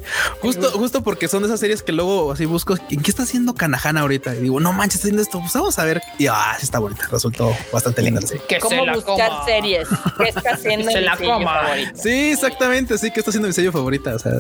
[0.42, 3.54] justo, justo porque son de esas series que luego así busco en qué está haciendo
[3.54, 4.34] Kanahana ahorita.
[4.36, 5.40] Y digo, no manches, está haciendo esto.
[5.42, 6.02] Pues vamos a ver.
[6.18, 7.08] Y ah, sí está bonita.
[7.12, 8.22] Resultó bastante linda.
[8.48, 9.88] Que ¿Cómo buscar series?
[10.18, 11.62] ¿Qué está haciendo Se mi la sello coma.
[11.64, 11.92] favorito?
[12.02, 12.98] Sí, exactamente.
[12.98, 14.16] Sí, que está haciendo mi sello favorita.
[14.16, 14.32] O sea,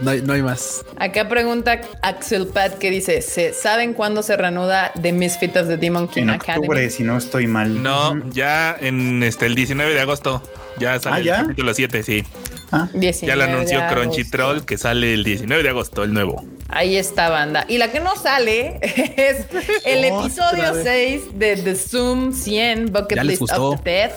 [0.00, 0.84] no hay, no hay más.
[0.98, 5.76] Acá pregunta Axel Pat que dice: ¿se ¿Saben cuándo se reanuda The Misfit of the
[5.76, 6.66] Demon King En Academy?
[6.66, 7.82] octubre, si no estoy mal.
[7.82, 10.42] No, ya en este el 19 de agosto
[10.78, 11.36] ya sale Ah, ¿ya?
[11.40, 12.24] el capítulo 7, sí.
[12.72, 13.80] Ah, Ya 19 lo anunció.
[13.88, 16.42] Crunchyroll que sale el 19 de agosto, el nuevo.
[16.68, 17.66] Ahí está, banda.
[17.68, 19.44] Y la que no sale es
[19.84, 20.84] el episodio vez.
[20.84, 23.70] 6 de The Zoom 100 Bucket Ya List gustó.
[23.72, 24.10] of the Dead.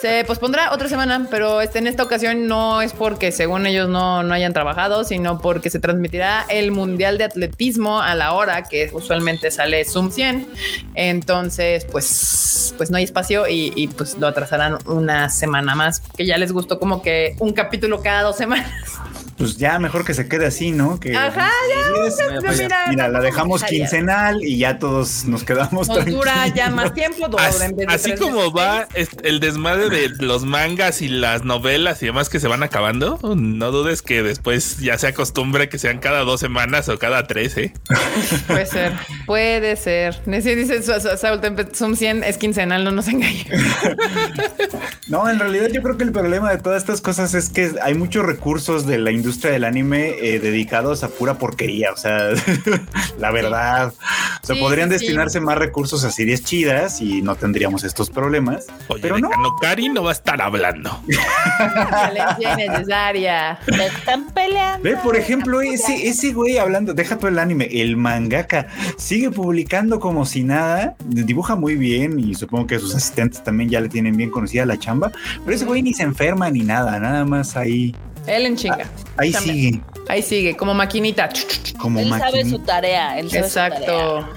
[0.00, 4.24] Se pospondrá otra semana, pero este, en esta ocasión no es porque según ellos no,
[4.24, 8.90] no hayan trabajado, sino porque se transmitirá el Mundial de Atletismo a la hora que
[8.92, 10.48] usualmente sale Zoom 100.
[10.96, 16.26] Entonces, pues, pues no hay espacio y, y, pues lo atrasarán una semana más, que
[16.26, 19.00] ya les gustó como que un capítulo cada dos semanas.
[19.36, 20.98] Pues ya mejor que se quede así, ¿no?
[20.98, 25.88] Que Ajá, ya, es- Pero mira, Mira, la dejamos quincenal y ya todos nos quedamos
[25.88, 27.28] Nos dura ya más tiempo.
[27.28, 28.88] dura As- en vez de así como meses, va
[29.22, 33.70] el desmadre de los mangas y las novelas y demás que se van acabando, no
[33.72, 37.74] dudes que después ya se acostumbre que sean cada dos semanas o cada tres, ¿eh?
[38.46, 38.92] Puede ser,
[39.26, 40.20] puede ser.
[40.26, 43.46] Dice Sa- Sa- Saúl Tempe, Zoom 100 es quincenal, no nos engañen.
[45.08, 47.94] No, en realidad yo creo que el problema de todas estas cosas es que hay
[47.94, 51.92] muchos recursos de la industria del anime eh, dedicados a pura porquería.
[51.92, 52.30] O sea,
[53.18, 53.92] la verdad.
[54.42, 54.94] O sea, Sí, podrían sí.
[54.94, 58.66] destinarse más recursos a series chidas y no tendríamos estos problemas.
[58.88, 59.30] Oye, Pero de no.
[59.30, 61.00] Kanokari no va a estar hablando.
[61.06, 63.58] Violencia innecesaria.
[63.66, 64.82] Están peleando.
[64.84, 69.98] Ve, por ejemplo, ese, ese güey hablando, deja todo el anime, el mangaka, sigue publicando
[70.00, 74.16] como si nada, dibuja muy bien y supongo que sus asistentes también ya le tienen
[74.16, 75.10] bien conocida la chamba,
[75.44, 77.94] pero ese güey ni se enferma ni nada, nada más ahí,
[78.26, 78.86] Él en chinga.
[79.16, 79.56] ahí También.
[79.56, 81.28] sigue, Ahí sigue, como maquinita.
[81.78, 82.50] como Él sabe maquinita.
[82.50, 83.18] su tarea.
[83.18, 83.76] Él sabe su tarea.
[83.78, 84.28] Exacto.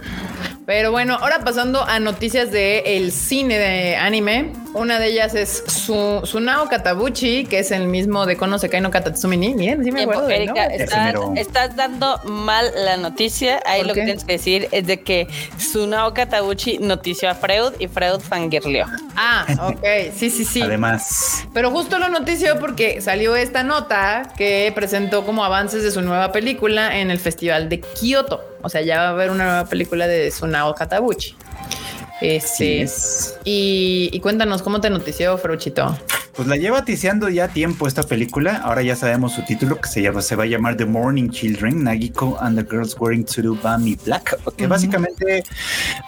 [0.66, 4.54] Pero bueno, ahora pasando a noticias de el cine de anime.
[4.74, 8.92] Una de ellas es su, Sunao Katabuchi, que es el mismo de Kono Sekai no
[8.92, 9.56] Katatsumi ni.
[9.56, 13.62] Miren, sí me acuerdo Erika, estás, dando mal la noticia.
[13.66, 14.02] Ahí ¿Por lo qué?
[14.02, 18.86] que tienes que decir es de que Sunao Katabuchi notició a Freud y Freud fangirleó.
[19.16, 20.14] Ah, ok.
[20.16, 20.62] Sí, sí, sí.
[20.62, 26.02] Además, Pero justo lo notició porque salió esta nota que presentó como avances de su
[26.02, 28.42] nueva película en el Festival de Kioto.
[28.62, 31.36] O sea, ya va a haber una nueva película de Sunao Katabuchi.
[32.20, 33.38] Sí Este, es.
[33.44, 35.98] y, y cuéntanos cómo te notició, Fruchito.
[36.36, 38.62] Pues la lleva tiseando ya tiempo esta película.
[38.64, 41.84] Ahora ya sabemos su título que se llama, se va a llamar The Morning Children,
[41.84, 44.70] Nagiko and the Girls Wearing Tsurubami Black, que Ujú.
[44.70, 45.44] básicamente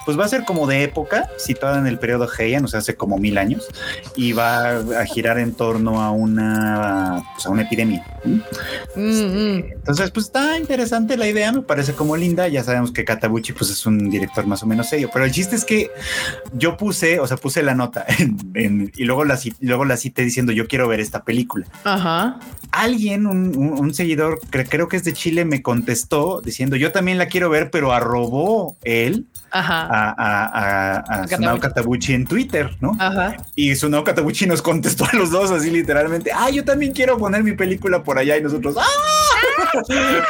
[0.06, 2.94] pues va a ser como de época, situada en el periodo Heian, o sea, hace
[2.94, 3.68] como mil años,
[4.16, 8.02] y va a girar en torno a una, pues, a una epidemia.
[8.24, 8.40] ¿Mm?
[8.96, 9.64] Mm, mm.
[9.72, 12.48] Entonces, pues está interesante la idea, me parece como linda.
[12.48, 15.56] Ya sabemos que Katabuchi pues es un director más o menos serio, pero el chiste
[15.56, 15.90] es que
[16.52, 19.96] yo puse, o sea, puse la nota en- en- y luego la, y luego la
[19.96, 21.66] cité diciendo yo quiero ver esta película.
[21.84, 22.38] Ajá.
[22.70, 26.92] Alguien, un, un- un seguidor, cre- creo que es de Chile, me contestó diciendo yo
[26.92, 29.82] también la quiero ver, pero arrobó él Ajá.
[29.90, 31.28] a, a, a, a.
[31.28, 32.96] Sunao Katabuchi en Twitter, ¿no?
[32.98, 33.36] Ajá.
[33.54, 37.42] Y Sunao Katabuchi nos contestó a los dos así literalmente, ah, yo también quiero poner
[37.44, 38.84] mi película por allá y nosotros, ¡ah!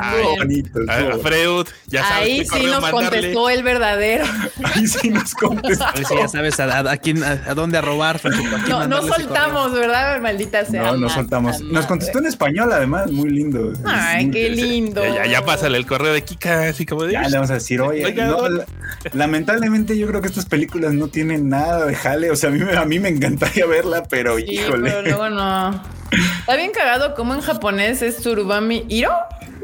[0.00, 3.10] Ay, bonito, a, Freud, ya sabes Ahí sí nos mandarle.
[3.10, 4.24] contestó el verdadero.
[4.62, 5.84] Ahí sí nos contestó.
[5.86, 8.86] A ver si ya sabes a, a- a quién, a, a dónde a quién No,
[8.86, 10.20] no soltamos, ¿verdad?
[10.20, 10.82] Maldita sea.
[10.82, 11.56] No, Jamás, soltamos.
[11.56, 11.72] jamás.
[11.72, 13.72] Nos contestó en español, además, muy lindo.
[13.84, 15.02] Ay, qué lindo.
[15.04, 17.12] Ya, ya, ya pásale el correo de Kika, así como de.
[17.12, 18.64] Ya le vamos a decir, oye, Oiga, no, don- la-
[19.12, 22.30] lamentablemente yo creo que estas películas no tienen nada de jale.
[22.30, 24.90] O sea, a mí, me- a mí me encantaría verla, pero Sí, híjole.
[24.90, 25.82] pero luego no.
[26.40, 29.12] Está bien cagado como en japonés es Tsurubami Hiro,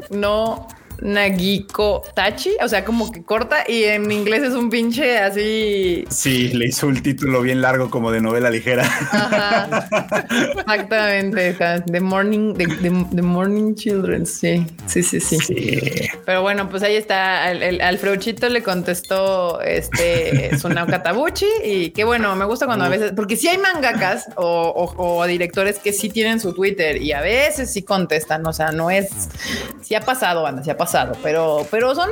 [0.09, 0.67] no
[1.01, 6.05] Nagiko Tachi, o sea, como que corta y en inglés es un pinche así.
[6.09, 8.83] Sí, le hizo un título bien largo como de novela ligera.
[9.11, 9.87] Ajá.
[10.59, 11.55] Exactamente.
[11.91, 14.25] The Morning, the, the- the Morning Children.
[14.25, 15.37] Sí, sí, sí, sí.
[15.39, 16.07] Sí.
[16.25, 17.51] Pero bueno, pues ahí está.
[17.51, 22.85] El, el- al Freuchito le contestó este Sunao Katabuchi y qué bueno, me gusta cuando
[22.85, 24.45] a veces, porque sí hay mangakas o,
[24.95, 28.45] o- o directores que sí tienen su Twitter y a veces sí contestan.
[28.47, 29.07] O sea, no es,
[29.81, 30.88] sí ha pasado, banda, sí ha pasado,
[31.21, 32.09] pero, pero son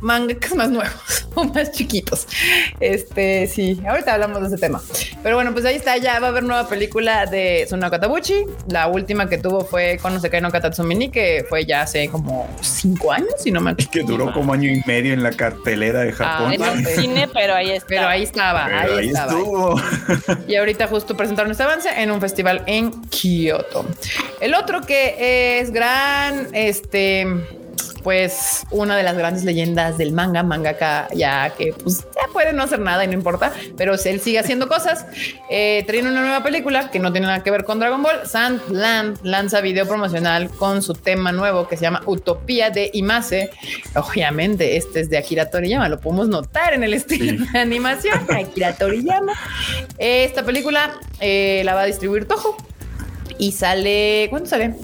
[0.00, 2.26] mangakas más nuevos o más chiquitos.
[2.80, 4.80] Este sí, ahorita hablamos de ese tema.
[5.22, 5.96] Pero bueno, pues ahí está.
[5.96, 8.44] Ya va a haber nueva película de Sunao Katabuchi.
[8.68, 12.48] La última que tuvo fue Kono Sekai no Katatsumi ni, que fue ya hace como
[12.60, 13.90] cinco años, si no me acuerdo.
[13.90, 16.50] Que duró como año y medio en la cartelera de Japón.
[16.50, 17.86] Ay, En no, cine, pero ahí está.
[17.88, 19.32] Pero ahí estaba, Pero ahí, ahí estaba.
[19.32, 19.80] estuvo.
[20.48, 23.84] Y ahorita justo presentaron este avance en un festival en Kioto.
[24.40, 27.26] El otro que es gran, este,
[28.04, 32.62] pues una de las grandes leyendas del manga, mangaka ya que pues ya puede no
[32.62, 35.06] hacer nada y no importa, pero él sigue haciendo cosas.
[35.50, 38.26] Eh, traen una nueva película que no tiene nada que ver con Dragon Ball.
[38.26, 43.50] Sandland lanza video promocional con su tema nuevo que se llama Utopía de Imase.
[43.94, 48.26] Obviamente, este es de Akira Toriyama, lo podemos notar en el estilo de animación.
[48.30, 49.34] Akira Toriyama.
[49.98, 52.56] Esta película eh, la va a distribuir Toho.
[53.38, 54.26] Y sale.
[54.30, 54.74] ¿Cuándo sale?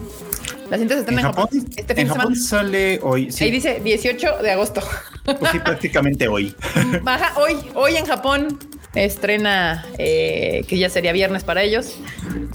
[0.71, 1.45] La siguiente se En en Japón.
[1.51, 2.49] Japón, Este fin en Japón semana.
[2.49, 3.31] sale hoy.
[3.33, 4.81] Sí, Ahí dice 18 de agosto.
[5.25, 6.55] pues sí, prácticamente hoy.
[7.03, 8.59] Baja hoy, hoy en Japón.
[8.93, 11.97] Estrena, eh, que ya sería viernes para ellos.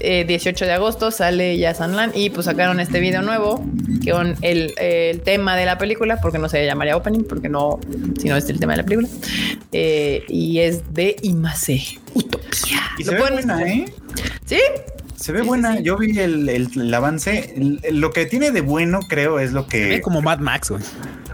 [0.00, 3.64] eh, 18 de agosto sale ya Sanlan y pues sacaron este video nuevo
[4.10, 7.80] con el, el tema de la película, porque no se llamaría opening, porque no,
[8.20, 9.08] si no es el tema de la película.
[9.72, 11.80] Eh, y es de Imase
[12.12, 12.82] Utopía.
[12.98, 13.62] Y ¿Lo se ve buena?
[13.62, 13.84] ¿eh?
[14.44, 14.60] Sí,
[15.16, 15.76] Se ve Sí, buena.
[15.76, 15.82] sí.
[15.82, 17.52] Yo vi el, el- el avance.
[17.56, 20.70] El- el- lo que tiene de bueno, creo, es lo Ve que como Mad Max,
[20.70, 20.82] güey.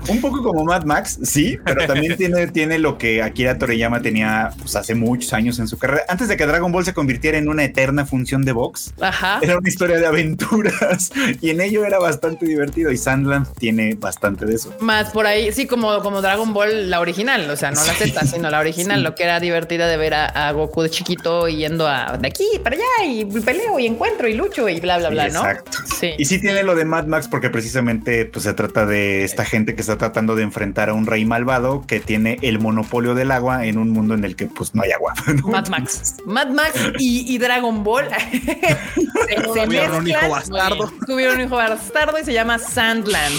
[0.09, 4.51] un poco como Mad Max, sí, pero también tiene, tiene lo que Akira Toriyama tenía
[4.59, 6.03] pues, hace muchos años en su carrera.
[6.09, 9.39] Antes de que Dragon Ball se convirtiera en una eterna función de box, ajá.
[9.43, 12.91] era una historia de aventuras y en ello era bastante divertido.
[12.91, 14.75] Y Sandland tiene bastante de eso.
[14.81, 18.11] Más por ahí, sí, como, como Dragon Ball, la original, o sea, no la Sí.
[18.11, 19.05] Z, sino la original, Sí.
[19.05, 22.45] lo que era divertida de ver a, a Goku de chiquito yendo a de aquí
[22.63, 25.41] para allá y peleo y encuentro y lucho y bla, bla, Sí, bla, ¿no?
[25.41, 25.79] exacto.
[25.99, 26.13] Sí.
[26.19, 29.75] Y sí tiene lo de Mad Max porque precisamente pues, se trata de esta gente
[29.75, 33.67] que está tratando de enfrentar a un rey malvado que tiene el monopolio del agua
[33.67, 35.15] en un mundo en el que pues no hay agua.
[35.43, 35.49] ¿no?
[35.49, 36.17] Mad Max.
[36.27, 40.93] Mad Max y, y Dragon Ball se, se Tuvieron un hijo bastardo.
[41.07, 43.35] Tuvieron un hijo bastardo y se llama Sandland.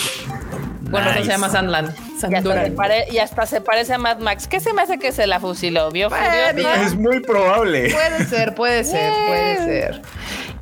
[0.93, 1.89] Bueno, no se llama Sandland.
[1.89, 2.75] Y hasta, se Sanduran.
[2.75, 4.47] pare- y hasta se parece a Mad Max.
[4.47, 5.91] ¿Qué se me hace que se la fusiló?
[5.91, 6.09] ¿Vio?
[6.09, 6.81] Furiosa?
[6.83, 7.91] Es muy probable.
[7.91, 10.01] Puede ser, puede ser, puede ser.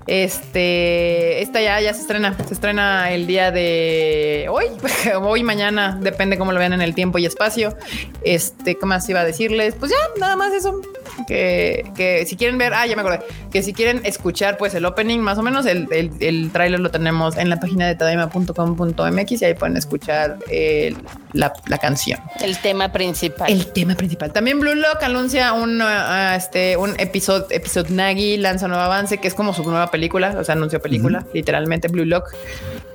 [0.08, 4.66] Este, esta ya, ya se estrena, se estrena el día de hoy,
[5.22, 7.76] hoy, mañana, depende cómo lo vean en el tiempo y espacio.
[8.24, 9.76] Este, ¿qué más iba a decirles?
[9.80, 10.82] Pues ya, nada más eso.
[11.28, 13.20] Que, que si quieren ver, ah, ya me acordé,
[13.52, 16.90] que si quieren escuchar, pues el opening, más o menos, el, el, el tráiler lo
[16.92, 20.98] tenemos en la página de tadaima.com.mx y ahí pueden escuchar el-
[21.34, 22.20] la, la canción.
[22.42, 23.52] El tema principal.
[23.52, 24.32] El tema principal.
[24.34, 29.18] También Blue Lock anuncia un, uh, este, un episodio, episodio Nagi, lanza un nuevo avance,
[29.20, 32.26] que es como su nueva película, o sea, anunció película, literalmente Blue Lock,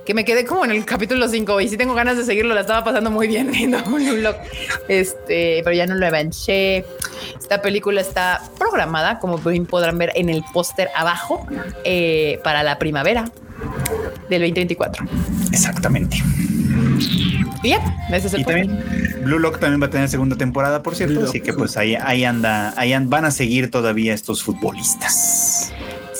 [0.07, 2.61] que me quedé como en el capítulo 5 y sí tengo ganas de seguirlo, la
[2.63, 4.37] estaba pasando muy bien viendo Blue Lock,
[4.89, 6.85] este, pero ya no lo avancé.
[7.39, 11.47] Esta película está programada, como podrán ver en el póster abajo,
[11.85, 13.25] eh, para la primavera
[14.31, 15.05] del 2024.
[15.53, 16.23] Exactamente.
[17.63, 18.85] Y ya, ese es el Y también
[19.25, 21.15] Blue Lock también va a tener segunda temporada, por cierto.
[21.17, 21.47] Blue Así Lock.
[21.47, 25.73] que pues ahí, ahí anda, ahí an- van a seguir todavía estos futbolistas.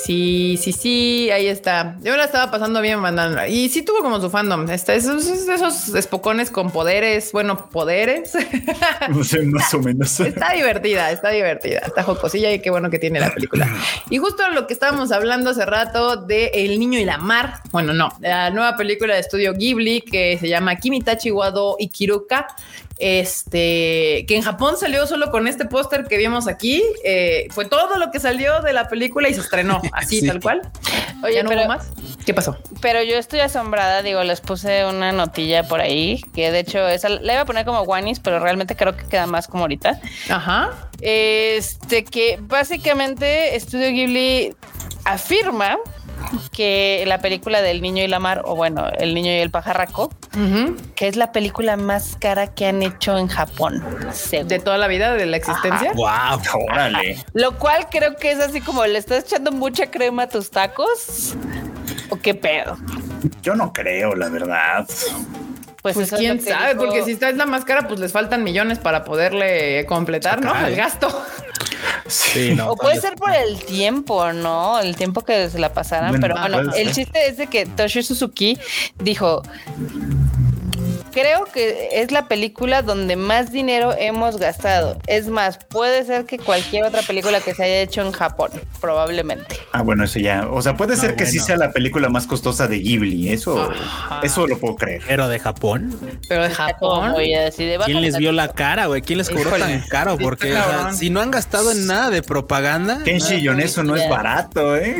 [0.07, 1.97] Sí, sí, sí, ahí está.
[2.01, 3.45] Yo la estaba pasando bien mandando.
[3.45, 4.69] Y sí tuvo como su fandom.
[4.69, 8.31] Este, esos, esos espocones con poderes, bueno, poderes.
[9.09, 10.17] No sé, más o menos.
[10.21, 13.69] está divertida, está divertida, está jocosilla y qué bueno que tiene la película.
[14.09, 17.61] Y justo lo que estábamos hablando hace rato de El Niño y la Mar.
[17.71, 22.47] Bueno, no, la nueva película de estudio Ghibli que se llama Kimitachi Wado Ikiruka.
[22.99, 26.83] Este que en Japón salió solo con este póster que vimos aquí.
[27.03, 30.27] eh, fue todo lo que salió de la película y se estrenó así, Sí.
[30.27, 30.61] tal cual.
[31.23, 31.87] Oye, ¿Ya no pero- hubo más?
[32.25, 32.57] ¿Qué pasó?
[32.81, 37.07] Pero yo estoy asombrada, digo, les puse una notilla por ahí, que de hecho esa
[37.09, 39.99] la iba a poner como Wanis, pero realmente creo que queda más como ahorita.
[40.29, 40.71] Ajá.
[41.01, 44.53] Este que básicamente Estudio Ghibli
[45.05, 45.77] afirma
[46.51, 50.11] que la película del niño y la mar, o bueno, el niño y el pajarraco,
[50.95, 53.83] que es la película más cara que han hecho en Japón.
[54.13, 54.47] según.
[54.47, 55.91] De toda la vida de la existencia.
[55.93, 56.41] Wow.
[56.71, 57.23] Órale.
[57.33, 61.35] Lo cual creo que es así como le estás echando mucha crema a tus tacos.
[62.09, 62.77] ¿O qué pedo?
[63.41, 64.85] Yo no creo, la verdad.
[65.81, 68.43] Pues, Pues quién sabe, dijo- porque si esta es la más cara, pues les faltan
[68.43, 70.53] millones para poderle completar, ¿no?
[70.65, 71.07] El gasto.
[72.07, 72.71] Sí, no.
[72.71, 74.79] O puede ser por el tiempo, ¿no?
[74.79, 76.09] El tiempo que se la pasaran.
[76.11, 78.57] Bueno, pero bueno, el chiste es de que Toshi Suzuki
[78.99, 79.43] dijo.
[81.17, 84.99] Creo que es la película donde más dinero hemos gastado.
[85.07, 89.57] Es más, puede ser que cualquier otra película que se haya hecho en Japón, probablemente.
[89.71, 90.47] Ah, bueno, eso ya.
[90.47, 93.29] O sea, puede ser que sí sea la película más costosa de Ghibli.
[93.31, 94.19] Eso, Ajá.
[94.21, 95.01] eso lo puedo creer.
[95.07, 95.99] Pero de Japón.
[96.29, 97.15] Pero de Japón.
[97.15, 99.01] de, ¿Quién les vio la cara, güey?
[99.01, 99.63] ¿Quién les cobró Híjole.
[99.63, 100.19] tan caro?
[100.19, 103.01] Porque o sea, si no han gastado en nada de propaganda.
[103.03, 104.99] Kenshi Yonesu no es barato, ¿eh?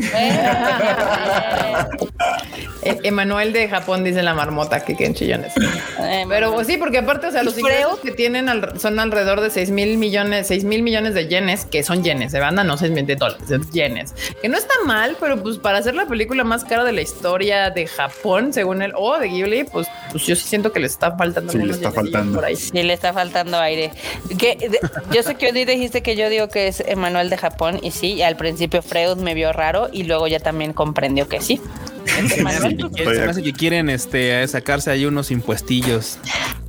[2.81, 5.53] Eh, Emanuel de Japón dice la marmota que queden chillones.
[6.07, 8.09] Eh, Pero pues, sí, porque aparte, o sea, los ¿Y ingresos Freud?
[8.09, 11.83] que tienen al- son alrededor de 6 mil millones, 6 mil millones de yenes, que
[11.83, 14.13] son yenes de banda, no 6 mil de dólares, es yenes.
[14.41, 17.69] Que no está mal, pero pues para hacer la película más cara de la historia
[17.69, 21.15] de Japón, según él, o de Ghibli, pues, pues yo sí siento que le está
[21.17, 22.35] faltando Sí, le está faltando.
[22.35, 22.55] por ahí.
[22.55, 23.91] Sí, le está faltando aire.
[24.37, 24.79] Que, de-
[25.13, 28.13] yo sé que hoy dijiste que yo digo que es Emanuel de Japón y sí,
[28.13, 31.59] y al principio Freud me vio raro y luego ya también comprendió que sí.
[32.07, 36.19] Se me hace que quieren- se me hace que quieren este, sacarse ahí unos impuestillos.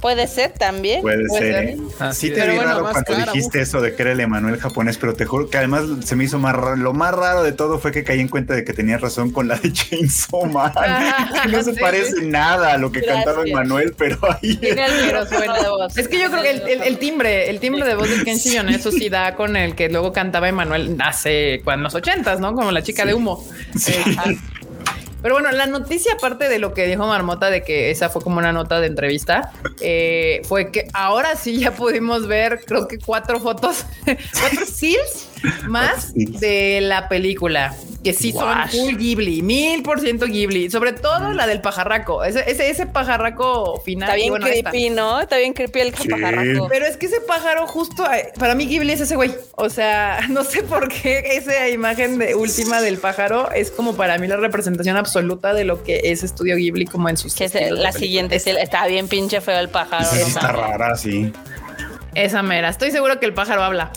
[0.01, 1.01] Puede ser también.
[1.03, 1.69] Puede Puede ser, ser.
[1.71, 1.79] ¿eh?
[1.99, 4.21] Así Sí te Pero vi bueno, raro cuando cara, dijiste eso de que era el
[4.21, 6.77] Emanuel japonés, pero te juro que además se me hizo más raro.
[6.77, 9.49] Lo más raro de todo fue que caí en cuenta de que tenías razón con
[9.49, 10.73] la de Chainsaw Man.
[11.43, 13.25] que no se Sí, parece nada a lo que Gracias.
[13.25, 15.99] cantaba Emanuel, pero ahí Pero de voz.
[15.99, 18.57] Es que yo creo que el, el- el timbre, el timbre de voz de Kenshi
[18.57, 22.55] eso sí da con el que luego cantaba Emanuel hace cuando los ochentas, ¿no?
[22.55, 23.45] Como la chica de humo.
[24.07, 24.25] Ajá.
[25.21, 28.39] Pero bueno, la noticia, aparte de lo que dijo Marmota, de que esa fue como
[28.39, 33.41] una nota de entrevista, eh, fue que ahora sí ya pudimos ver, creo que cuatro
[33.41, 35.28] fotos, cuatro stills
[35.69, 37.75] más de la película,
[38.05, 38.71] que sí Guash.
[38.71, 42.87] son full Ghibli, mil por ciento Ghibli, sobre todo la del pajarraco, ese, ese, ese
[42.87, 44.09] pajarraco final.
[44.09, 44.71] Está bien bueno, esta.
[44.71, 45.21] creepy, ¿no?
[45.21, 46.09] Está bien creepy el Sí.
[46.09, 46.69] pajarraco.
[46.69, 49.35] Pero es que ese pájaro justo eh, para mí Ghibli es ese güey.
[49.57, 54.19] O sea, no sé por qué esa imagen de última del pájaro es como para
[54.19, 57.55] mí la representación absoluta de lo que es Estudio Ghibli como en sus Que es
[57.55, 57.93] la película.
[57.93, 60.05] siguiente, está bien pinche feo el pájaro.
[60.05, 60.27] sí ¿no?
[60.27, 61.33] está rara, sí.
[62.15, 62.69] Esa mera.
[62.71, 63.91] Estoy seguro que el pájaro habla.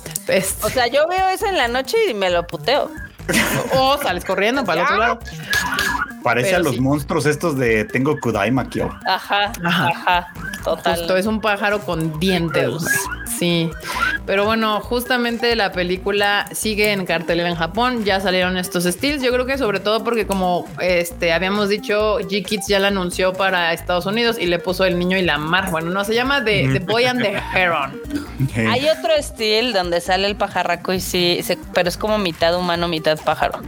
[0.63, 2.91] O sea, yo veo eso en la noche y me lo puteo.
[3.75, 5.19] o sales corriendo para el otro lado.
[6.23, 6.81] Parece Pero a los sí.
[6.81, 8.95] monstruos estos de Tengo Kudai Makio.
[9.07, 9.87] Ajá, Ajá.
[9.87, 10.97] ajá, total.
[10.97, 12.73] Justo es un pájaro con dientes.
[13.39, 13.71] Sí,
[14.25, 18.05] pero bueno, justamente la película sigue en cartelera en Japón.
[18.05, 19.23] Ya salieron estos steals.
[19.23, 23.73] Yo creo que sobre todo porque como este habíamos dicho, G-Kids ya la anunció para
[23.73, 25.71] Estados Unidos y le puso el niño y la mar.
[25.71, 27.99] Bueno, no se llama The, The Boy and the Heron.
[28.69, 31.41] Hay otro estilo donde sale el pajarraco y sí,
[31.73, 33.59] pero es como mitad humano, mitad pájaro.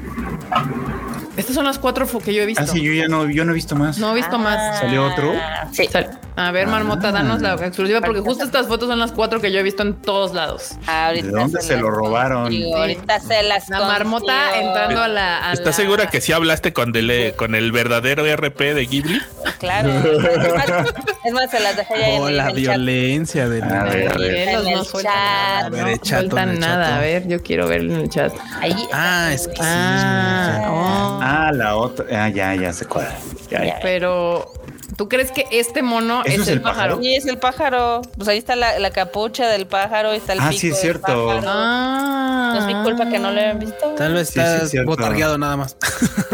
[1.36, 2.64] Estas son las cuatro que yo he visto.
[2.64, 3.98] Ah, sí, yo ya no, yo no he visto más.
[3.98, 4.80] No he visto más.
[4.80, 5.34] ¿Salió otro?
[5.36, 5.88] Ah, Sí.
[5.92, 9.52] Sal- A ver, Marmota, danos la exclusiva porque justo estas fotos son las cuatro que
[9.52, 10.72] yo he visto en todos lados.
[10.88, 12.52] Ahorita ¿De dónde se lo robaron?
[12.52, 12.72] Sí.
[12.74, 14.68] Ahorita se las La marmota consigo.
[14.68, 15.50] entrando a la.
[15.50, 19.22] a ¿Estás la- segura que sí hablaste con el, con el verdadero RP de Ghibli?
[19.60, 19.90] Claro.
[19.90, 20.94] Es más,
[21.26, 22.56] es más, se las dejé ya en, Oh, en la el chat.
[22.58, 24.36] violencia de A ver, a ver.
[24.50, 25.14] En no el sueltan chat.
[25.14, 26.84] nada, A ver, no sueltan el nada.
[26.86, 26.96] chato.
[26.96, 28.34] A ver, yo quiero ver en el chat.
[28.60, 28.76] Ahí.
[28.92, 31.23] Ah, es que sí, Ah, oh.
[31.24, 32.06] Ah, la otra.
[32.26, 33.16] Ah, ya, ya se cuadra.
[33.50, 33.80] Ya, ya.
[33.82, 34.52] Pero,
[34.98, 36.78] ¿tú crees que este mono ¿Eso es, es el el pájaro?
[36.96, 37.02] pájaro?
[37.02, 38.02] Sí, es el pájaro.
[38.18, 40.80] Pues ahí está la, la capucha del pájaro, ahí está el Ah, pico sí, es
[40.82, 41.28] cierto.
[41.28, 41.42] pájaro.
[41.48, 42.52] Ah.
[42.56, 43.96] No es mi culpa que no lo hayan visto.
[43.96, 44.90] Tal vez Sí, sí, está es cierto.
[44.92, 45.76] botargueado nada más.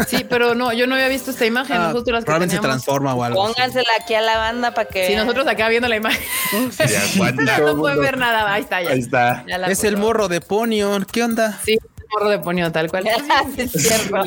[0.08, 1.76] Sí, pero no, yo no había visto esta imagen.
[1.78, 2.82] Ah, justo las que probablemente se teníamos.
[2.84, 3.44] transforma o algo.
[3.44, 3.54] así.
[3.54, 5.06] Póngansela aquí a la banda para que.
[5.06, 6.20] Sí, nosotros acá viendo la imagen.
[6.72, 7.16] Sí.
[7.16, 7.26] Todo
[7.60, 8.52] no el pueden ver nada.
[8.52, 8.90] Ahí está, ya.
[8.90, 9.44] Ahí está.
[9.46, 10.06] Ya Es el puso.
[10.06, 11.04] morro de Ponion.
[11.10, 11.58] ¿Qué onda?
[11.64, 11.78] Sí,
[12.10, 13.04] el morro de ponio, tal cual.
[13.56, 14.16] Sí, es cierto.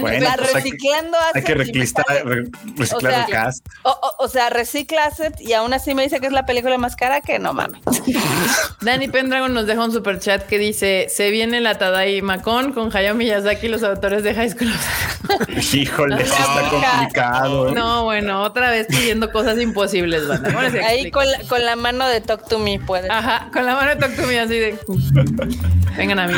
[0.00, 3.00] Bueno, La pues hay que- reciclando Hay que assets y reclistar, sale- re- reciclar O
[3.16, 3.66] sea, el cast.
[3.82, 6.76] O, o- o sea, recicla asset y aún así me dice que es la película
[6.78, 7.80] más cara que no mames.
[8.80, 12.94] Dani Pendragon nos deja un super chat que dice: Se viene la Tadaima Con con
[12.94, 14.72] Hayao Miyazaki, los autores de High School.
[15.72, 17.68] Híjole, eso está complicado.
[17.68, 17.72] ¿eh?
[17.74, 20.70] no, bueno, otra vez pidiendo cosas imposibles, banda.
[20.70, 23.10] Sí Ahí con la, con la mano de Talk to Me puede.
[23.10, 24.78] Ajá, con la mano de Talk to Me así de
[25.96, 26.34] vengan a mí.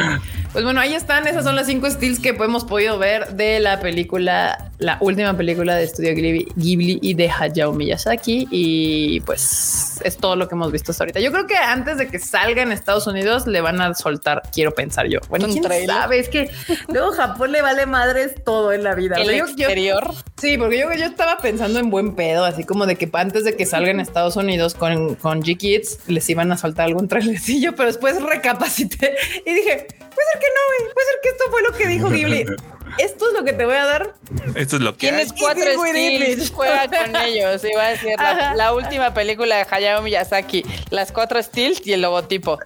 [0.55, 1.26] Pues bueno, ahí están.
[1.26, 5.76] Esas son las cinco stills que hemos podido ver de la película, la última película
[5.76, 8.47] de Estudio Ghibli, Ghibli y de Hayao Miyazaki.
[8.51, 11.20] Y pues es todo lo que hemos visto hasta ahorita.
[11.20, 14.72] Yo creo que antes de que salga en Estados Unidos le van a soltar, quiero
[14.72, 15.20] pensar yo.
[15.28, 15.89] Bueno, ¿Un quién trailer?
[15.89, 16.51] sabe, es que
[16.89, 19.16] luego Japón le vale madres todo en la vida.
[19.16, 20.11] El sea, yo- yo- exterior.
[20.41, 23.57] Sí, porque yo, yo estaba pensando en buen pedo, así como de que antes de
[23.57, 27.87] que salga en Estados Unidos con, con G-Kids les iban a soltar algún trailercillo, pero
[27.87, 29.14] después recapacité
[29.47, 32.11] y dije, puede ser que no, güey, puede ser que esto fue lo que dijo
[32.11, 32.45] Ghibli.
[32.99, 34.14] Esto es lo que te voy a dar.
[34.55, 35.14] Esto es lo que hay.
[35.16, 37.62] Tienes cuatro It's in skills, juega con ellos.
[37.64, 38.14] Iba a decir
[38.57, 42.59] la, última película de Hayao Miyazaki, las cuatro steals y el logotipo.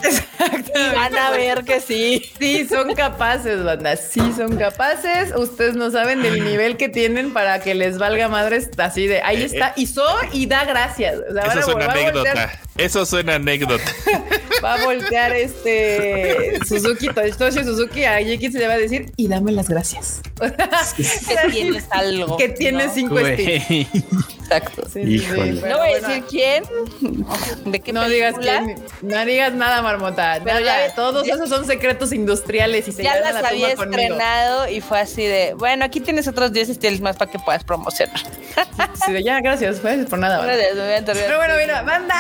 [0.75, 2.31] Y van a ver que sí.
[2.39, 3.97] Sí, son capaces, banda.
[3.97, 5.35] Sí, son capaces.
[5.35, 9.43] Ustedes no saben del nivel que tienen para que les valga madres así de ahí
[9.43, 9.73] está.
[9.77, 11.17] Y soy y da gracias.
[11.31, 12.09] O sea, van Eso a- suena va a voltear-
[12.39, 12.61] anécdota.
[12.79, 13.83] Eso suena anécdota.
[14.65, 19.29] va a voltear este Suzuki, Toshi Suzuki a Yiki se le va a decir y
[19.29, 20.21] dame las gracias.
[20.97, 22.37] Que tienes algo.
[22.37, 22.95] que tienes ¿no?
[22.95, 23.87] cinco estilos.
[24.43, 24.83] Exacto.
[24.93, 25.53] Sí, sí, Híjole.
[25.53, 26.65] sí, pero No voy a decir quién,
[27.67, 30.41] de qué no digas quién, no digas nada, marmota.
[30.43, 30.87] Pero nada.
[30.89, 34.01] ya- todos ya- esos son secretos industriales y se Ya a las la había conmigo.
[34.03, 37.63] estrenado y fue así de, bueno, aquí tienes otros 10 estilos más para que puedas
[37.65, 38.19] promocionar.
[39.05, 40.43] Sí, de, ya, gracias, pues, por nada.
[40.45, 41.05] Gracias, me voy a.
[41.05, 42.17] Pero bueno, mira, banda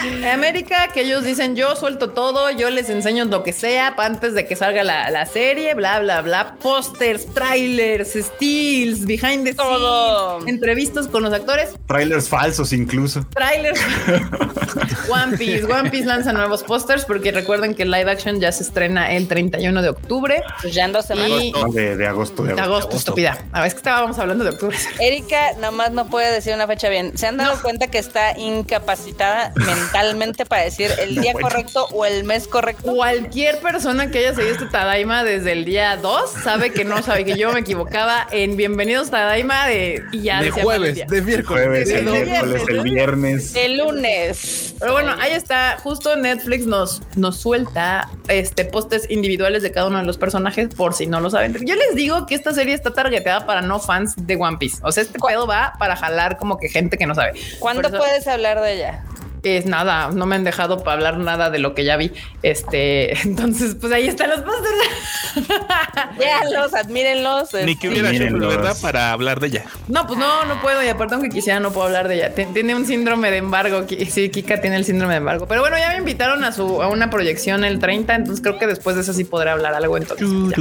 [0.48, 4.46] América, que ellos dicen yo suelto todo, yo les enseño lo que sea antes de
[4.46, 6.54] que salga la, la serie, bla, bla, bla.
[6.62, 10.38] Pósters, trailers, steals, behind the Todo.
[10.38, 11.74] scenes, entrevistas con los actores.
[11.86, 13.26] Trailers falsos incluso.
[13.34, 13.78] Trailers.
[15.10, 15.64] One Piece.
[15.64, 19.82] One Piece lanza nuevos pósters porque recuerden que live action ya se estrena el 31
[19.82, 20.42] de octubre.
[20.62, 21.42] Pues ya en dos semanas.
[21.42, 22.42] Y No, de, de agosto.
[22.42, 22.78] De de agosto.
[22.88, 23.38] agosto, estúpida.
[23.52, 24.76] A ver, es que estábamos hablando de octubre.
[24.98, 27.16] Erika nomás no puede decir una fecha bien.
[27.18, 31.48] ¿Se han dado cuenta que está incapacitada mentalmente para decir el día bueno.
[31.48, 32.94] correcto o el mes correcto?
[32.94, 37.24] Cualquier persona que haya seguido este Tadaima desde el día 2 sabe que no sabe
[37.24, 41.08] que yo me equivocaba en Bienvenidos Tadaima de y ya De decía mal el jueves,
[41.08, 41.64] de miércoles.
[41.64, 43.54] Jueves, el de miércoles, el viernes.
[43.54, 44.74] El lunes.
[44.78, 45.78] Pero bueno, ahí está.
[45.82, 50.94] Justo Netflix nos, nos suelta este pósters individuales de cada uno de los personajes, por
[50.94, 51.54] si no lo saben.
[51.66, 54.78] Yo les digo que esta serie está targeteada para no fans de One Piece.
[54.82, 57.32] O sea, este pedo va para jalar como que gente que no sabe.
[57.58, 59.04] ¿Cuándo puedes hablar de ella?
[59.42, 62.12] Es nada, no me han dejado para hablar nada de lo que ya vi.
[62.42, 65.48] Este, entonces, pues ahí están los pósters.
[66.18, 67.54] Véanlos, admírenlos.
[67.64, 68.36] Ni que hubiera hecho.
[68.38, 68.76] ¿verdad?
[68.82, 69.64] Para hablar de ella.
[69.88, 70.82] No, pues no, no puedo.
[70.82, 72.34] Y aparte, aunque quisiera, no puedo hablar de ella.
[72.34, 73.84] Ti- Tiene un síndrome de embargo.
[74.10, 75.46] Sí, Kika tiene el síndrome de embargo.
[75.46, 78.14] Pero bueno, ya me invitaron a su a una proyección el 30.
[78.14, 79.96] Entonces creo que después de eso sí podré hablar algo.
[79.96, 80.56] Entonces, ya.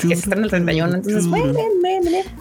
[0.00, 0.94] que se estrena el 31.
[0.96, 1.24] Entonces.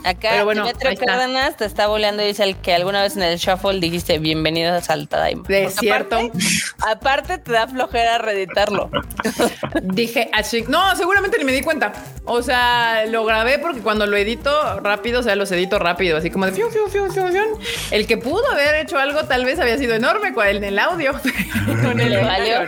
[0.03, 0.93] Acá Pero bueno, está.
[0.95, 4.89] Cárdenas te está boleando y dice el que alguna vez en el shuffle dijiste bienvenidos
[4.89, 5.43] al Tadaima.
[5.47, 6.15] De Porque cierto.
[6.15, 6.39] Aparte,
[6.79, 8.89] aparte te da flojera reeditarlo.
[9.83, 10.63] Dije así.
[10.67, 11.93] No, seguramente ni me di cuenta.
[12.25, 16.29] O sea, lo grabé porque cuando lo edito rápido, o sea, los edito rápido, así
[16.29, 17.59] como de fiu, fiu, fiu, fiu, fiu.
[17.91, 21.13] El que pudo haber hecho algo tal vez había sido enorme el, en el audio.
[21.83, 22.59] Con el Le valió.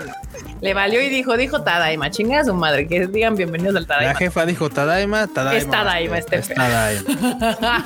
[0.62, 3.88] Le valió y dijo, dijo Tadaima, chinga a su madre, que digan bienvenidos al La
[3.88, 4.16] Tadaima.
[4.16, 5.58] jefa dijo Tadaima, Tadaima.
[5.58, 6.48] Es Tadaima, este Es.
[6.48, 7.86] Tadaima.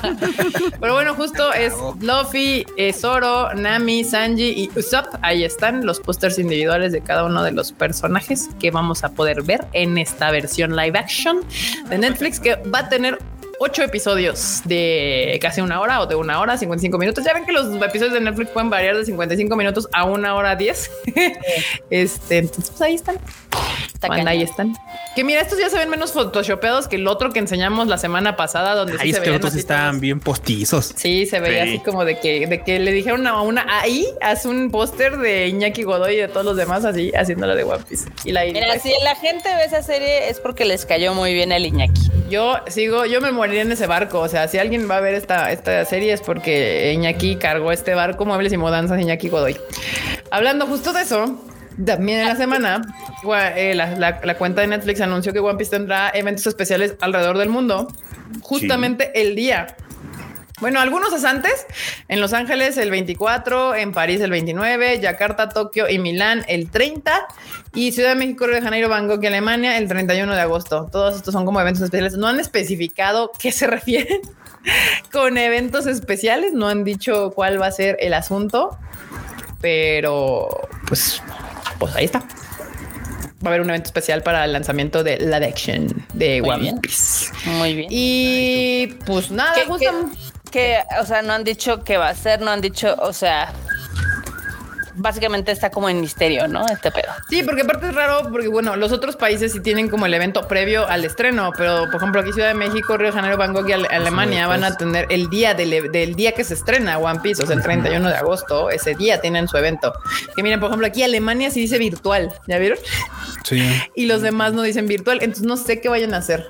[0.80, 2.64] Pero bueno, justo es Luffy,
[2.94, 5.06] Zoro, Nami, Sanji y Usopp.
[5.22, 9.42] Ahí están los pósters individuales de cada uno de los personajes que vamos a poder
[9.42, 11.40] ver en esta versión live action
[11.88, 13.18] de Netflix que va a tener
[13.62, 17.22] ocho episodios de casi una hora o de una hora, 55 minutos.
[17.22, 20.56] Ya ven que los episodios de Netflix pueden variar de 55 minutos a una hora
[20.56, 20.90] 10.
[21.90, 23.18] este, entonces, pues ahí están.
[24.00, 24.74] Banda, ahí están.
[25.14, 28.36] Que mira, estos ya se ven menos photoshopeados que el otro que enseñamos la semana
[28.36, 30.92] pasada, donde sí Ahí se es que veían otros estaban bien postizos.
[30.96, 31.70] Sí, se veía Sí.
[31.70, 35.48] así como de que, de que le dijeron a una ahí, haz un póster de
[35.48, 38.08] Iñaki Godoy y de todos los demás así haciéndolo de One Piece.
[38.24, 41.52] Y la Mira, si la gente ve esa serie es porque les cayó muy bien
[41.52, 42.10] el Iñaki.
[42.30, 44.20] yo sigo, yo me moriría en ese barco.
[44.20, 47.94] O sea, si alguien va a ver esta, esta serie es porque Iñaki cargó este
[47.94, 49.56] barco, muebles y mudanzas de Iñaki Godoy.
[50.30, 51.42] Hablando justo de eso,
[51.84, 52.82] también en la semana,
[53.56, 57.38] eh, la, la- la cuenta de Netflix anunció que One Piece tendrá eventos especiales alrededor
[57.38, 57.88] del mundo,
[58.42, 59.76] justamente el día
[60.60, 61.66] bueno, algunos es antes.
[62.08, 67.26] En Los Ángeles el 24, en París el 29, Yakarta, Tokio y Milán el 30
[67.74, 70.86] y Ciudad de México, Río de Janeiro, Bangkok y Alemania el 31 de agosto.
[70.92, 72.18] Todos estos son como eventos especiales.
[72.18, 74.20] No han especificado qué se refieren
[75.10, 76.52] con eventos especiales.
[76.52, 78.76] No han dicho cuál va a ser el asunto,
[79.62, 80.48] pero
[80.86, 81.22] pues,
[81.80, 82.20] pues ahí está.
[82.20, 86.62] Va a haber un evento especial para el lanzamiento de la Action de Muy One
[86.62, 86.78] bien.
[86.78, 87.32] Piece.
[87.46, 87.88] Muy bien.
[87.90, 90.16] Y pues nada, ¿Qué- justamente-
[90.52, 93.52] que, o sea, no han dicho qué va a ser, no han dicho, o sea,
[95.00, 96.66] básicamente está como en misterio, ¿no?
[96.68, 97.08] Este pedo.
[97.28, 100.46] Sí, porque aparte es raro, porque bueno, los otros países sí tienen como el evento
[100.48, 103.72] previo al estreno, pero por ejemplo aquí Ciudad de México, Río de Janeiro, Bangkok y
[103.72, 107.20] Ale- Alemania van a tener el día del, e- del día que se estrena One
[107.20, 109.92] Piece, o sea, el 31 de agosto, ese día tienen su evento.
[110.36, 112.78] Que miren, por ejemplo, aquí Alemania sí dice virtual, ¿ya vieron?
[113.44, 113.60] Sí.
[113.94, 116.46] Y los demás no dicen virtual, entonces no sé qué vayan a hacer,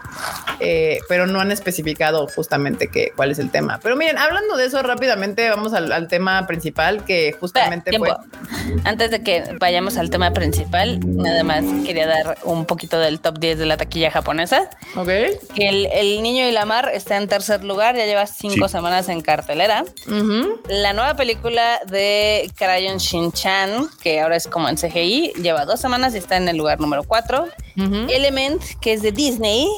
[0.60, 3.80] eh, pero no han especificado justamente qué, cuál es el tema.
[3.82, 8.06] Pero miren, hablando de eso rápidamente, vamos al, al tema principal que justamente Tiempo.
[8.06, 8.16] fue...
[8.84, 13.38] Antes de que vayamos al tema principal, nada más quería dar un poquito del top
[13.38, 14.70] 10 de la taquilla japonesa.
[14.96, 15.08] Ok.
[15.54, 18.72] Que el, el niño y la mar está en tercer lugar, ya lleva cinco Sí.
[18.72, 19.84] semanas en cartelera.
[20.06, 20.60] Ujú.
[20.68, 26.14] La nueva película de Crayon Shin-chan, que ahora es como en CGI, lleva dos semanas
[26.14, 27.46] y está en el lugar número 4.
[28.10, 29.68] Element, que es de Disney,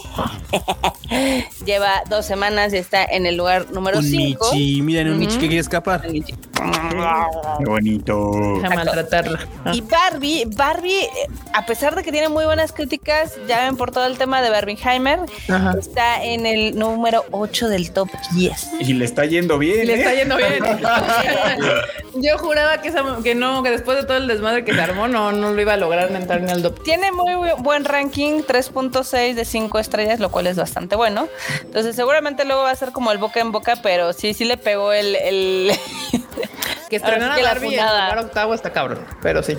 [1.67, 4.51] lleva dos semanas y está en el lugar número Un 5.
[4.53, 6.03] Michi, miren, un Michi que quiere escapar.
[6.03, 8.31] Qué bonito.
[8.63, 9.39] Deja maltratarla.
[9.73, 11.09] Y Barbie, Barbie, eh,
[11.55, 14.51] a pesar de que tiene muy buenas críticas, ya ven por todo el tema de
[14.51, 15.75] Barbieheimer, Ajá.
[15.79, 18.69] está en el número 8 del top 10.
[18.81, 19.87] Y le está yendo bien.
[19.87, 19.99] Le ¿eh?
[19.99, 20.63] está yendo bien.
[22.23, 25.09] Yo juraba que, esa- que no, que después de todo el desmadre que se armó,
[25.09, 26.83] no, no lo iba a lograr entrar ni al top.
[26.85, 31.29] Tiene muy bu- buen ranking, 3.6 de 5 estrellas, lo cual es bastante bueno.
[31.63, 34.57] Entonces seguramente luego va a ser como el boca en boca, pero sí, sí le
[34.57, 35.15] pegó el...
[35.15, 35.73] el-
[36.91, 39.57] Que estrenara Ahora sí la en lugar octavo está cabrón, pero sí.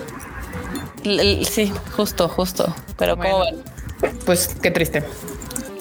[1.49, 2.75] sí, justo, justo.
[2.97, 3.63] Pero como Bueno.
[4.25, 5.03] Pues qué triste.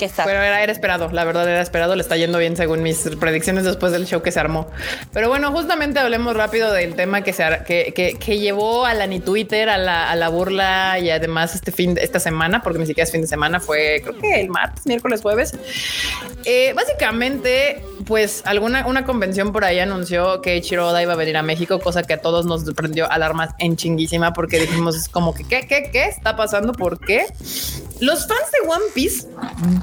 [0.00, 0.24] Está.
[0.24, 3.64] Pero era, era esperado, la verdad era esperado, le está yendo bien según mis predicciones
[3.64, 4.68] después del show que se armó.
[5.12, 9.06] Pero bueno, justamente hablemos rápido del tema que se que, que, que llevó a la
[9.06, 12.86] ni Twitter, a la, a la burla y además este fin, esta semana, porque ni
[12.86, 15.56] siquiera es fin de semana, fue creo que el martes, miércoles, jueves.
[16.44, 21.36] Eh, básicamente, pues alguna una convención por ahí anunció que Ichiro Oda iba a venir
[21.36, 25.44] a México, cosa que a todos nos prendió alarmas en chinguísima porque dijimos como que
[25.44, 27.26] qué, qué, qué está pasando, por qué.
[28.02, 29.28] Los fans de One Piece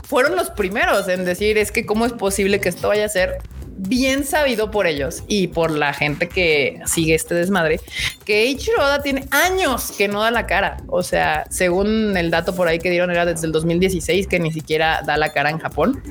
[0.03, 3.37] fueron los primeros en decir es que cómo es posible que esto vaya a ser
[3.77, 7.79] bien sabido por ellos y por la gente que sigue este desmadre,
[8.25, 10.83] que Ichiro Oda tiene años que no da la cara.
[10.87, 14.51] O sea, según el dato por ahí que dieron era desde el 2016 que ni
[14.51, 16.03] siquiera da la cara en Japón.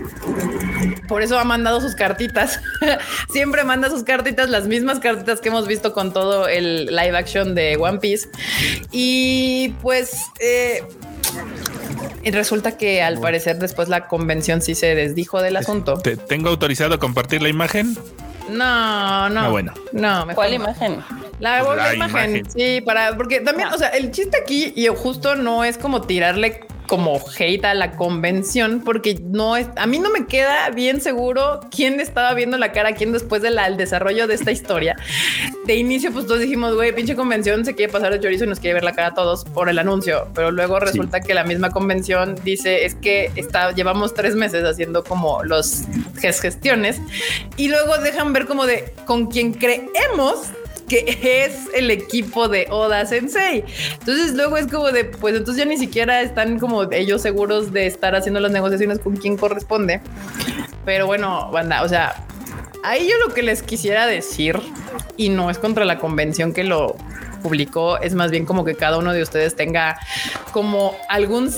[1.09, 2.59] Por eso ha mandado sus cartitas.
[3.30, 7.54] Siempre manda sus cartitas, las mismas cartitas que hemos visto con todo el live action
[7.54, 8.30] de One Piece.
[8.92, 10.82] Y pues eh,
[12.22, 15.99] y resulta que al parecer después la convención sí se desdijo del asunto.
[15.99, 17.97] ¿Te tengo autorizado a compartir la imagen?
[18.51, 19.41] No, no.
[19.41, 19.72] Ah, bueno.
[19.93, 20.55] No, mejor ¿Cuál no.
[20.57, 20.99] imagen?
[21.39, 22.37] La, Pues la la imagen.
[22.37, 22.51] imagen.
[22.51, 26.66] Sí, para, porque también, o sea, el chiste aquí y justo no es como tirarle
[26.89, 31.61] como hate a la convención, porque no es, a mí no me queda bien seguro
[31.70, 34.97] quién estaba viendo la cara, a quién después del desarrollo de esta historia.
[35.66, 38.59] De inicio, pues todos dijimos, güey, pinche convención se quiere pasar de chorizo y nos
[38.59, 41.70] quiere ver la cara a todos por el anuncio, pero luego resulta que la misma
[41.70, 45.82] convención dice es que está, llevamos tres meses haciendo como los
[46.22, 47.01] ges- gestiones
[47.59, 50.49] y luego dejan ver como de con quien creemos
[50.89, 53.64] que es el equipo de Oda Sensei.
[53.93, 57.86] Entonces luego es como de, pues entonces ya ni siquiera están como ellos seguros de
[57.86, 60.01] estar haciendo las negociaciones con quien corresponde.
[60.84, 62.24] Pero bueno, banda, o sea,
[62.82, 64.59] ahí yo lo que les quisiera decir,
[65.16, 66.97] y no es contra la convención que lo
[67.43, 69.99] publicó, es más bien como que cada uno de ustedes tenga
[70.53, 71.53] como algún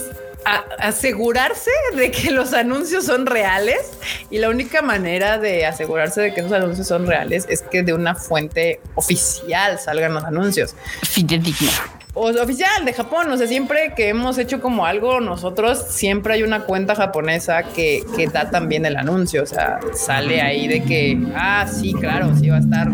[0.79, 3.93] asegurarse de que los anuncios son reales
[4.31, 7.93] y la única manera de asegurarse de que esos anuncios son reales es que de
[7.93, 11.71] una fuente oficial salgan los anuncios Fidedigno.
[12.15, 13.31] o oficial de Japón.
[13.31, 18.03] O sea, siempre que hemos hecho como algo nosotros, siempre hay una cuenta japonesa que,
[18.17, 19.43] que da también el anuncio.
[19.43, 22.89] O sea, sale ahí de que, ah, sí, claro, sí va a estar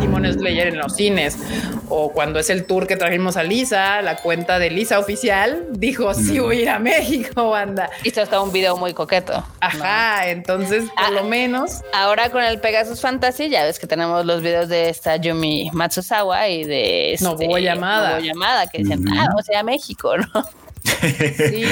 [0.00, 1.36] Demon Slayer en los cines.
[1.88, 6.14] O cuando es el tour que trajimos a Lisa, la cuenta de Lisa oficial dijo,
[6.14, 7.90] sí voy a ir a México, banda.
[8.04, 9.44] Hizo hasta un video muy coqueto.
[9.60, 11.10] Ajá, entonces por Ah.
[11.10, 15.16] lo menos Ahora con el Pegasus Fantasy, ya ves que tenemos los videos de esta
[15.16, 18.10] Yumi Matsuzawa y de este, Nobuo Yamada.
[18.12, 19.16] Nobuo Yamada, que dicen, Ujú.
[19.18, 20.44] ah, o sea, México, ¿no?
[21.00, 21.64] Sí.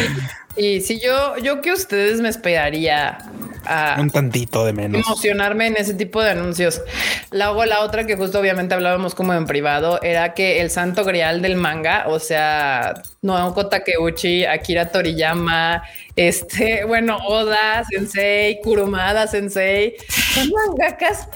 [0.59, 3.19] Y si yo, yo que ustedes me esperaría
[3.65, 5.07] a, Un tantito de menos.
[5.07, 6.83] emocionarme en ese tipo de anuncios.
[7.31, 11.43] Luego la otra que justo obviamente hablábamos como en privado era que el santo grial
[11.43, 15.85] del manga, o sea, Naoko Takeuchi, Akira Toriyama,
[16.17, 19.95] este, bueno, Oda Sensei, Kurumada Sensei,
[20.35, 21.29] son mangakas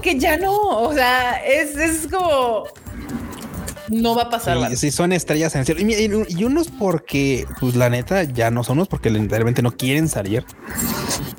[0.00, 2.66] que ya no, o sea, es, es como
[3.88, 4.70] no va a pasar.
[4.70, 5.80] Sí, sí, son estrellas en el cielo.
[5.80, 9.72] Y, y- y unos porque, pues la neta, ya no son unos porque literalmente no
[9.76, 10.44] quieren salir.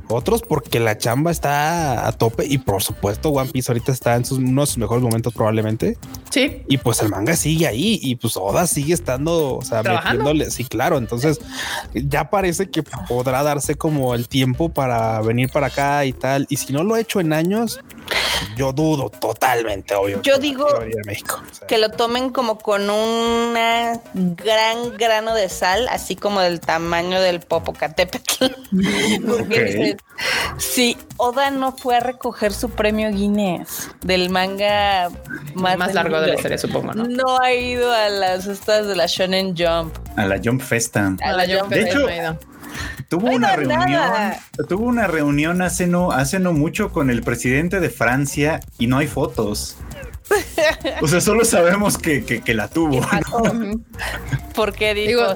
[0.07, 2.45] Otros porque la chamba está a tope.
[2.45, 5.97] Y por supuesto, One Piece ahorita está en sus, uno de sus mejores momentos, probablemente.
[6.29, 7.99] Sí, Y pues el manga sigue ahí.
[8.01, 10.23] Y pues Oda sigue estando, o sea, Trabajando.
[10.25, 10.51] metiéndole.
[10.51, 10.97] Sí, claro.
[10.99, 11.39] Entonces
[11.93, 16.45] ya parece que podrá darse como el tiempo para venir para acá y tal.
[16.49, 17.79] Y si no lo ha hecho en años,
[18.55, 20.21] yo dudo totalmente, obvio.
[20.21, 20.67] Yo digo
[21.07, 21.41] México.
[21.51, 26.59] O sea, Que lo tomen como con una gran grano de sal, así como del
[26.59, 28.45] tamaño del Popocatépetl.
[29.25, 29.97] Porque
[30.59, 35.09] dices, Oda no fue a recoger su premio Guinness del manga
[35.53, 37.05] más, más, largo de la serie, supongo, ¿no?
[37.05, 39.95] No ha ido a las estas de la Shonen Jump.
[40.17, 41.15] A la Jump Festa.
[41.21, 41.87] A la Jump De Fest.
[41.87, 42.37] hecho, no he ido.
[43.07, 44.39] Tuvo una reunión, nada.
[44.67, 48.97] tuvo una reunión hace no, hace no mucho con el presidente de Francia y no
[48.97, 49.77] hay fotos.
[51.01, 52.97] O sea, solo sabemos que, que- que la tuvo.
[52.99, 53.83] Ujú.
[54.55, 55.35] Porque dijo,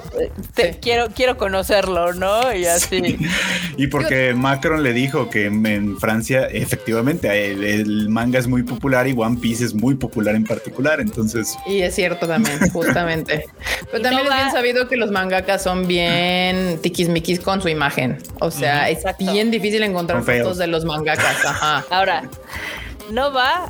[0.54, 0.78] te- sí.
[0.80, 2.54] quiero, quiero conocerlo, ¿no?
[2.54, 3.16] Y así.
[3.76, 8.62] Y porque Macron le dijo que en, en Francia, efectivamente, el, el manga es muy
[8.62, 11.00] popular y One Piece es muy popular en particular.
[11.00, 13.44] Entonces, Y es cierto también, justamente.
[13.90, 18.18] Pero también no es bien sabido que los mangakas son bien tiquismiquis con su imagen.
[18.40, 19.30] O sea, es Exacto.
[19.32, 21.44] bien difícil encontrar fotos de los mangakas.
[21.44, 21.84] Ajá.
[21.90, 22.22] Ahora,
[23.12, 23.68] no va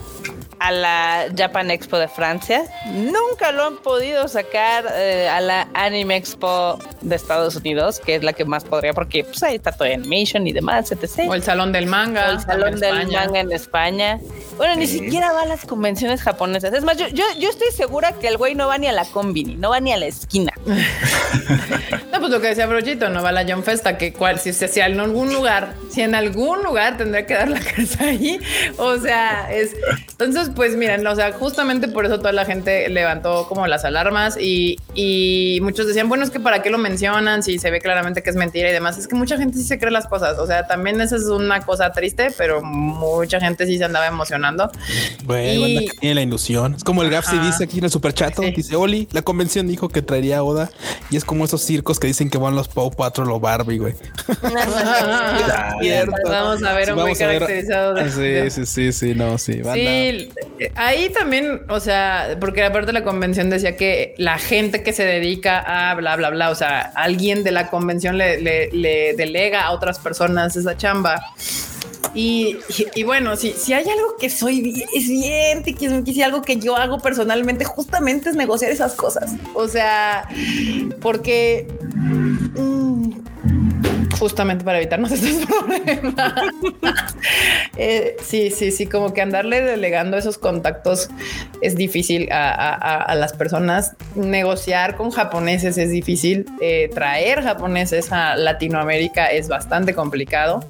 [0.60, 2.64] a la Japan Expo de Francia.
[2.86, 8.22] Nunca lo han podido sacar eh, a la Anime Expo de Estados Unidos, que es
[8.22, 11.28] la que más podría, porque pues, ahí está Toy Animation y demás, etc.
[11.28, 12.28] O el salón del manga.
[12.28, 13.20] O el salón del España.
[13.24, 14.20] manga en España.
[14.58, 16.72] Bueno, ni siquiera va a las convenciones japonesas.
[16.74, 19.06] Es más, yo, yo, yo estoy segura que el güey no va ni a la
[19.06, 20.52] combini, no va ni a la esquina.
[22.20, 24.80] Pues lo que decía Brochito, no va la John Festa, que cual, si, si, si
[24.80, 28.38] en algún lugar, si en algún lugar tendría que dar la cabeza ahí,
[28.76, 29.74] o sea, es,
[30.10, 34.36] entonces, pues miren, o sea, justamente por eso toda la gente levantó como las alarmas
[34.38, 38.22] y, y muchos decían, bueno, es que para qué lo mencionan si se ve claramente
[38.22, 40.46] que es mentira y demás, es que mucha gente sí se cree las cosas, o
[40.46, 44.70] sea, también esa es una cosa triste, pero mucha gente sí se andaba emocionando.
[45.24, 45.88] Bueno, y...
[45.98, 48.50] tiene la ilusión, es como el Gafsi dice aquí en el super chat, sí.
[48.50, 50.70] dice, Oli, la convención dijo que traería Oda
[51.10, 53.94] y es como esos circos que dicen que van los Paw Patrol o Barbie, güey.
[56.24, 57.94] Vamos a ver sí, un güey caracterizado.
[57.94, 58.50] De...
[58.50, 59.62] Sí, sí, sí, sí, no, sí.
[59.62, 59.74] Banda.
[59.74, 60.30] Sí,
[60.74, 65.04] ahí también, o sea, porque aparte de la convención decía que la gente que se
[65.04, 69.62] dedica a bla, bla, bla, o sea, alguien de la convención le, le, le delega
[69.62, 71.22] a otras personas esa chamba.
[72.14, 72.56] Y,
[73.04, 75.64] bueno, si, si hay algo que soy es bien,
[76.04, 79.32] si algo que yo hago personalmente, justamente es negociar esas cosas.
[79.54, 80.28] O sea,
[81.00, 83.12] porque mmm,
[84.18, 86.34] justamente para evitarnos estos problemas.
[87.76, 91.08] eh, sí, sí, sí, como que andarle delegando esos contactos
[91.62, 93.94] es difícil a las personas.
[94.14, 96.46] Negociar con japoneses es difícil.
[96.60, 100.60] Eh, traer japoneses a Latinoamérica es bastante complicado.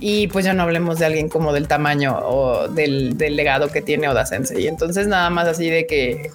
[0.00, 3.80] Y pues ya no hablemos de alguien como del tamaño o del, del legado que
[3.82, 4.66] tiene Oda Sensei.
[4.66, 6.30] Entonces nada más así de que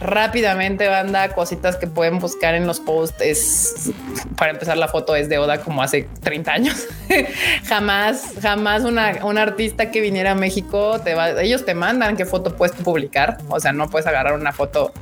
[0.00, 3.90] rápidamente banda cositas que pueden buscar en los posts es
[4.36, 6.86] para empezar la foto es de Oda como hace 30 años.
[7.64, 12.24] Jamás jamás una, una, artista que viniera a México te va ellos te mandan qué
[12.24, 13.38] foto puedes publicar.
[13.48, 14.92] O sea no puedes agarrar una foto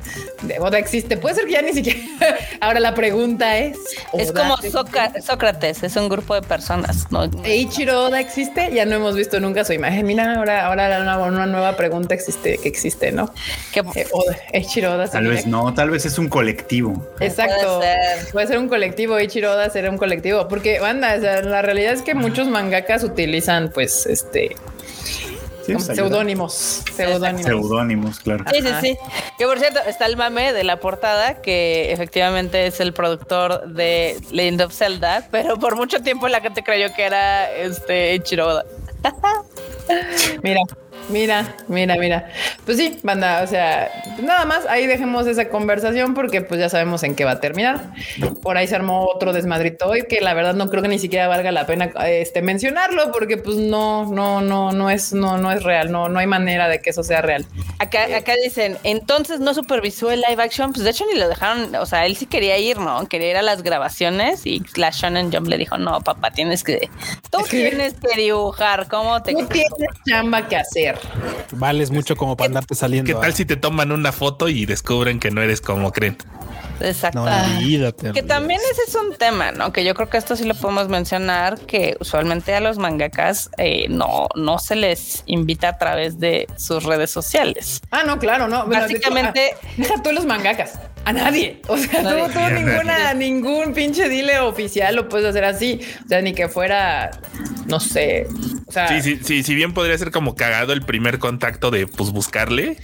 [0.42, 0.78] de Oda.
[0.78, 2.00] Existe puede ser que ya ni siquiera.
[2.60, 3.78] Ahora la pregunta es
[4.14, 7.30] es como Sócrates es un grupo de personas ¿no?
[7.44, 10.06] Eiichiro Oda existe ya no hemos visto nunca su imagen.
[10.06, 13.32] Mira ahora ahora una, una nueva pregunta existe que existe no
[13.72, 13.80] ¿Qué?
[13.94, 14.06] Eh,
[14.94, 17.06] Oda Tal vez no, tal vez es un colectivo.
[17.20, 17.78] Exacto.
[17.78, 19.18] Puede ser, Puede ser un colectivo.
[19.18, 20.48] Ichiro Oda será un colectivo.
[20.48, 24.56] Porque, banda, o sea, la realidad es que muchos mangakas utilizan, pues, este.
[25.68, 27.42] Sí, pseudónimos, pseudónimos.
[27.42, 28.44] Pseudónimos, claro.
[28.50, 28.98] Sí, sí, sí.
[29.36, 34.16] Que por cierto, está el mame de la portada, que efectivamente es el productor de
[34.30, 38.64] Legend of Zelda, pero por mucho tiempo la gente creyó que era este Ichiro Oda.
[40.42, 40.62] Mira,
[41.08, 42.30] Mira, mira, mira.
[42.64, 43.90] Pues sí, banda, o sea,
[44.22, 47.92] nada más ahí dejemos esa conversación porque pues ya sabemos en qué va a terminar.
[48.42, 51.26] Por ahí se armó otro desmadrito hoy que la verdad no creo que ni siquiera
[51.26, 55.62] valga la pena este mencionarlo porque pues no, no, no, no es, no, no es
[55.62, 57.46] real, no, no hay manera de que eso sea real.
[57.78, 61.74] Acá, acá dicen, entonces no supervisó el live action, pues de hecho ni lo dejaron,
[61.74, 63.08] o sea, él sí quería ir, ¿no?
[63.08, 66.90] Quería ir a las grabaciones y la Shonen Jump le dijo, no, papá, tienes que,
[67.30, 69.32] tú tienes que dibujar, ¿cómo te...
[69.32, 69.70] Tú tienes
[70.06, 70.97] chamba que hacer.
[71.52, 73.06] Vales mucho como para andarte saliendo.
[73.06, 73.34] ¿Qué tal a...
[73.34, 76.16] si te toman una foto y descubren que no eres como creen?
[76.80, 77.24] Exacto.
[77.24, 79.72] No, olvídate, que también ese es un tema, ¿no?
[79.72, 83.86] Que yo creo que esto sí lo podemos mencionar, que usualmente a los mangakas eh,
[83.88, 87.80] no, no se les invita a través de sus redes sociales.
[87.90, 88.66] Ah, no, claro, no.
[88.66, 90.78] Básicamente, bueno, deja tú los mangakas.
[91.04, 91.62] A nadie.
[91.68, 92.24] O sea, nadie.
[92.26, 95.80] tú, tú ninguna, ningún pinche dile oficial lo puedes hacer así.
[96.04, 97.10] O sea, ni que fuera,
[97.66, 98.26] no sé.
[98.68, 101.86] O sea, sí, sí, sí, si bien podría ser como cagado el primer contacto de
[101.86, 102.76] pues buscarle,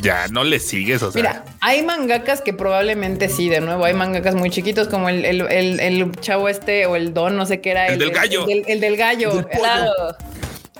[0.00, 1.04] ya no le sigues.
[1.04, 5.08] O sea, mira, hay mangakas que probablemente sí, de nuevo, hay mangakas muy chiquitos como
[5.08, 7.86] el, el, el, el chavo este o el don, no sé qué era.
[7.86, 8.48] El, del gallo.
[8.48, 9.34] El, del, del gallo.
[9.36, 9.92] Del claro.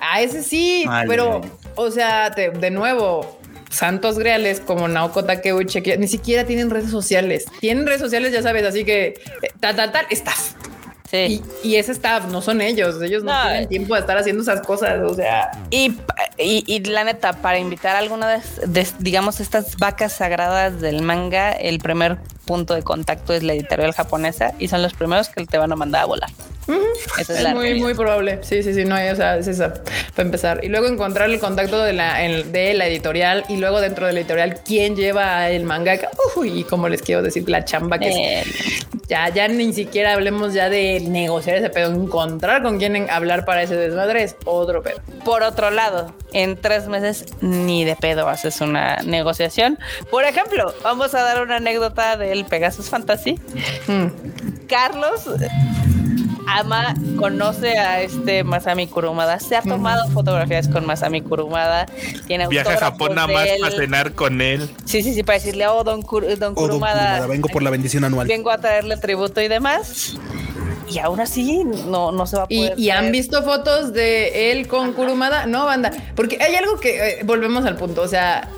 [0.01, 1.07] A ese sí, vale.
[1.07, 1.41] pero,
[1.75, 3.39] o sea, te, de nuevo,
[3.69, 7.45] santos reales como Naoko Takeuchi, que ni siquiera tienen redes sociales.
[7.61, 9.13] Tienen redes sociales, ya sabes, así que
[9.59, 10.55] tal, tal, tal, staff.
[11.11, 11.43] Sí.
[11.63, 14.43] Y, y, ese staff no son ellos, ellos no, no, tienen tiempo de estar haciendo
[14.43, 15.51] esas cosas, o sea.
[15.69, 15.97] Y,
[16.37, 21.01] y, y la neta, para invitar a alguna de, de, digamos, estas vacas sagradas del
[21.01, 22.17] manga, el primer
[22.51, 25.77] punto de contacto es la editorial japonesa y son los primeros que te van a
[25.77, 26.29] mandar a volar.
[26.67, 27.21] Uh -huh.
[27.21, 27.85] Esa es, es muy, realidad.
[27.85, 28.39] muy probable.
[28.41, 29.73] Sí, sí, sí, no hay, o sea, es esa
[30.15, 30.59] para empezar.
[30.63, 34.11] Y luego encontrar el contacto de la, el, de la editorial y luego dentro de
[34.11, 35.97] la editorial quién lleva el manga.
[36.35, 38.41] Uy, y como les quiero decir, la chamba que eh.
[38.41, 38.87] es.
[39.07, 43.63] Ya, ya ni siquiera hablemos ya de negociar ese pedo, encontrar con quién hablar para
[43.63, 45.01] ese desmadre es otro pedo.
[45.25, 49.77] Por otro lado, en tres meses ni de pedo haces una negociación.
[50.09, 53.39] Por ejemplo, vamos a dar una anécdota del Pegasus Fantasy.
[53.87, 54.07] Hmm.
[54.67, 55.27] Carlos
[56.47, 60.11] ama, conoce a este Masami Kurumada, se ha tomado mm.
[60.11, 61.85] fotografías con Masami Kurumada,
[62.27, 64.69] tiene Viaja a Japón nada más para cenar con él.
[64.85, 67.63] Sí, sí, sí, para decirle, oh, don, Kur don, oh, Kurumada, don Kurumada, vengo por
[67.63, 68.27] la bendición anual.
[68.27, 70.15] Vengo a traerle tributo y demás.
[70.89, 72.73] Y aún así no, no se va a poder.
[72.77, 74.91] ¿Y, y han visto fotos de él con.
[74.91, 75.45] Kurumada?
[75.45, 75.91] No, banda.
[76.15, 78.01] Porque hay algo que eh, volvemos al punto.
[78.01, 78.49] O sea,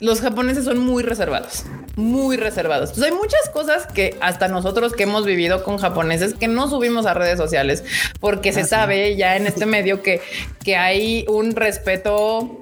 [0.00, 1.64] los japoneses son muy reservados.
[1.96, 2.90] muy reservados.
[2.90, 7.06] Entonces hay muchas cosas que hasta nosotros que hemos vivido con japoneses que no subimos
[7.06, 7.82] a redes sociales
[8.20, 10.20] porque se sabe ya en este medio que,
[10.62, 12.60] que hay un respeto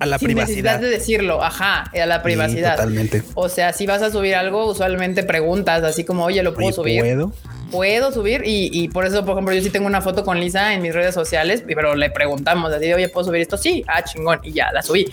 [0.00, 0.80] A la sin privacidad.
[0.80, 2.74] necesidad de decirlo, ajá, a la privacidad.
[2.76, 3.22] totalmente.
[3.34, 7.00] O sea, si vas a subir algo, usualmente preguntas así como, oye, ¿lo puedo subir?
[7.00, 7.32] ¿puedo?
[7.70, 10.74] Puedo subir y, y por eso, por ejemplo, yo sí tengo una foto con Lisa
[10.74, 13.56] en mis redes sociales, pero le preguntamos así, de, oye, ¿puedo subir esto?
[13.56, 15.12] Sí, ah, chingón, y ya la subí.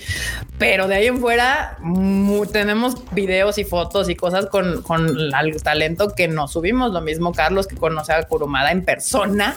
[0.58, 1.78] Pero de ahí en fuera
[2.52, 6.92] tenemos videos y fotos y cosas con, con el talento que no subimos.
[6.92, 9.56] Lo mismo Carlos que conoce a Kurumada en persona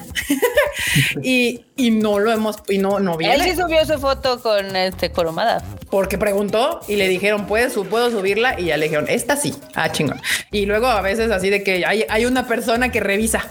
[1.23, 4.77] y, y no lo hemos, y no, no Él viene sí subió su foto con
[4.77, 5.63] este Coromada.
[5.91, 8.59] porque preguntó y le dijeron, ¿puedes, puedo subirla?
[8.59, 9.55] Y ya le dijeron, esta sí.
[9.75, 10.21] Ah, chingón.
[10.51, 13.45] Y luego a veces así de que hay, hay una persona que revisa.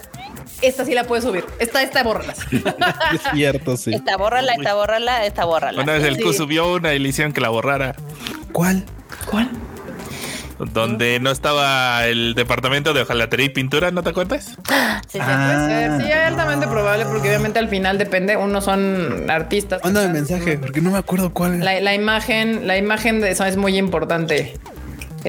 [0.62, 1.46] Esta sí la puedes subir.
[1.60, 2.40] Esta, esta, bórralas.
[2.52, 3.94] Es cierto, sí.
[3.94, 5.82] Esta bórrala, esta bórrala, esta bórrala.
[5.82, 6.22] Una vez el Sí.
[6.22, 7.96] Q subió una y le hicieron que la borrara.
[8.52, 8.84] ¿Cuál?
[9.30, 9.50] ¿Cuál?
[10.74, 14.58] Donde no estaba el departamento de hojalatería y pintura, ¿no te acuerdas?
[15.10, 15.20] Sí, sí.
[15.24, 15.66] Ah.
[15.66, 16.02] Puede ser.
[16.02, 18.38] Sí, es altamente probable porque obviamente al final depende.
[18.38, 19.82] Unos son artistas.
[19.84, 21.62] Mándame mensaje, porque no me acuerdo cuál.
[21.62, 24.54] La, la imagen, la imagen de eso es muy importante.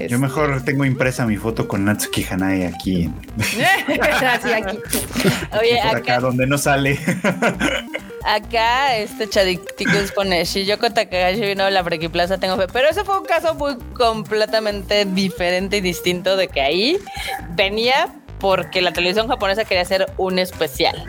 [0.08, 3.10] Yo mejor tengo impresa mi foto con Natsuki Hanae aquí,
[4.26, 4.78] Así aquí.
[5.58, 6.98] Oye, por acá acá, donde no sale.
[8.24, 12.66] acá este Chaditicus pone Shiyoko Takagashi vino a la Friki Plaza, tengo fe.
[12.72, 16.98] Pero ese fue un caso muy completamente diferente y distinto de que ahí
[17.54, 18.08] venía
[18.38, 21.04] porque la televisión japonesa quería hacer un especial.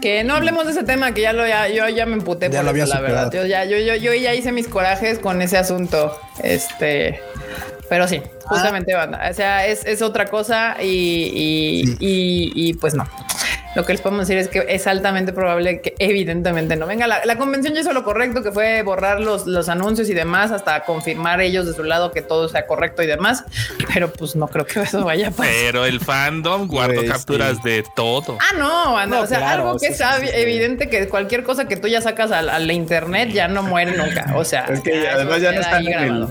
[0.00, 2.58] Que no hablemos de ese tema, que ya lo ya, yo ya me emputé Ya
[2.58, 3.30] por lo había eso, la superado.
[3.30, 3.42] verdad.
[3.42, 6.18] Yo ya, yo, yo, yo ya hice mis corajes con ese asunto.
[6.42, 7.20] Este,
[7.92, 9.20] pero sí, justamente banda.
[9.30, 11.96] O sea, es, es otra cosa y, y, Sí.
[12.00, 13.06] y, y, pues no.
[13.74, 17.06] Lo que les podemos decir es que es altamente probable que evidentemente no venga.
[17.06, 20.50] La, la convención ya hizo lo correcto, que fue borrar los, los anuncios y demás
[20.50, 23.44] hasta confirmar ellos de su lado que todo sea correcto y demás.
[23.94, 25.52] Pero pues no creo que eso vaya a pasar.
[25.52, 27.68] Pero el fandom guardó Pues, capturas sí.
[27.70, 28.36] de todo.
[28.40, 30.30] Ah, no, banda, No, o sea, claro, algo que sí, es sí, ab- sí.
[30.34, 34.32] evidente que cualquier cosa que tú ya sacas al, al internet ya no muere nunca.
[34.36, 36.26] O sea, Es que eso además ya no están en el.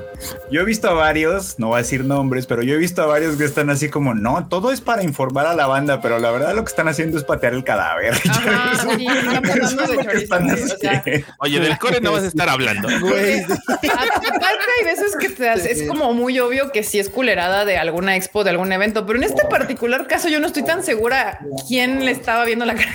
[0.52, 3.06] Yo he visto a varios, no voy a decir nombres, pero yo he visto a
[3.08, 6.30] varios que están así como, no, todo es para informar a la banda, pero la
[6.32, 8.14] verdad lo que están haciendo es patear el cadáver.
[8.30, 11.04] Ajá, sí, de o sea.
[11.40, 12.88] Oye, del core no vas a estar hablando.
[13.02, 17.66] Güey, Aparte hay veces que te hace- es como muy obvio que sí es culerada
[17.66, 20.84] de alguna expo, de algún evento, pero en este particular caso yo no estoy tan
[20.84, 22.92] segura quién le estaba viendo la cara.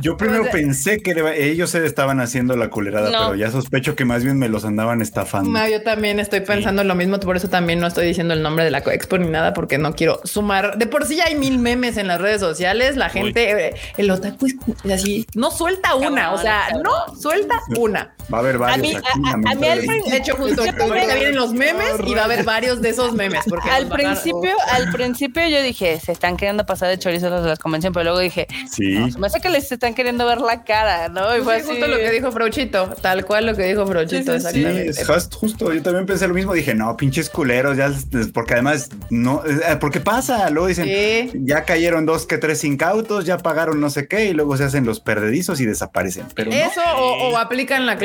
[0.00, 3.26] Yo primero O sea- pensé que deba- ellos se estaban haciendo la culerada, No.
[3.26, 5.50] pero ya sospecho que más bien me los andaban estafando.
[5.50, 8.64] No, yo también estoy pensando lo mismo, por eso también no estoy diciendo el nombre
[8.64, 10.78] de la expo ni nada, porque no quiero sumar.
[10.78, 14.10] De por sí ya hay mil memes en las redes sociales, la gente, eh, el
[14.10, 18.15] otaku es así, no suelta una, o sea, no suelta una.
[18.32, 19.06] Va a haber varios mí- aquí.
[19.24, 19.80] a- a- a mí al.
[19.86, 23.40] De hecho, justo ahorita vienen los memes y va a haber varios de esos memes.
[23.48, 27.42] Porque Al a- principio, al principio yo dije, se están queriendo pasar de chorizo los
[27.44, 28.98] de la convención, pero luego dije, Sí.
[28.98, 31.36] no, se me hace que les están queriendo ver la cara, ¿no?
[31.36, 31.66] Y fue Fue así.
[31.70, 34.52] justo lo que dijo Frochito, tal cual lo que dijo Frochito, Sí, sí, sí.
[34.54, 34.90] Sí, exactamente.
[34.90, 35.72] es just- justo.
[35.72, 36.52] Yo también pensé lo mismo.
[36.52, 37.92] Dije, no, pinches culeros, ya,
[38.34, 40.50] porque además, no, eh, porque pasa.
[40.50, 41.30] Luego dicen, Sí.
[41.44, 44.84] ya cayeron dos que tres incautos, ya pagaron no sé qué, y luego se hacen
[44.84, 46.26] los perdedizos y desaparecen.
[46.34, 46.56] Pero no.
[46.56, 47.96] Eso o, o aplican la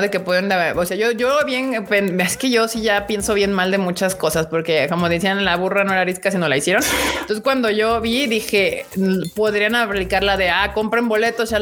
[0.00, 1.86] De que pueden, o sea, yo, yo bien,
[2.20, 5.56] es que yo sí ya pienso bien mal de muchas cosas, porque como decían, la
[5.56, 6.82] burra no era arisca si no la hicieron.
[7.20, 8.86] Entonces, cuando yo vi, dije,
[9.34, 11.52] podrían aplicar la de, ah, compren boletos,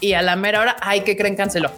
[0.00, 1.36] y a la mera hora, ay, ¿qué creen?
[1.36, 1.70] Canceló.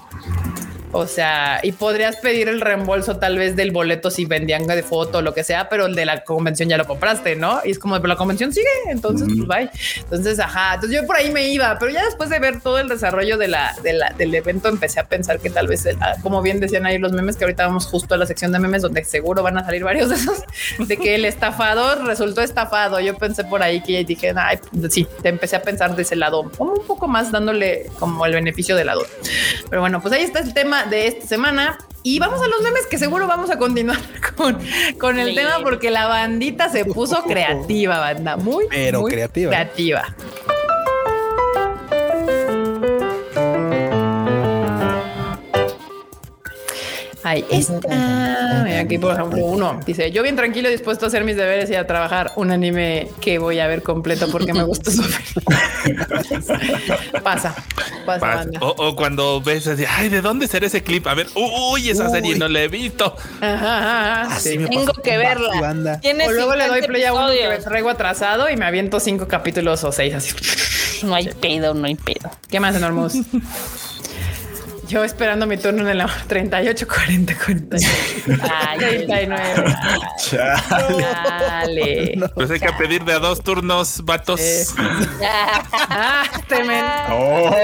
[0.93, 5.19] O sea, y podrías pedir el reembolso tal vez del boleto si vendían de foto
[5.19, 7.61] o lo que sea, pero el de la convención ya lo compraste, ¿no?
[7.65, 9.71] Y es como, pero la convención sigue, entonces pues bye.
[9.99, 12.89] Entonces, ajá, entonces yo por ahí me iba, pero ya después de ver todo el
[12.89, 16.43] desarrollo de la, de la- del evento empecé a pensar que tal vez, ah, como
[16.43, 19.05] bien decían ahí los memes, que ahorita vamos justo a la sección de memes donde
[19.05, 20.43] seguro van a salir varios de esos,
[20.79, 22.99] de que el estafador resultó estafado.
[23.01, 24.59] Yo pensé por ahí que dije, ay,
[24.91, 28.33] sí, te empecé a pensar de ese lado, como un poco más dándole como el
[28.35, 29.07] beneficio de la duda.
[29.69, 31.79] Pero bueno, pues ahí está el tema de esta semana.
[32.03, 33.99] Y vamos a los memes que seguro vamos a continuar
[34.37, 34.59] con,
[34.99, 35.35] con el Sí.
[35.35, 38.37] tema porque la bandita se puso creativa, banda.
[38.37, 39.51] Muy, Pero muy creativa.
[39.51, 40.17] Creativa.
[47.23, 47.89] Ahí está.
[48.65, 51.75] Mira, aquí, por ejemplo, uno dice: Yo bien tranquilo, dispuesto a hacer mis deberes y
[51.75, 55.45] a trabajar un anime que voy a ver completo porque me gusta sufrir.
[57.23, 57.55] pasa, pasa,
[58.07, 58.27] Pasa.
[58.27, 58.59] banda.
[58.63, 61.07] O, o cuando ves así, ay, ¿de dónde será ese clip?
[61.07, 62.39] A ver, uy, esa serie Uy.
[62.39, 63.15] no la he visto.
[63.41, 64.59] Ajá, ajá, sí.
[64.59, 66.01] Tengo que verla.
[66.27, 68.99] O luego le doy 50 play a uno que me traigo atrasado y me aviento
[69.01, 70.35] cinco capítulos o seis así.
[71.05, 72.31] No hay pedo, no hay pedo.
[72.49, 73.15] ¿Qué más, enormos?
[74.91, 76.17] Yo esperando mi turno en el amor.
[76.27, 77.89] 38, 40, 48.
[78.43, 79.77] Ay, 39.
[80.19, 81.07] Chale.
[81.47, 82.21] Dale.
[82.35, 84.41] Pues hay que pedir de a dos turnos, vatos.
[84.41, 84.65] Eh.
[85.91, 86.85] Ah, este men.
[87.09, 87.55] Oh.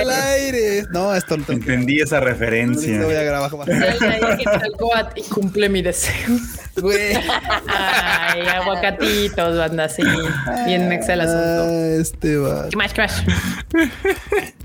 [0.00, 0.84] Al aire.
[0.90, 3.22] No, esto no Entendí esa Lo voy a referencia.
[3.22, 3.50] grabar.
[5.14, 6.38] Y cumple mi deseo.
[6.76, 7.14] Güey.
[7.68, 10.02] Ay, aguacatitos, banda, sí.
[10.66, 11.66] Bien mexa el asunto.
[11.68, 12.68] Ah, este va.
[12.68, 13.22] ¿Qué más, qué más?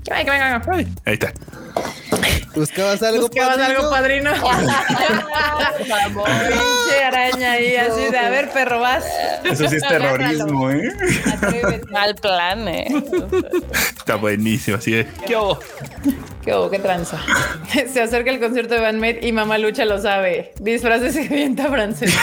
[0.04, 0.86] ¿Qué más, qué más?
[1.04, 1.32] Ahí está.
[2.54, 3.22] ¿Buscabas algo?
[3.22, 4.30] ¿Buscabas algo, padrino?
[5.78, 9.04] Pinche araña ahí, así de, a ver, perro, vas.
[9.44, 10.90] Eso sí es terrorismo, ¿eh?
[11.32, 11.86] Atrévete.
[11.90, 12.88] Mal plan, eh.
[13.96, 14.78] Está buenísimo.
[14.78, 15.06] Así de.
[15.26, 15.60] ¿Qué hubo?
[16.42, 16.70] ¿Qué hubo?
[16.70, 17.18] ¿Qué tranza?
[17.92, 20.52] Se acerca el concierto de Van Met y Mamá Lucha lo sabe.
[20.60, 22.16] Disfraces y vienta francés.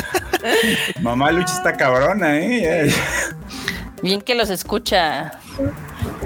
[1.00, 2.90] Mamá Lucha está cabrona, ¿eh?
[4.02, 5.32] Bien que los escucha.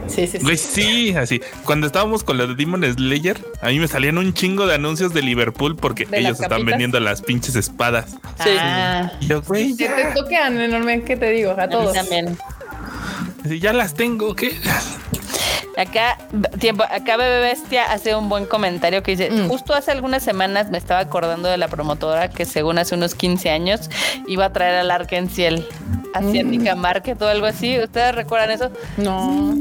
[0.07, 0.45] Sí, sí, sí.
[0.45, 1.41] Güey, sí, así.
[1.65, 5.13] Cuando estábamos con la de Demon Slayer, a mí me salían un chingo de anuncios
[5.15, 6.67] de Liverpool porque ¿De ellos están capitas?
[6.67, 8.11] vendiendo las pinches espadas.
[8.43, 8.51] Sí.
[8.59, 11.53] Ah, yo, güey, que ya, te toquean enorme, ¿qué te digo?
[11.53, 11.95] A A mí todos.
[11.95, 12.37] también.
[13.45, 14.57] así, ya las tengo, ¿qué?
[15.77, 16.19] Acá,
[16.61, 19.49] tiempo, acá Bebe Bestia hace un buen comentario que dice, Mm.
[19.49, 23.51] justo hace algunas semanas me estaba acordando de la promotora que según hace unos 15
[23.51, 23.91] años
[24.29, 25.67] iba a traer al Arkenciel
[26.15, 27.79] Asiática Market o algo así.
[27.79, 28.71] ¿Ustedes recuerdan eso?
[28.97, 29.53] No.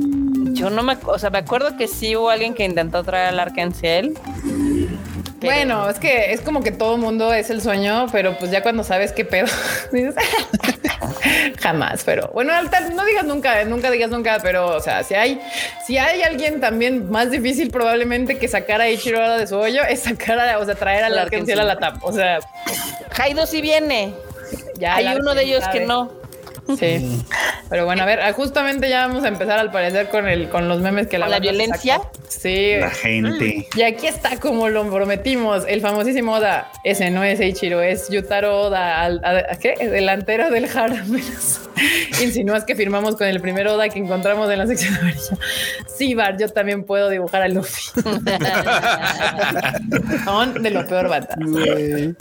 [0.54, 3.40] Yo no me, o sea, me acuerdo que sí hubo alguien que intentó traer al
[3.40, 4.14] Arkenciel.
[5.44, 8.64] Pero- Bueno, es que es como que todo mundo es el sueño, pero pues ya
[8.64, 9.48] cuando sabes qué pedo,
[9.92, 10.16] dices,
[11.60, 12.54] jamás, pero bueno,
[12.94, 15.42] no digas nunca, nunca digas nunca, pero o sea, si hay,
[15.86, 20.02] si hay alguien también más difícil probablemente que sacar a Ichiro de su hoyo, es
[20.02, 22.40] sacar a, o sea, traer al Al Arkenciel a la tap, o sea,
[23.12, 24.14] Jaido sí viene.
[24.78, 24.96] ya.
[24.96, 26.12] Hay uno de ellos que no.
[26.80, 27.22] Sí,
[27.70, 30.80] pero bueno, a ver, justamente ya vamos a empezar al parecer con el, con los
[30.82, 31.98] memes que ¿Con la banda violencia?
[31.98, 32.12] sacó.
[32.30, 33.68] Sí, La gente.
[33.76, 36.72] Y aquí está como lo prometimos, el famosísimo Oda.
[36.84, 39.76] Ese no es Eiichiro, es Yutaro Oda, al- a- ¿a ¿qué?
[39.90, 41.60] Delantero del Harameras.
[42.22, 45.38] Insinúas que firmamos con el primer Oda que encontramos en la sección amarilla.
[45.98, 47.84] Sí, Bar, yo también puedo dibujar a Luffy.
[50.26, 51.10] Son de lo peor.
[51.38, 52.16] Güey.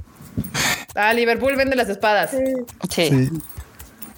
[0.94, 2.30] Ah, Liverpool vende las espadas.
[2.30, 2.38] Sí.
[3.08, 3.30] Sí.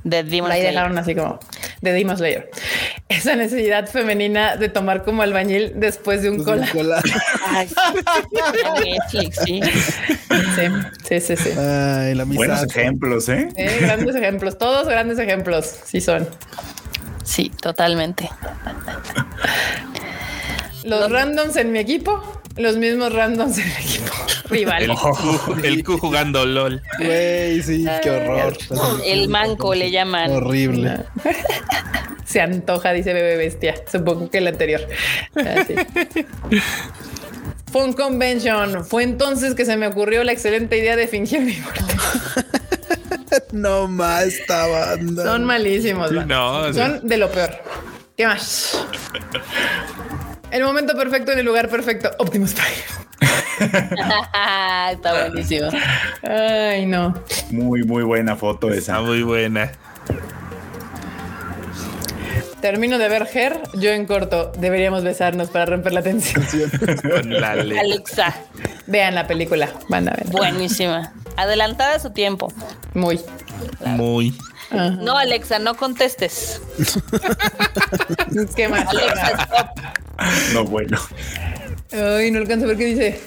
[0.05, 0.75] De Demon Ahí Slayer.
[0.75, 1.41] dejaron así como
[1.81, 2.51] de Demon Slayer.
[3.09, 7.03] Esa necesidad femenina de tomar como albañil después de un Pues un cola.
[7.49, 7.69] Ay,
[8.85, 9.61] Netflix, sí.
[9.63, 10.69] Sí,
[11.09, 11.51] sí, sí, sí.
[11.59, 13.49] Ay, la Buenos ejemplos, ¿eh?
[13.57, 16.29] Eh, grandes ejemplos, todos grandes ejemplos, sí son.
[17.25, 18.29] Sí, totalmente.
[20.85, 22.23] Los randoms en mi equipo,
[22.57, 24.13] los mismos randoms en el equipo
[24.51, 24.83] rival.
[24.83, 26.83] El, Q, el Q jugando LOL.
[26.99, 28.57] Güey, sí, qué horror.
[29.05, 30.31] El manco le llaman.
[30.31, 31.01] Horrible.
[32.27, 33.75] Se antoja, dice Bebé Bestia.
[33.91, 34.87] Supongo que el anterior.
[35.37, 35.75] Así.
[37.73, 38.85] Fun Convention.
[38.85, 41.95] Fue entonces que se me ocurrió la excelente idea de fingir mi muerte.
[43.53, 45.25] No más esta banda.
[45.25, 46.13] Son malísimos.
[46.13, 46.29] Man.
[46.29, 46.73] no.
[46.73, 47.51] Son de lo peor.
[48.17, 48.85] ¿Qué más?
[50.55, 52.11] El momento perfecto en el lugar perfecto.
[52.19, 53.29] Optimus Prime.
[54.93, 55.69] Está buenísimo.
[56.23, 57.13] Ay, no.
[57.51, 59.01] Muy, muy buena foto Está esa.
[59.03, 59.73] muy buena.
[62.61, 64.53] Termino de ver Her, yo en corto.
[64.57, 66.45] Deberíamos besarnos para romper la tensión.
[67.03, 68.35] Con la le- Alexa,
[68.87, 70.27] Vean la película, van a ver.
[70.29, 71.13] buenísima.
[71.37, 72.53] Adelantada a su tiempo.
[72.95, 73.21] Muy.
[73.85, 74.35] Muy.
[74.75, 74.91] Ajá.
[75.01, 76.61] No, Alexa, no contestes.
[78.57, 78.87] ¿Qué más?
[78.89, 79.69] Alexa, stop.
[80.53, 80.99] No, bueno.
[81.93, 83.21] Ay, no alcanzo a ver qué dice.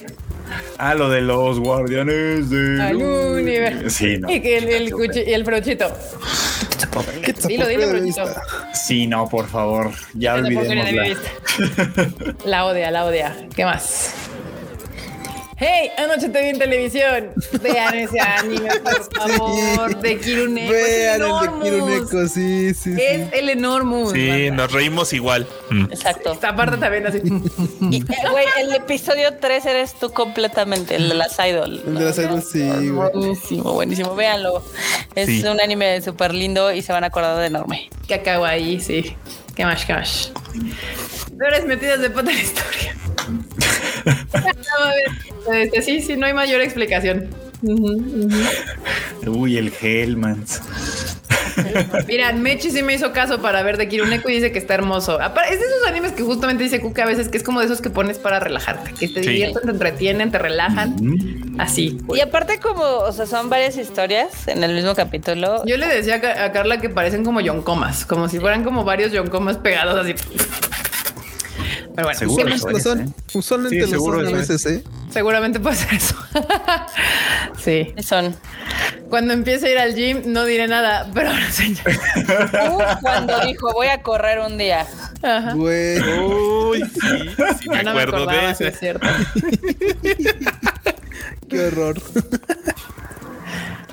[0.78, 3.90] Ah, lo de los guardianes del Al universo.
[3.90, 4.32] Sí, no.
[4.32, 5.92] Y que el, el, cuchi- y el brochito.
[7.24, 7.90] ¿Qué Dilo, dilo?
[7.90, 8.24] Brochito.
[8.74, 9.92] Sí, no, por favor.
[10.14, 10.74] Ya de vista.
[12.46, 13.36] La odia, la odia.
[13.56, 14.14] ¿Qué más?
[15.60, 17.32] Hey, anoche te vi en televisión.
[17.64, 20.72] Vean ese anime, por favor, de Kiruneko.
[20.74, 21.64] Es Vean el de.
[21.64, 23.02] Kiruneko, sí, sí, sí.
[23.02, 24.12] Es el Enormous.
[24.12, 24.64] Sí, banda.
[24.64, 25.48] nos reímos igual.
[25.72, 25.86] Mm.
[25.86, 26.34] Exacto.
[26.34, 27.22] Esta parte también así.
[27.28, 31.82] Eh, Güey, el episodio 3 eres tú completamente, el de las idol.
[31.88, 32.90] El de las idols, sí, güey.
[33.12, 34.16] Buenísimo, buenísimo.
[34.16, 34.64] Véanlo.
[35.16, 35.44] Es Sí.
[35.44, 37.90] un anime súper lindo y se van a acordar de enorme.
[38.46, 39.16] Ahí, sí.
[39.56, 40.32] ¿Qué más, qué más?
[41.38, 42.96] Peores metidas de pata en la historia.
[44.34, 47.28] No, a ver, sí, sí, no hay mayor explicación.
[49.26, 50.62] Uy, el Hellmans.
[52.08, 55.20] Mira, Mechi sí me hizo caso para ver de Kiruneko y dice que está hermoso.
[55.20, 57.82] Es de esos animes que justamente dice Kuka a veces que es como de esos
[57.82, 59.30] que pones para relajarte, que te Sí.
[59.30, 60.96] divierten, te entretienen, te relajan.
[61.58, 61.98] Así.
[62.14, 65.66] Y aparte como, o sea, son varias historias en el mismo capítulo.
[65.66, 69.58] Yo le decía a Carla que parecen como yoncomas, como si fueran como varios yoncomas
[69.58, 70.14] pegados así.
[71.98, 72.46] Pero bueno, Seguro.
[72.46, 73.10] ¿qué eso es, son, ¿eh?
[73.34, 74.84] usualmente Sí, lo seguro son a eso veces, ¿eh?
[75.10, 76.16] seguramente puede ser eso.
[77.58, 77.92] sí.
[78.04, 78.36] Son.
[79.10, 81.82] Cuando empiece a ir al gym no diré nada, pero ahora señor.
[81.86, 84.86] Tú cuando dijo voy a correr un día.
[85.24, 85.54] Ajá.
[85.56, 87.00] Güey, Uy, sí,
[87.62, 88.68] sí, me Ya no me acuerdo de acordaba, sí, ese.
[88.68, 89.08] es cierto.
[91.50, 92.00] qué horror.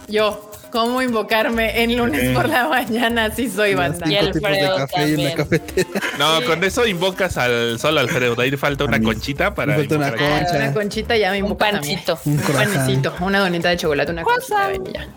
[0.08, 4.10] Yo, ¿cómo invocarme en lunes por la mañana si soy banda?
[4.10, 5.88] Y Alfredo café y una cafetera.
[6.18, 8.34] No, con eso invocas al sol, Alfredo.
[8.34, 9.72] De ahí falta una conchita para.
[9.72, 10.56] Me falta una invocar a- concha.
[10.56, 12.00] Una conchita ya me Un invoca también.
[12.04, 12.18] pancito.
[12.24, 15.08] Un Un panecito, una donita de chocolate, una conchita de vainilla.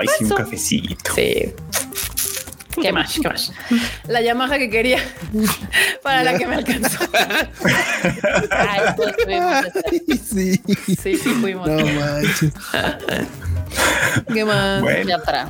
[0.00, 1.14] Ay, sí, un cafecito.
[1.14, 1.52] Sí.
[2.80, 3.12] ¿Qué más?
[3.20, 3.52] ¿Qué más?
[4.08, 4.98] La Yamaha que quería
[6.02, 6.98] para la que me alcanzó.
[8.50, 9.14] Ay, pues.
[9.28, 10.62] Ay, sí.
[10.86, 11.68] Sí, sí, fuimos.
[11.68, 12.50] No manches.
[14.32, 14.80] ¿Qué más?
[14.80, 15.48] Bueno, Ya para.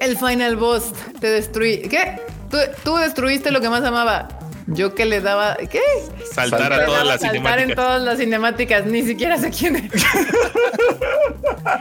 [0.00, 1.82] El final boss te destruí.
[1.82, 2.20] ¿Qué?
[2.50, 4.28] ¿Tú, tú destruiste lo que más amaba.
[4.68, 5.56] Yo que le daba.
[5.56, 5.80] ¿Qué?
[6.34, 7.76] Saltar a todas las saltar en cinemáticas.
[7.76, 8.86] todas las cinemáticas.
[8.86, 9.92] Ni siquiera sé quién es.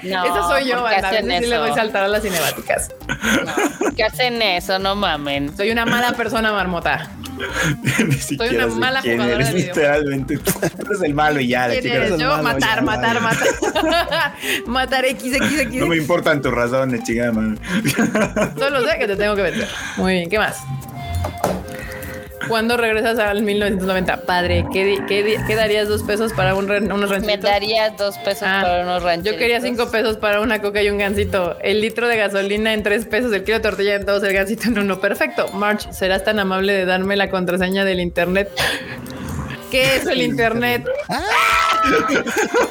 [0.03, 1.09] No, Esa soy yo, ¿por qué banda.
[1.09, 1.65] Hacen veces sí le eso?
[1.65, 2.89] doy saltar a las cinemáticas.
[3.07, 4.79] No, ¿por qué hacen eso?
[4.79, 5.55] No mamen.
[5.55, 7.07] Soy una mala persona, marmota.
[8.07, 10.37] ni siquiera una mala jugadora eres, de literalmente.
[10.37, 12.29] Tú eres el malo y ya, ¿Quién eres yo?
[12.29, 13.47] malo, Matar, ya, matar, matar.
[14.67, 15.75] matar X, X, X.
[15.81, 17.31] No me importan tus razones, chica.
[17.31, 17.59] man.
[18.57, 19.67] Solo sé que te tengo que vencer.
[19.97, 20.57] Muy bien, ¿qué más?
[22.47, 24.21] ¿Cuándo regresas al 1990?
[24.23, 27.41] Padre, ¿qué, qué, qué darías dos pesos para un unos Me ranchitos?
[27.49, 29.31] darías dos pesos Ah, para unos ranchos.
[29.33, 31.57] Yo quería cinco pesos para una coca y un gansito.
[31.61, 34.67] El litro de gasolina en tres pesos, el kilo de tortilla en dos, el gansito
[34.67, 34.99] en uno.
[34.99, 35.47] Perfecto.
[35.53, 38.49] March, ¿serás tan amable de darme la contraseña del internet?
[39.71, 40.85] ¿Qué es el internet?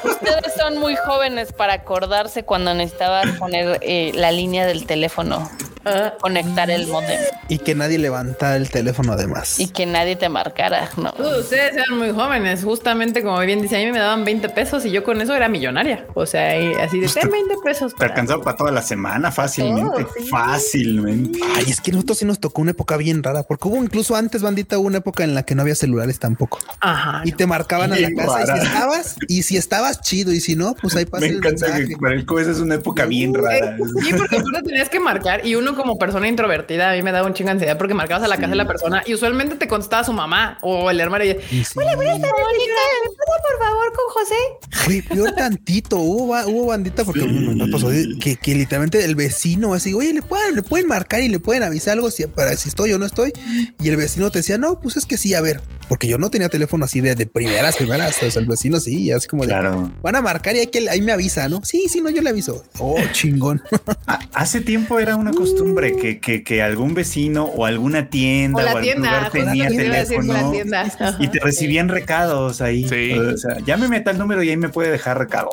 [0.04, 5.50] Ustedes son muy jóvenes para acordarse cuando necesitabas poner eh, la línea del teléfono,
[5.86, 7.20] Ah, conectar el modem
[7.50, 9.60] Y que nadie levantara el teléfono además.
[9.60, 10.88] y que nadie te marcara.
[10.96, 11.12] No.
[11.18, 14.86] Uh, Ustedes eran muy jóvenes, justamente como bien dice, a mí me daban 20 pesos
[14.86, 16.06] y yo con eso era millonaria.
[16.14, 17.92] O sea, y así de ten 20 pesos.
[17.92, 18.12] Te para-".
[18.14, 20.04] alcanzaba para toda la semana fácilmente.
[20.04, 20.26] Oh, sí.
[20.28, 21.38] Fácilmente.
[21.54, 24.40] Ay, es que nosotros sí nos tocó una época bien rara, porque hubo incluso antes,
[24.40, 26.60] bandita, hubo una época en la que no había celulares tampoco.
[26.80, 27.20] Ajá.
[27.26, 30.56] Y te marcaban a la casa y si estabas, y si estabas chido, y si
[30.56, 31.88] no, pues ahí pasa Me el encanta mensaje.
[31.88, 33.76] que para el esa es una época bien rara.
[34.02, 37.26] Sí, porque aparte tenías que marcar y uno como persona introvertida, a mí me daba
[37.26, 39.68] un chingo de ansiedad porque marcabas a la casa de la persona y usualmente te
[39.68, 41.74] contestaba su mamá o el hermano y Y sí.
[41.76, 42.34] Hola, buenas tardes.
[42.34, 45.04] ¿Me puede, por favor con José?
[45.08, 50.22] Peor tantito, hubo, hubo bandita porque me pasó que literalmente el vecino así, oye, le
[50.22, 53.06] pueden, le pueden marcar y le pueden avisar algo si, para si estoy o no
[53.06, 53.32] estoy.
[53.80, 56.30] Y el vecino te decía, no, pues es que sí, a ver, porque yo no
[56.30, 58.22] tenía teléfono así de, de primeras, primeras.
[58.22, 59.90] O sea, el vecino sí, así como de, Claro.
[60.02, 61.60] van a marcar y hay que ahí me avisa, ¿no?
[61.64, 62.64] Sí, sí, no, yo le aviso.
[62.78, 63.62] Oh, chingón.
[64.06, 68.60] Ah, Hace tiempo era una costumbre que, que, que algún vecino o alguna tienda O
[68.60, 71.16] o, la algún tienda, lugar tenía teléfono tienda.
[71.20, 72.88] Y te recibían recados ahí.
[72.88, 73.12] Sí.
[73.12, 75.48] O sea, ya me meta el número y ahí me puede dejar recado.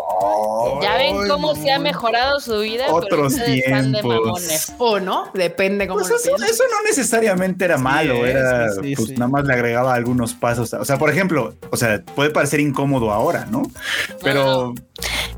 [0.81, 2.85] Ya ven Ay, cómo se ha mejorado su vida.
[2.89, 4.71] Otros de tiempos.
[4.77, 8.95] O no, depende cómo Pues lo eso, eso no necesariamente era malo, era sí, sí,
[8.95, 9.13] pues sí.
[9.15, 10.73] nada más le agregaba algunos pasos.
[10.73, 13.63] O sea, por ejemplo, o sea, puede parecer incómodo ahora, ¿no?
[14.23, 14.73] Pero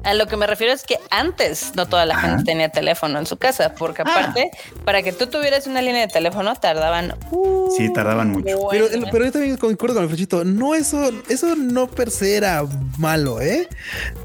[0.05, 2.27] A lo que me refiero es que antes no toda la Ajá.
[2.29, 4.11] gente tenía teléfono en su casa, porque Ah.
[4.11, 4.51] aparte,
[4.83, 7.15] para que tú tuvieras una línea de teléfono tardaban.
[7.31, 8.43] uh, sí tardaban mucho.
[8.45, 10.43] Pero, bueno, pero yo también concuerdo con el flechito.
[10.43, 12.65] No, eso, eso no per se era
[12.97, 13.69] malo, ¿eh?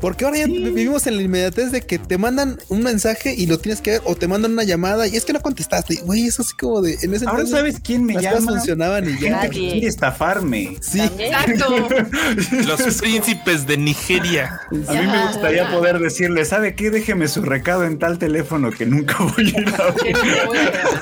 [0.00, 3.58] Porque ahora ya vivimos en la inmediatez de que te mandan un mensaje y lo
[3.58, 5.96] tienes que ver o te mandan una llamada y es que no contestaste.
[6.02, 8.52] Güey, eso así como de en ese Ahora entonces sabes quién me las cosas llama.
[8.56, 9.18] funcionaban y ya.
[9.18, 9.70] Gente que Nadie.
[9.72, 10.76] quiere estafarme.
[10.80, 11.00] Sí.
[11.18, 11.86] Exacto.
[12.66, 14.60] Los príncipes de Nigeria.
[14.88, 16.90] A mí me gustaría poder decirle, ¿sabe qué?
[16.90, 20.16] Déjeme su recado en tal teléfono que nunca voy a ir a ver.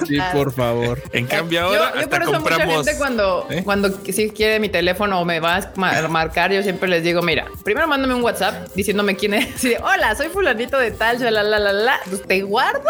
[0.06, 1.01] Sí, por favor.
[1.12, 2.77] En cambio, Yo, ahora yo hasta por eso mucha compramos.
[2.86, 3.62] gente cuando, ¿Eh?
[3.64, 7.20] cuando sí quiere mi teléfono o me va a ma- marcar, yo siempre les digo,
[7.23, 9.62] mira, primero mándame un WhatsApp diciéndome quién es.
[9.66, 12.81] De, hola, soy fulanito de tal, la la la la, pues te guardo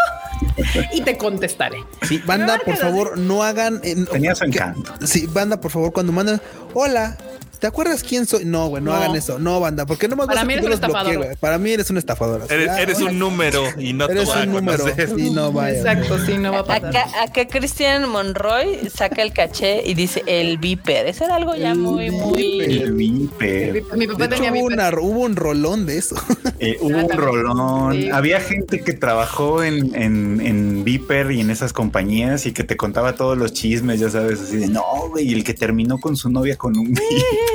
[0.93, 1.77] y te contestaré.
[2.03, 3.79] Sí, banda, por favor, no hagan.
[3.83, 4.93] eh, no- Tenía su que- encanto.
[5.05, 6.41] Sí, banda, por favor, cuando mandan,
[6.73, 7.17] hola.
[7.59, 8.45] ¿Te acuerdas quién soy?
[8.45, 8.97] No, güey, no, No.
[8.97, 9.39] hagan eso.
[9.39, 11.37] No, banda, porque no más Para vas mí eres un estafador.
[11.39, 12.41] Para mí eres un estafador.
[12.43, 14.85] así, Eres, ah, un número y no te Eres voy a un número.
[15.15, 15.77] Sí, no vaya.
[15.77, 16.85] Exacto, sí, no va a pasar.
[16.87, 21.07] Acá, acá Christian Monroy saca el caché y dice el viper.
[21.07, 22.59] Eso era algo ya El muy, muy.
[22.61, 23.83] El Viper.
[23.95, 26.15] Mi papá hecho, tenía mi hubo, una- hubo un rolón de eso.
[26.59, 27.93] Eh, hubo un rolón.
[27.93, 28.09] Sí.
[28.09, 32.75] Había gente que trabajó en, en, en Viper y en esas compañías y que te
[32.75, 36.15] contaba todos los chismes, ya sabes, así de no, güey, y el que terminó con
[36.17, 36.87] su novia con un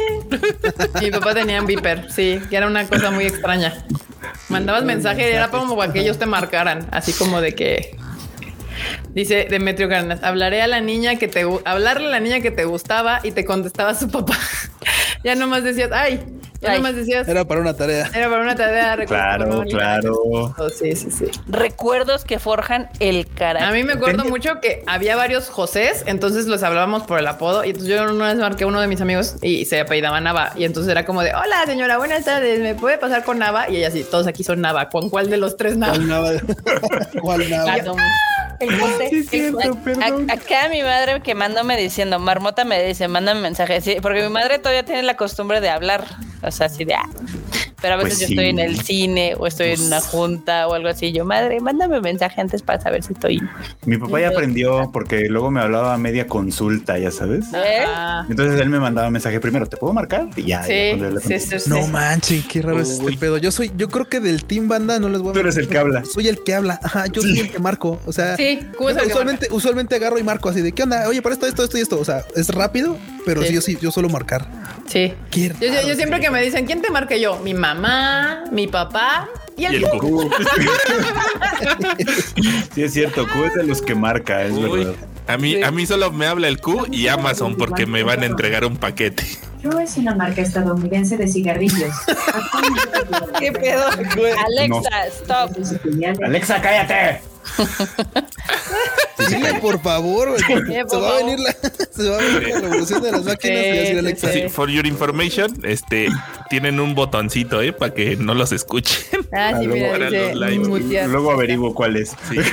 [1.01, 3.85] Mi papá tenía un beeper, sí, que era una cosa muy extraña.
[4.49, 7.97] Mandabas mensaje y era como para que ellos te marcaran, así como de que
[9.15, 12.65] Dice Demetrio Cárdenas, hablaré a la niña que te hablarle a la niña que te
[12.65, 14.39] gustaba y te contestaba su papá.
[15.25, 16.21] ya nomás decías, ay,
[16.63, 16.77] ya Ay.
[16.79, 18.09] nomás decías, Era para una tarea.
[18.15, 18.97] era para una tarea.
[19.05, 20.15] Claro, claro.
[20.25, 21.25] Oh, sí, sí, sí.
[21.49, 23.69] Recuerdos que forjan el carácter.
[23.69, 27.65] A mí me acuerdo mucho que había varios Josés, entonces los hablábamos por el apodo.
[27.65, 30.53] Y entonces yo una vez marqué a uno de mis amigos y se apellidaba Nava.
[30.57, 33.69] Y entonces era como de: Hola, señora, buenas tardes, ¿me puede pasar con Nava?
[33.69, 34.89] Y ella sí, todos aquí son Nava.
[34.89, 35.93] ¿Con cuál de los tres Nava?
[35.95, 36.31] ¿Cuál nava?
[37.21, 37.75] ¿Cuál nava?
[38.67, 38.91] Random.
[38.91, 39.09] El José.
[39.11, 40.31] Sí, es cierto, A- perdón.
[40.31, 43.81] a- acá mi madre quemándome diciendo, Marmota me dice, mándame mensaje.
[43.81, 46.05] Sí, porque mi madre todavía tiene la costumbre de hablar.
[46.43, 46.95] O sea, así de.
[46.95, 47.09] ah.
[47.83, 48.33] Pero a veces Pues yo sí.
[48.35, 51.13] estoy en el cine o estoy en una junta o algo así.
[51.13, 53.41] Yo, madre, mándame mensaje antes para saber si estoy.
[53.85, 57.47] Mi papá ya aprendió porque luego me hablaba a media consulta, ya sabes.
[58.29, 60.29] Entonces él me mandaba mensaje primero, ¿te puedo marcar?
[60.37, 60.63] Y ya.
[60.63, 60.93] sí.
[61.67, 63.17] No manches, qué raro es este Uy.
[63.17, 63.39] pedo.
[63.39, 65.69] Yo soy, yo creo que del team banda no les voy a Tú eres el
[65.69, 66.05] que habla.
[66.13, 66.79] Soy el que habla.
[66.83, 68.01] Ajá, yo soy el que marco.
[68.07, 70.83] O sea, Sí, ¿cómo es el que usualmente, usualmente agarro y marco así de qué
[70.85, 71.09] onda.
[71.09, 71.99] Oye, para esto, esto, esto y esto.
[71.99, 72.97] O sea, es rápido,
[73.27, 73.49] pero Sí.
[73.49, 74.47] sí, yo sí, yo suelo marcar.
[74.87, 75.13] Sí.
[75.31, 77.39] Qué yo siempre que me dicen, ¿quién te marca yo?
[77.39, 77.72] Mi mamá,
[78.51, 79.99] mi papá y el, Y el Q.
[79.99, 80.31] Q.
[82.75, 83.27] Sí, es cierto.
[83.27, 84.95] Q es de los que marca, es Uy, verdad.
[85.27, 88.27] a mí, a mí solo me habla el Q y Amazon porque me van a
[88.27, 89.25] entregar un paquete.
[89.61, 91.95] True es una marca estadounidense de cigarrillos.
[93.39, 93.85] ¿Qué pedo?
[93.89, 95.51] Alexa, stop.
[96.25, 97.23] Alexa, cállate.
[99.29, 101.25] Dile, por favor, Sí, se por va a favor.
[101.25, 101.53] venir la,
[101.93, 104.33] se va a venir la revolución de las máquinas y Sí, sí, Alexa.
[104.33, 104.41] sí.
[104.43, 106.09] Sí, for your information, este
[106.51, 108.99] tienen un botoncito, eh, para que no los escuchen.
[109.33, 110.35] Ah, sí, Ah, mira, luego dice
[111.01, 111.11] los.
[111.11, 112.11] Luego averiguo cuál es.
[112.31, 112.37] Sí.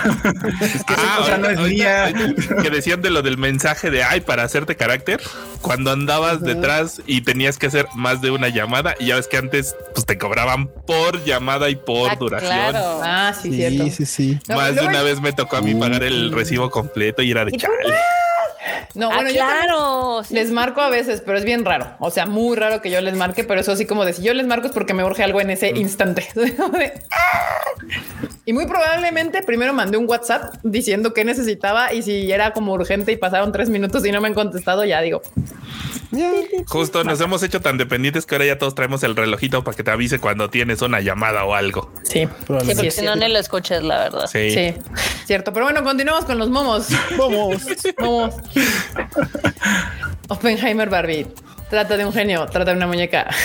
[0.88, 2.14] Ah, cosa no es mía.
[2.62, 5.22] Que decían de lo del mensaje de ay para hacerte carácter
[5.62, 9.38] cuando andabas detrás y tenías que hacer más de una llamada y ya ves que
[9.38, 12.52] antes pues te cobraban por llamada y por Ah, duración.
[12.52, 13.02] claro.
[13.04, 13.84] Ah, sí, cierto.
[13.86, 14.40] Sí, sí, sí.
[14.48, 17.46] No, Más de una vez me tocó a mí pagar el recibo completo y era
[17.46, 17.74] de chale.
[18.94, 20.24] No, Ah, bueno, yo claro.
[20.24, 20.34] sí.
[20.34, 21.96] les marco a veces, pero es bien raro.
[22.00, 24.34] O sea, muy raro que yo les marque, pero eso sí como de si yo
[24.34, 26.28] les marco es porque me urge algo en ese instante.
[28.46, 33.12] y muy probablemente primero mandé un WhatsApp diciendo qué necesitaba y si era como urgente
[33.12, 35.22] y pasaron tres minutos y no me han contestado, ya digo.
[36.68, 39.84] Justo nos hemos hecho tan dependientes que ahora ya todos traemos el relojito para que
[39.84, 41.92] te avise cuando tienes una llamada o algo.
[42.04, 44.26] Sí, Sí, porque si no, ni lo escuchas, la verdad.
[44.26, 44.50] Sí.
[44.52, 44.74] sí,
[45.26, 45.54] cierto.
[45.54, 46.88] Pero bueno, continuamos con los momos.
[47.18, 47.64] Vamos.
[48.00, 48.34] Momos.
[50.30, 51.28] Oppenheimer Barbie.
[51.70, 53.28] Trata de un genio, trata de una muñeca.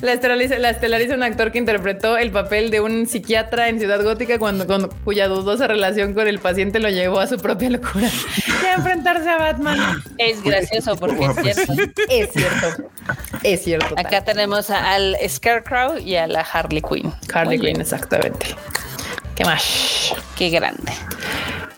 [0.00, 4.00] La estelariza, la estelariza un actor que interpretó el papel de un psiquiatra en Ciudad
[4.00, 8.08] Gótica cuando, con- cuya dudosa relación con el paciente lo llevó a su propia locura.
[8.62, 10.02] Y a enfrentarse a Batman.
[10.18, 11.72] Es gracioso porque es cierto.
[12.08, 12.90] Es cierto.
[13.42, 13.94] Es cierto.
[13.98, 17.12] Acá tenemos a- al Scarecrow y a la Harley Quinn.
[17.34, 17.72] Harley Muy bien.
[17.74, 18.54] Quinn, exactamente.
[19.34, 20.14] ¿Qué más?
[20.36, 20.92] Qué grande.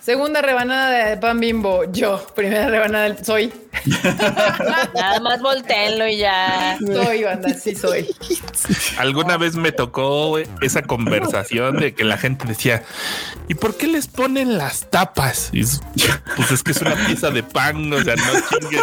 [0.08, 1.84] Segunda rebanada de pan bimbo.
[1.92, 2.26] Yo.
[2.34, 3.52] Primera rebanada del soy.
[4.94, 6.78] Nada más volteenlo y ya.
[6.78, 8.08] Soy, banda, sí soy.
[8.96, 12.84] Alguna vez me tocó esa conversación de que la gente decía,
[13.48, 15.50] ¿y por qué les ponen las tapas?
[15.52, 15.82] Y es-
[16.36, 18.80] pues es que es una pieza de pan, o sea, no chingues.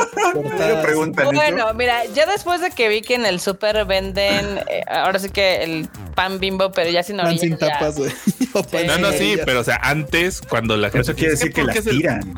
[0.59, 1.33] Pero preguntan eso.
[1.33, 5.29] Bueno, mira, ya después de que vi que en el súper venden, eh, ahora sí
[5.29, 7.41] que el pan bimbo, pero ya sin orillas.
[7.41, 7.57] sin ya.
[7.57, 8.11] tapas, güey.
[8.71, 11.61] Pan No, no, sí, pero o sea, antes cuando la gente Eso quiere decir que
[11.63, 12.33] ¿por las tiran.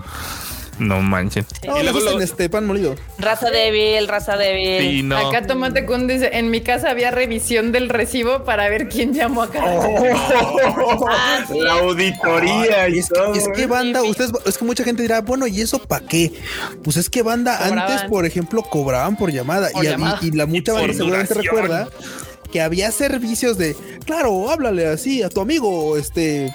[0.79, 1.43] No manchen.
[1.65, 2.95] No, y luego lo, este pan molido.
[3.17, 4.79] Raza débil, raza débil.
[4.81, 5.17] sí, no.
[5.17, 9.41] Acá Tomate Kun dice, en mi casa había revisión del recibo para ver quién llamó
[9.41, 9.87] a cada
[11.09, 11.59] Ah, sí.
[11.59, 13.33] La auditoría y Es todo.
[13.33, 16.31] que, es que banda, ustedes, es que mucha gente dirá, bueno, ¿y eso para qué?
[16.83, 17.79] Pues es que banda, Cobraban.
[17.91, 19.69] antes, por ejemplo, cobraban por llamada.
[19.71, 20.19] Por y, llamada.
[20.21, 21.87] y- y la mucha banda seguramente recuerda
[22.57, 26.51] que había servicios de, claro, háblale así a tu amigo, este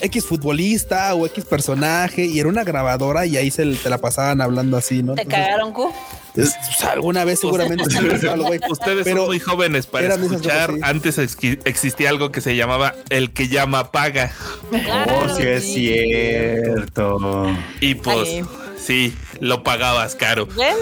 [0.00, 4.40] X futbolista o X personaje, y era una grabadora y ahí se te la pasaban
[4.40, 5.14] hablando así, ¿no?
[5.14, 5.92] Te Entonces, cagaron, Q.
[6.36, 8.00] es- pues, alguna vez seguramente se
[8.36, 8.60] güey.
[8.70, 10.68] Ustedes Pero son muy jóvenes para escuchar.
[10.70, 10.80] cosas, sí.
[10.84, 14.30] Antes exi- existía algo que se llamaba el que llama paga.
[14.72, 17.46] Oh, sí es cierto.
[17.80, 18.44] Y pues Ay.
[18.84, 20.46] Sí, lo pagabas caro.
[20.46, 20.76] ¿Ven?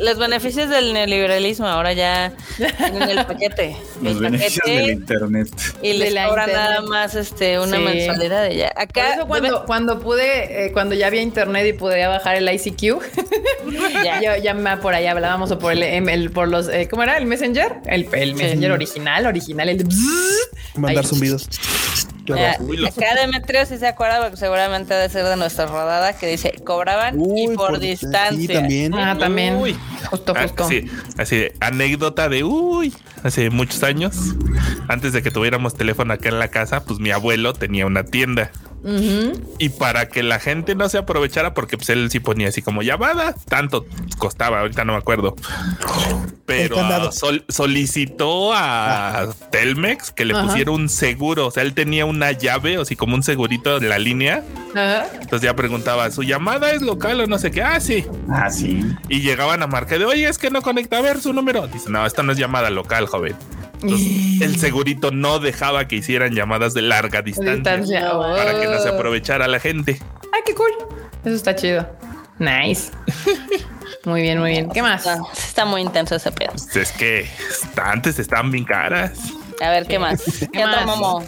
[0.00, 2.32] Los beneficios del neoliberalismo ahora ya
[2.78, 3.76] tienen el paquete.
[4.02, 5.48] Los el beneficios paquete del internet.
[5.82, 7.82] y De les la cobran nada más este una Sí.
[7.82, 8.70] mensualidad de ya.
[8.70, 12.48] Por Acá eso cuando, cuando pude, eh, cuando ya había internet y podía bajar el
[12.52, 13.00] ICQ,
[14.04, 14.20] Ya.
[14.22, 17.02] yo ya me- por ahí hablábamos o por el, em, el- por los, eh, ¿cómo
[17.02, 17.16] era?
[17.18, 20.48] El Messenger, el, el Messenger original, original, el de bzzz.
[20.76, 21.08] Mandar Ahí.
[21.10, 21.48] zumbidos.
[22.34, 26.52] Acá Demetrio sí se acuerda porque seguramente ha de ser de nuestra rodada que dice
[26.64, 28.30] cobraban y por, por- distancia.
[28.36, 28.94] sí, también.
[28.94, 29.56] Ah, también.
[29.56, 29.76] Uy,
[30.10, 30.68] Justo, Ah, justo.
[30.68, 30.84] sí,
[31.18, 34.16] así de anécdota de uy, hace muchos años,
[34.88, 38.50] antes de que tuviéramos teléfono acá en la casa, pues mi abuelo tenía una tienda.
[39.58, 42.82] Y para que la gente no se aprovechara, porque pues él sí ponía así como
[42.82, 43.84] llamada, tanto
[44.18, 45.34] costaba, ahorita no me acuerdo.
[46.46, 50.44] Pero sol- solicitó a Telmex que le Ajá.
[50.46, 51.46] pusiera un seguro.
[51.48, 54.42] O sea, él tenía una llave, o así como un segurito en la línea.
[54.74, 55.06] Ajá.
[55.20, 57.62] Entonces ya preguntaba, ¿su llamada es local o no sé qué?
[57.62, 58.06] Ah, sí.
[58.30, 58.82] Ah, sí.
[59.08, 61.66] Y llegaban a marcar de, oye, es que no conecta a ver su número.
[61.66, 63.34] Dice, no, esta no es llamada local, joven.
[63.82, 68.10] Entonces, el segurito no dejaba que hicieran llamadas de larga distancia, Distancia.
[68.12, 70.00] para que no se aprovechara la gente.
[70.32, 70.72] Ay, qué cool.
[71.24, 71.88] Eso está chido.
[72.38, 72.92] Nice.
[74.04, 74.70] Muy bien, muy bien.
[74.70, 75.06] ¿Qué más?
[75.06, 76.52] Está, está muy intenso ese pedo.
[76.52, 77.28] Pues es que
[77.82, 79.18] antes estaban bien caras.
[79.60, 80.22] A ver, ¿qué más?
[80.52, 80.86] ¿Qué, otro más?
[80.86, 81.24] momo?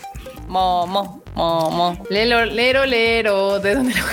[0.47, 2.05] Momo, momo.
[2.11, 3.59] Lero, lero, lero.
[3.61, 4.05] ¿De dónde lo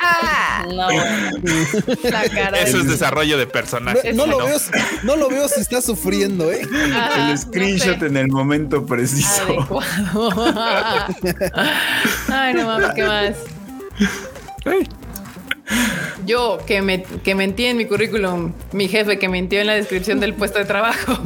[0.00, 0.88] Ah, No.
[0.90, 2.58] la cara.
[2.60, 4.12] Eso es de- desarrollo de personaje.
[4.12, 4.46] No, no lo ¿no?
[4.46, 4.58] veo,
[5.02, 6.62] no lo veo si está sufriendo, ¿eh?
[6.94, 8.06] Ajá, El screenshot no sé.
[8.06, 9.42] en el momento preciso.
[9.42, 10.30] Adecuado.
[12.32, 13.34] Ay, no mames, ¿qué más?
[14.64, 14.88] Ay,
[16.26, 20.20] Yo que me que mentí en mi currículum, mi jefe que mintió en la descripción
[20.20, 21.18] del puesto de trabajo.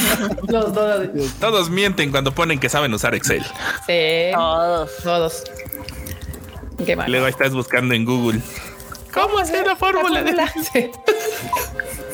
[0.48, 1.08] Los dos.
[1.40, 3.42] Todos mienten cuando ponen que saben usar Excel.
[3.86, 4.30] Sí.
[4.34, 4.90] Todos.
[5.02, 5.44] Todos.
[6.84, 8.40] ¿Qué luego ahí estás buscando en Google.
[9.12, 10.22] ¿Cómo hacer la fórmula?
[10.22, 10.34] de-
[10.72, 10.90] Sí.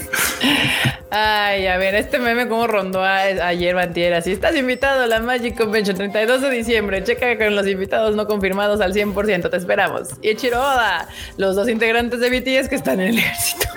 [1.15, 4.23] Ay, a ver, este meme como rondó a- ayer, Bantiera.
[4.23, 8.27] Si estás invitado a la Magic Convention 32 de diciembre, checa con los invitados no
[8.27, 9.51] confirmados al 100%.
[9.51, 10.09] Te esperamos.
[10.23, 11.07] Y Ichiro Oda,
[11.37, 13.69] los dos integrantes de BTS que están en el ejército.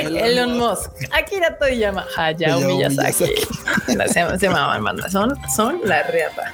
[0.24, 3.34] Elon Musk, Akira Toriyama, Hayao Hayao Miyazaki.
[4.08, 5.10] Se, se maman, banda.
[5.10, 6.52] Son, son la reata.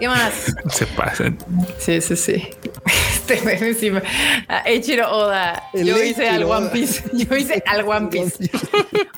[0.00, 0.54] ¿Qué más?
[0.70, 1.36] Se pasan.
[1.78, 2.48] Sí, sí, sí.
[3.28, 4.02] Este sí me-
[4.48, 5.70] Ah, Eiichiro Oda.
[5.72, 6.70] El Yo hice al One Oda.
[6.72, 7.02] Piece.
[7.12, 8.50] Yo hice al One Piece.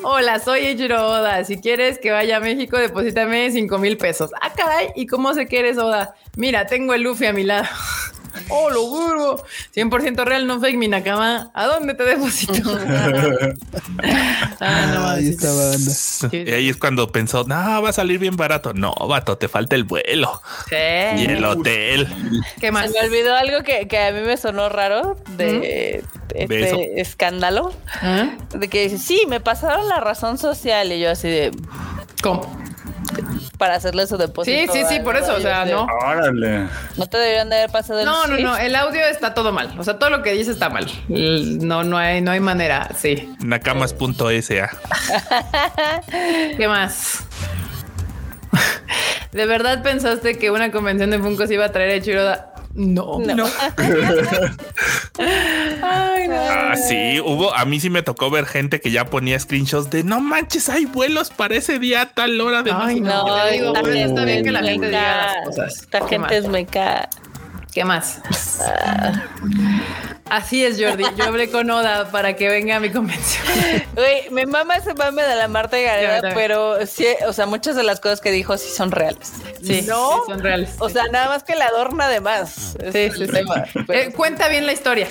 [0.02, 1.44] Hola, soy Eiichiro Oda.
[1.44, 4.30] Si quieres que vaya a México, deposítame 5 mil pesos.
[4.40, 4.88] Ah, caray.
[4.94, 6.14] ¿Y cómo sé que eres Oda?
[6.36, 7.66] Mira, tengo el Luffy a mi lado.
[8.48, 9.44] Oh, lo burgo.
[9.74, 11.50] 100% real, no fake, mi Nakama.
[11.54, 12.52] ¿A dónde te deposito?
[14.60, 15.92] ah, no, Ahí está banda.
[16.32, 18.74] Y ahí es cuando pensó, no, va a salir bien barato.
[18.74, 20.76] No, vato, te falta el vuelo sí.
[21.16, 22.08] y el hotel.
[22.60, 22.92] ¿Qué más?
[22.92, 26.04] Se me olvidó algo que, que a mí me sonó raro de
[26.34, 27.72] este escándalo.
[28.02, 28.36] ¿Ah?
[28.54, 30.92] De que dice, sí, me pasaron la razón social.
[30.92, 31.52] Y yo así de,
[32.22, 32.66] ¿Cómo?
[33.58, 34.72] Para hacerle su depósito.
[34.72, 35.86] Sí, sí, sí, por eso, o sea, no.
[36.04, 36.66] Órale.
[36.96, 39.74] No te deberían de haber pasado el No, no, no, el audio está todo mal.
[39.78, 40.86] O sea, todo lo que dice está mal.
[41.08, 42.88] No, no hay, no hay manera.
[42.96, 43.34] Sí.
[43.40, 44.70] Nakamas.sa.
[46.56, 47.24] ¿Qué más?
[49.32, 52.55] ¿De verdad pensaste que una convención de Funkos iba a traer a Chiroda?
[52.76, 53.18] No.
[53.20, 53.46] No.
[55.18, 56.36] Ay, no.
[56.36, 60.04] Ah, sí, hubo, a mí sí me tocó ver gente que ya ponía screenshots de
[60.04, 63.06] no manches, hay vuelos para ese día a tal hora de Ay, México".
[63.06, 63.26] no.
[63.26, 65.74] No, digo, está gente bien que la gente diga las cosas.
[65.82, 67.08] Esta ¿Qué gente es meca.
[67.76, 68.22] ¿Qué más?
[70.30, 71.04] Así es, Jordi.
[71.18, 73.44] Yo hablé con Oda para que venga a mi convención.
[73.94, 77.82] Güey, me mama ese mame de la Marta Gareda, pero sí, o sea, muchas de
[77.82, 79.30] las cosas que dijo sí son reales.
[79.62, 80.70] Sí, no, sí, son reales.
[80.78, 82.78] o sea, nada más que la adorna de más.
[82.92, 83.40] Sí, sí, sí.
[83.90, 85.08] Eh, cuenta bien la historia.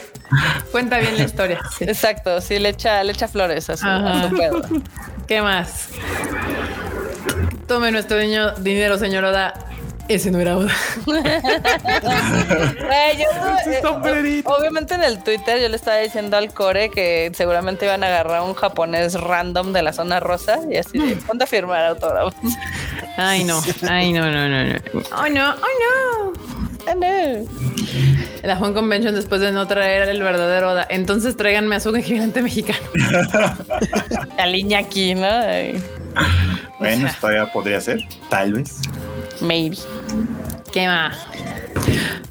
[0.71, 1.61] Cuenta bien la historia.
[1.81, 4.29] Exacto, sí le echa, le echa flores a su, a Ajá.
[4.29, 4.61] su pedo.
[5.27, 5.89] ¿Qué más?
[7.67, 9.53] Tome nuestro dinero, señor Oda.
[10.07, 10.71] Ese no era Oda.
[11.05, 11.17] Güey,
[13.17, 17.85] yo, eh, o- obviamente en el Twitter yo le estaba diciendo al core que seguramente
[17.85, 21.47] iban a agarrar un japonés random de la zona rosa y así de ponte a
[21.47, 22.35] firmar autógrafos.
[23.17, 23.61] Ay, no.
[23.89, 24.75] Ay, no, no, no, no.
[25.17, 25.55] Oh, no.
[25.55, 26.33] Oh, no.
[26.87, 27.45] Ah, no.
[28.43, 30.85] La Juan Convention después de no traer el verdadero Oda.
[30.89, 32.79] Entonces tráiganme a su gigante mexicano.
[34.37, 35.25] La línea aquí, ¿no?
[35.27, 35.81] Ay,
[36.77, 38.01] Bueno, esto todavía podría ser.
[38.29, 38.81] Tal vez.
[39.41, 39.77] Maybe.
[40.71, 41.17] ¿Qué más?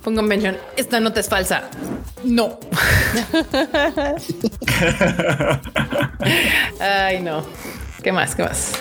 [0.03, 0.57] Fun Convention.
[0.77, 1.65] Esta nota es falsa.
[2.25, 2.59] No.
[6.81, 7.45] Ay, no.
[8.03, 8.35] ¿Qué más?
[8.35, 8.73] ¿Qué más?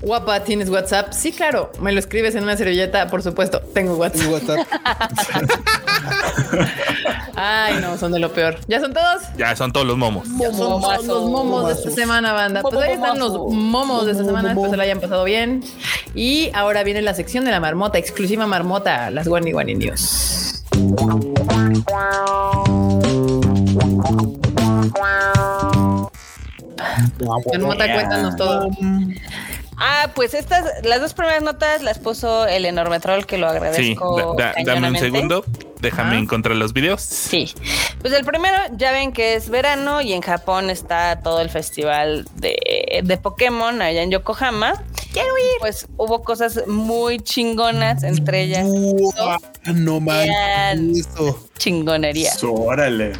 [0.00, 1.12] Guapa, ¿tienes WhatsApp?
[1.12, 1.72] Sí, claro.
[1.80, 3.60] Me lo escribes en una servilleta, por supuesto.
[3.60, 4.32] Tengo WhatsApp.
[4.32, 4.58] WhatsApp.
[7.40, 8.58] Ay, no, son de lo peor.
[8.66, 9.22] ¿Ya son todos?
[9.36, 10.26] Ya son todos los momos.
[10.26, 12.62] Son todos los momos de esta semana, banda.
[12.62, 14.50] Pues ahí están los momos de esta semana.
[14.50, 15.62] Espero se la hayan pasado bien.
[16.14, 20.64] Y ahora viene la sección de la marmota, exclusiva marmota, las Guani Guani News.
[27.52, 28.68] Marmota, cuéntanos todo.
[29.80, 33.56] Ah, pues estas, las dos primeras notas las puso el enorme troll que lo Sí,
[33.56, 34.34] agradezco.
[34.36, 35.44] da- da- dame un segundo.
[35.80, 37.00] Déjame encontrar los videos.
[37.02, 37.54] Sí.
[38.00, 42.26] Pues el primero, ya ven que es verano y en Japón está todo el festival
[42.34, 44.82] de, de Pokémon allá en Yokohama.
[45.12, 45.60] Quiero ir.
[45.60, 49.38] Pues hubo cosas muy chingonas, entre ellas Uah,
[49.72, 51.06] no manches.
[51.58, 52.32] Chingonería.
[52.42, 53.12] Órale.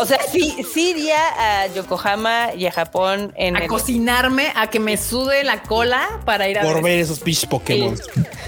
[0.00, 1.18] O sea, sí, sí iría
[1.62, 6.08] a Yokohama y a Japón en A el- cocinarme, a que me sude la cola
[6.24, 6.82] para ir a Por ver.
[6.84, 7.96] ver esos pinches Pokémon.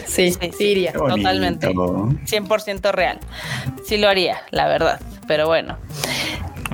[0.06, 0.92] Sí, Sí, sí, iría.
[0.92, 1.16] Qué bonito.
[1.18, 1.68] Totalmente.
[1.68, 3.18] 100% real.
[3.86, 4.98] Sí lo haría, la verdad.
[5.26, 5.76] Pero bueno.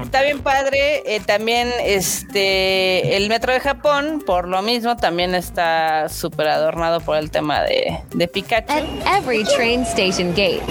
[0.01, 1.03] Está bien padre.
[1.07, 7.17] eh, también este el metro de Japón, por lo mismo, también está súper adornado por
[7.17, 8.73] el tema de, de Pikachu.
[8.73, 8.85] At
[9.19, 10.63] every train station gate.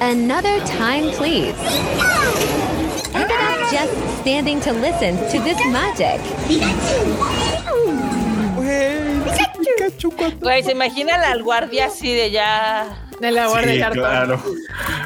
[0.00, 1.54] Another time, please.
[3.14, 6.20] Ended up just standing to listen to this magic.
[10.40, 13.07] Güey, se imagina al guardia así de ya.
[13.20, 14.00] De la guardia de cartón.
[14.02, 14.42] claro.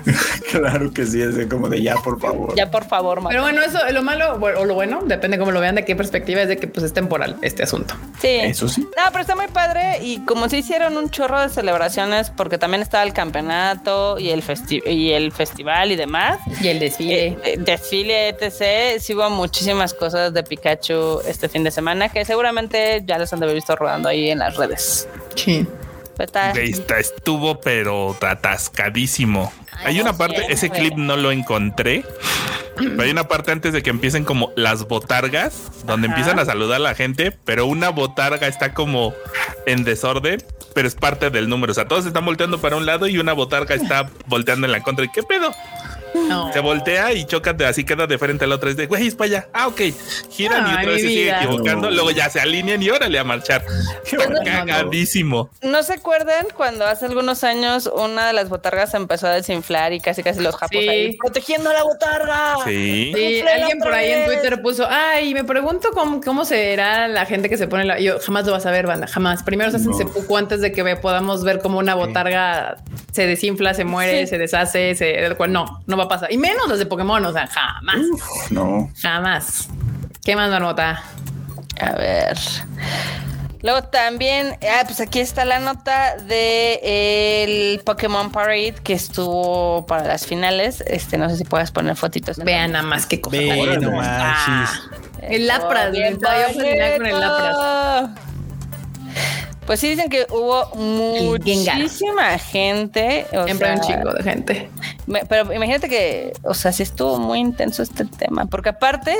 [0.50, 2.54] claro que sí, es como de ya, por favor.
[2.54, 5.50] Ya por favor, ma- Pero bueno, eso, lo malo bueno, o lo bueno, depende cómo
[5.50, 7.94] lo vean, de qué perspectiva es de que pues es temporal este asunto.
[8.20, 8.28] Sí.
[8.28, 8.82] Eso sí.
[8.82, 12.82] No, pero está muy padre y como se hicieron un chorro de celebraciones porque también
[12.82, 16.38] estaba el campeonato y el, festi- y el festival y demás.
[16.60, 17.26] Y el desfile.
[17.26, 19.00] Eh, eh, desfile, etc.
[19.00, 23.40] Sí hubo muchísimas cosas de Pikachu este fin de semana que seguramente ya les han
[23.40, 25.08] de haber visto rodando ahí en las redes.
[25.34, 25.66] sí.
[26.22, 29.52] Está- Ahí está, estuvo, pero atascadísimo.
[29.84, 32.04] Hay una parte, ese clip no lo encontré.
[32.76, 36.16] Pero hay una parte antes de que empiecen como las botargas, donde Ajá.
[36.16, 39.12] empiezan a saludar a la gente, pero una botarga está como
[39.66, 40.42] en desorden,
[40.74, 41.72] pero es parte del número.
[41.72, 44.82] O sea, todos están volteando para un lado y una botarga está volteando en la
[44.82, 45.04] contra.
[45.04, 45.52] ¿Y qué pedo?
[46.14, 46.52] No.
[46.52, 48.68] Se voltea y choca, de- así queda de frente al otro.
[48.70, 49.48] Es de, güey, es para allá.
[49.52, 49.80] Ah, ok.
[50.30, 51.88] Giran y otra vez se sigue equivocando.
[51.88, 51.94] No.
[51.94, 53.64] Luego ya se alinean y órale a marchar.
[54.44, 55.50] Cagadísimo.
[55.62, 59.92] ¿No se acuerdan cuando hace algunos años una de las botargas se empezó a desinflar
[59.92, 60.88] y casi casi los japos Sí.
[60.88, 62.56] ahí protegiendo a la botarga?
[62.64, 63.42] Sí.
[63.54, 64.22] Alguien por ahí en.
[64.26, 67.98] Twitter puso, ay, me pregunto cómo, cómo será la gente que se pone la...
[68.00, 69.42] Yo jamás lo vas a ver, banda, jamás.
[69.42, 69.96] Primero se hacen No.
[69.98, 72.76] seppuku antes de que ve- podamos ver cómo una botarga
[73.12, 74.26] se desinfla, se muere, Sí.
[74.28, 75.34] se deshace, se...
[75.48, 76.32] No, no va a pasar.
[76.32, 77.98] Y menos los de Pokémon, o sea, jamás,
[78.50, 78.90] No.
[79.00, 79.68] jamás.
[80.24, 81.02] ¿Qué más, Marmota?
[81.80, 82.36] A ver.
[83.62, 90.04] Luego también, ah, pues aquí está la nota de el Pokémon Parade que estuvo para
[90.04, 90.82] las finales.
[90.86, 92.38] Este, no sé si puedes poner fotitos.
[92.38, 93.36] Vean nada más qué cosa.
[93.36, 98.10] El Lapras, estaba yo con el Lapras.
[99.66, 103.26] Pues sí dicen que hubo muchísima gente.
[103.32, 104.70] o Siempre un chingo de gente.
[105.06, 109.16] me- pero imagínate que, o sea, sí estuvo muy intenso este tema, porque aparte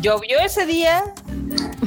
[0.00, 1.04] llovió ese día.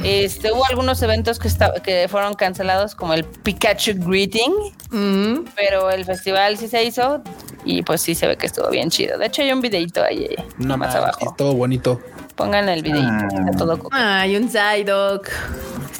[0.02, 4.52] Este, hubo algunos eventos que, esta- que fueron cancelados, como el Pikachu Greeting,
[4.90, 5.44] Mm.
[5.54, 7.22] pero el festival sí se hizo
[7.66, 9.18] y pues sí se ve que estuvo bien chido.
[9.18, 11.34] De hecho, hay un videito ahí No más abajo.
[11.36, 12.00] todo bonito.
[12.44, 13.28] Pongan el videito, Ah.
[13.46, 15.28] está todo co- Ay, un Psyduck.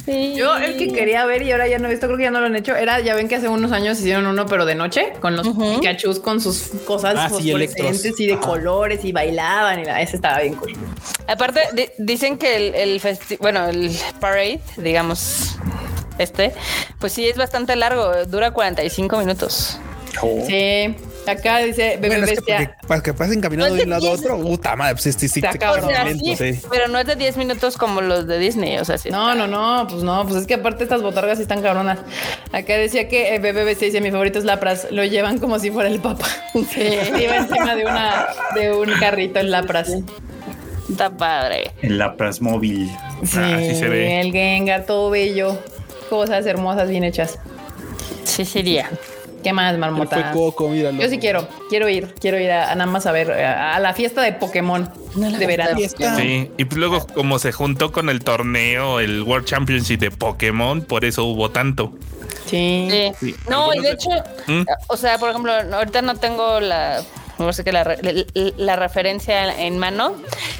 [0.05, 0.33] Sí.
[0.35, 2.39] Yo el que quería ver y ahora ya no he visto, creo que ya no
[2.39, 5.13] lo han hecho, era, ya ven que hace unos años hicieron uno, pero de noche,
[5.19, 5.75] con los Ujú.
[5.79, 8.41] Pikachus, con sus cosas Ah, fosforescentes y de Ajá.
[8.41, 10.73] colores y bailaban y la, ese estaba bien cool.
[11.27, 15.55] Aparte, di- dicen que el, el festi- bueno, el parade, digamos,
[16.17, 16.51] este,
[16.99, 19.77] pues sí es bastante largo, dura 45 minutos.
[20.21, 20.43] Oh.
[20.47, 20.95] Sí,
[21.27, 22.57] acá dice Bebé Bueno, es que Bestia.
[22.57, 25.11] porque- para que pasen caminando No de un lado a otro, puta madre, pues sí,
[25.13, 25.85] sí, sí, Está sí, cabrón.
[25.85, 26.61] O sea, sí, sí.
[26.69, 29.09] pero no es de 10 minutos como los de Disney, o sea, sí.
[29.09, 31.99] No, no, no, pues no, pues es que aparte estas botargas sí están cabronas.
[32.51, 35.71] Acá decía que eh, Bebé Bestia dice, mi favorito es Lapras, lo llevan como si
[35.71, 36.25] fuera el papa.
[36.53, 36.81] Sí,
[37.21, 39.91] iba encima de una de un carrito en Lapras.
[40.89, 41.71] Está padre.
[41.81, 42.89] El Lapras móvil.
[43.23, 44.19] Sí, Así se ve.
[44.19, 45.57] el Gengar, todo bello.
[46.09, 47.37] Cosas hermosas, bien hechas.
[48.25, 48.89] Sí, sería.
[49.43, 50.31] ¿Qué más, Él fue marmota?
[50.31, 51.01] Coco, míralo.
[51.01, 53.79] Yo sí quiero, quiero ir, quiero ir a, a nada más a ver a, a
[53.79, 55.75] la fiesta de Pokémon de verano.
[55.77, 56.15] Fiesta.
[56.15, 60.81] Sí, y pues luego como se juntó con el torneo, el World Championship de Pokémon,
[60.81, 61.93] por eso hubo tanto.
[62.45, 63.11] Sí.
[63.49, 64.09] No, y de hecho,
[64.47, 64.63] ¿Mm?
[64.87, 67.01] o sea, por ejemplo, ahorita no tengo la,
[67.45, 70.15] no sé qué, la, re- la- la referencia en mano,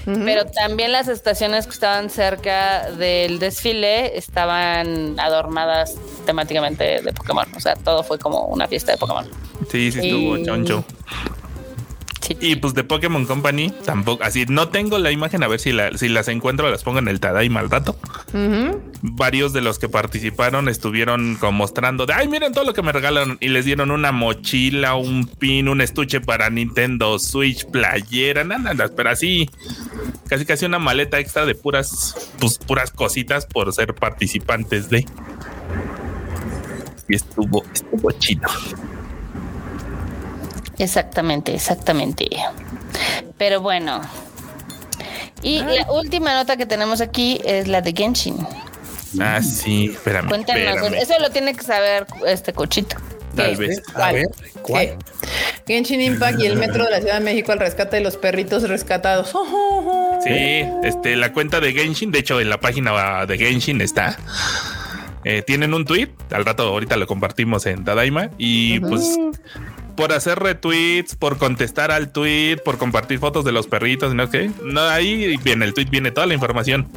[0.06, 5.96] pero también las estaciones que estaban cerca del desfile estaban adornadas
[6.26, 7.46] temáticamente de Pokémon.
[7.56, 9.26] O sea, todo fue como una fiesta de Pokémon.
[9.70, 10.84] Sí, sí estuvo Y- choncho.
[12.22, 12.38] Sí.
[12.40, 15.98] Y pues de Pokémon Company tampoco, así no tengo la imagen a ver si, la,
[15.98, 17.98] si las encuentro las pongo en el Tadaima al rato.
[18.30, 18.80] Ujú.
[19.02, 22.92] Varios de los que participaron estuvieron como mostrando de ay miren todo lo que me
[22.92, 28.74] regalaron y les dieron una mochila, un pin, un estuche para Nintendo Switch, playera, nada,
[28.74, 29.50] nada, pero así
[30.28, 35.06] casi casi una maleta extra de puras pues puras cositas por ser participantes de
[37.10, 38.48] y estuvo estuvo chido.
[40.82, 42.28] Exactamente, exactamente.
[43.38, 44.02] Pero bueno.
[45.44, 48.38] Y la última nota que tenemos aquí es la de Genshin.
[49.20, 50.28] Ah, sí, espérame.
[50.30, 51.02] Cuéntanos, espérame.
[51.02, 52.98] eso lo tiene que saber este cochito.
[53.36, 53.68] Tal ¿Qué?
[53.68, 53.84] vez.
[53.96, 54.60] A ver, ¿Qué?
[54.62, 54.98] ¿cuál?
[55.68, 58.68] Genshin Impact y el metro de la Ciudad de México al rescate de los perritos
[58.68, 59.34] rescatados.
[60.24, 64.18] Sí, este, la cuenta de Genshin, de hecho, en la página de Genshin está.
[65.24, 69.18] Eh, tienen un tweet, al rato ahorita lo compartimos en Tadaima y pues
[69.96, 74.52] por hacer retweets, por contestar al tweet, por compartir fotos de los perritos, no sé,
[74.64, 76.88] no ahí viene el tweet, viene toda la información.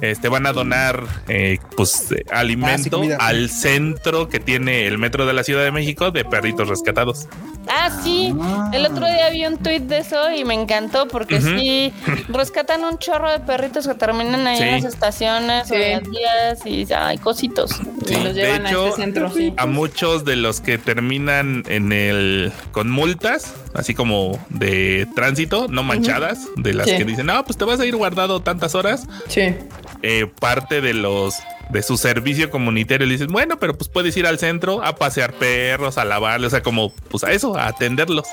[0.00, 3.16] Este van a donar eh, pues eh, alimento comida.
[3.20, 7.28] al centro que tiene el metro de la Ciudad de México de perritos rescatados.
[7.68, 8.34] Ah, sí.
[8.72, 11.58] El otro día vi un tuit de eso y me encantó porque Ujú.
[11.58, 11.92] sí
[12.28, 15.74] rescatan un chorro de perritos que terminan ahí en las estaciones Sí.
[15.74, 17.72] o en las vías y hay cositos.
[18.08, 21.92] Y los de llevan hecho, a este centro, a muchos de los que terminan en
[21.92, 26.96] el con multas, así como de tránsito, no manchadas, de las Sí.
[26.96, 29.54] que dicen, no, pues te vas a ir guardado tantas horas, Sí.
[30.02, 31.36] Eh, parte de los
[31.70, 35.32] de su servicio comunitario le dicen, bueno, pero pues puedes ir al centro a pasear
[35.34, 38.26] perros, a lavarlos, o sea, como pues a eso, a atenderlos.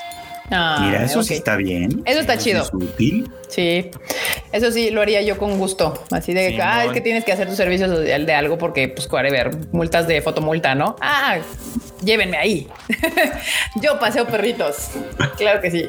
[0.50, 2.02] Ah, Mira, eso sí está bien.
[2.06, 2.62] Eso está chido.
[2.62, 3.30] Es útil.
[3.48, 3.90] Sí,
[4.52, 6.02] eso sí lo haría yo con gusto.
[6.10, 6.66] Así de que, Simón.
[6.66, 10.06] ah, es que tienes que hacer tu servicio social de algo porque, pues, ver multas
[10.06, 10.96] de fotomulta, ¿no?
[11.00, 11.38] Ah,
[12.02, 12.66] llévenme ahí.
[13.82, 14.90] yo paseo perritos.
[15.36, 15.88] Claro que sí.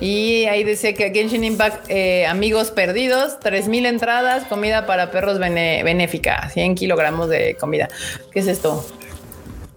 [0.00, 5.82] Y ahí dice que Genshin Impact, eh, amigos perdidos, 3000 entradas, comida para perros bene-
[5.82, 7.88] benéfica, 100 kilogramos de comida.
[8.30, 8.86] ¿Qué es esto?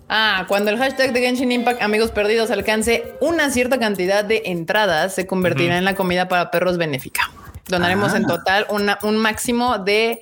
[0.09, 5.15] Ah, cuando el hashtag de Genshin Impact Amigos Perdidos alcance una cierta cantidad de entradas,
[5.15, 7.31] se convertirá en la comida para perros benéfica.
[7.67, 8.17] Donaremos Ah.
[8.17, 10.21] en total una- un máximo de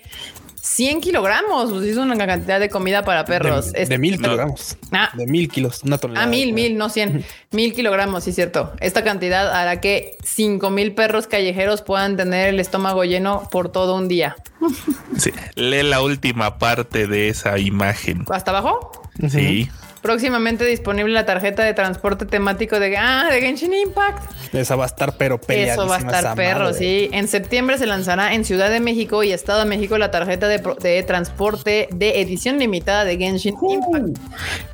[0.61, 1.71] 100 kilogramos.
[1.71, 3.71] Pues es una cantidad de comida para perros.
[3.71, 4.23] De, mil no.
[4.23, 4.77] kilogramos.
[4.91, 5.09] Ah.
[5.15, 5.83] De mil kilos.
[5.83, 6.25] Una tonelada.
[6.25, 7.25] Ah, mil, mil, no 100.
[7.51, 8.73] Mil kilogramos, sí, cierto.
[8.79, 13.95] Esta cantidad hará que 5 mil perros callejeros puedan tener el estómago lleno por todo
[13.95, 14.35] un día.
[15.17, 18.25] Sí, lee la última parte de esa imagen.
[18.29, 18.91] ¿Hasta abajo?
[19.29, 19.69] Sí.
[20.01, 24.31] Próximamente disponible la tarjeta de transporte temático de, ah, de Genshin Impact.
[24.53, 25.83] Esa va a estar, pero peleadísima.
[25.83, 26.77] Eso va a estar perro, madre.
[26.77, 27.09] sí.
[27.11, 30.59] En septiembre se lanzará en Ciudad de México y Estado de México la tarjeta de,
[30.59, 34.17] pro- de transporte de edición limitada de Genshin Impact.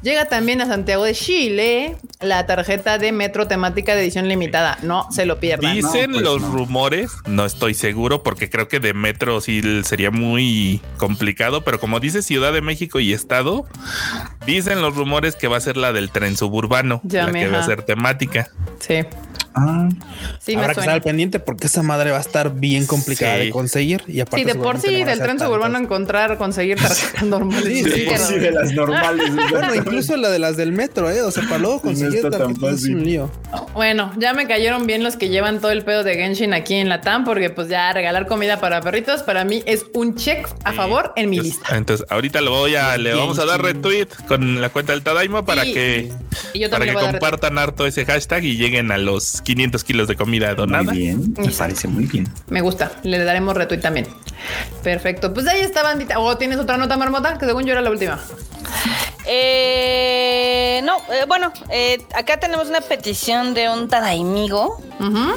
[0.03, 4.77] Llega también a Santiago de Chile la tarjeta de metro temática de edición limitada.
[4.83, 5.73] No se lo pierdan.
[5.75, 6.51] Dicen pues los no.
[6.51, 11.99] rumores, no estoy seguro porque creo que de metro sí sería muy complicado, pero como
[11.99, 13.65] dice Ciudad de México y Estado,
[14.45, 17.59] dicen los rumores que va a ser la del tren suburbano, Ya, la que va
[17.59, 18.49] a ser temática.
[18.79, 18.95] Sí,
[19.57, 19.87] Ah,
[20.41, 23.37] sí me Habrá que estar al pendiente porque esa madre va a estar bien complicada
[23.37, 23.45] Sí.
[23.45, 24.03] de conseguir.
[24.05, 27.63] Y aparte, Sí, de por sí no del tren suburbano encontrar, conseguir tarjetas normales.
[27.65, 28.41] Sí, Sí, sí, que sí, no.
[28.41, 29.31] de las normales.
[29.51, 31.21] Bueno, incluso la de las del metro, ¿eh?
[31.21, 33.31] O sea, para luego conseguir tarjetas es un lío.
[33.73, 36.89] Bueno, ya me cayeron bien los que llevan todo el pedo de Genshin aquí en
[36.89, 40.71] la TAM, porque pues ya regalar comida para perritos para mí es un check a
[40.71, 40.75] Sí.
[40.77, 41.77] favor en mi Entonces- lista.
[41.77, 45.45] Entonces, ahorita lo voy a, le vamos a dar retweet con la cuenta del Tadaima
[45.45, 45.73] para Sí.
[45.73, 46.11] que,
[46.55, 50.55] yo para que compartan harto ese hashtag y lleguen a los 500 kilos de comida
[50.55, 50.83] donada.
[50.85, 52.27] Muy bien, me parece muy bien.
[52.47, 54.07] Me gusta, le daremos retweet también.
[54.83, 56.19] Perfecto, pues ahí está, bandita.
[56.19, 57.37] ¿O tienes otra nota, Marmota?
[57.37, 58.19] Que según yo era la última.
[59.27, 65.33] Eh, no, eh, bueno, eh, acá tenemos una petición de un tadaimigo Ujú.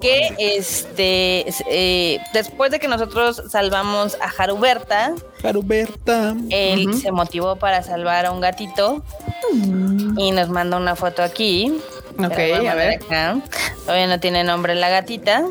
[0.00, 6.34] Que este es- eh, después de que nosotros salvamos a Haruberta, Caruberta.
[6.50, 9.02] él se motivó para salvar a un gatito
[10.16, 11.78] y nos manda una foto aquí.
[12.18, 12.94] Ok, a ver.
[13.02, 13.38] acá.
[13.84, 15.44] Todavía no tiene nombre la gatita.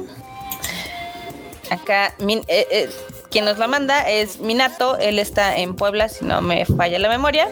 [1.70, 2.90] Acá, min- eh, eh,
[3.32, 4.98] quien nos la manda es Minato.
[4.98, 7.50] Él está en Puebla, si no me falla la memoria.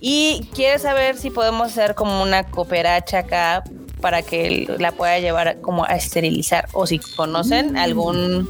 [0.00, 3.64] Y quiere saber si podemos hacer como una cooperacha acá
[4.00, 6.68] para que la pueda llevar como a esterilizar.
[6.72, 8.48] O si conocen algún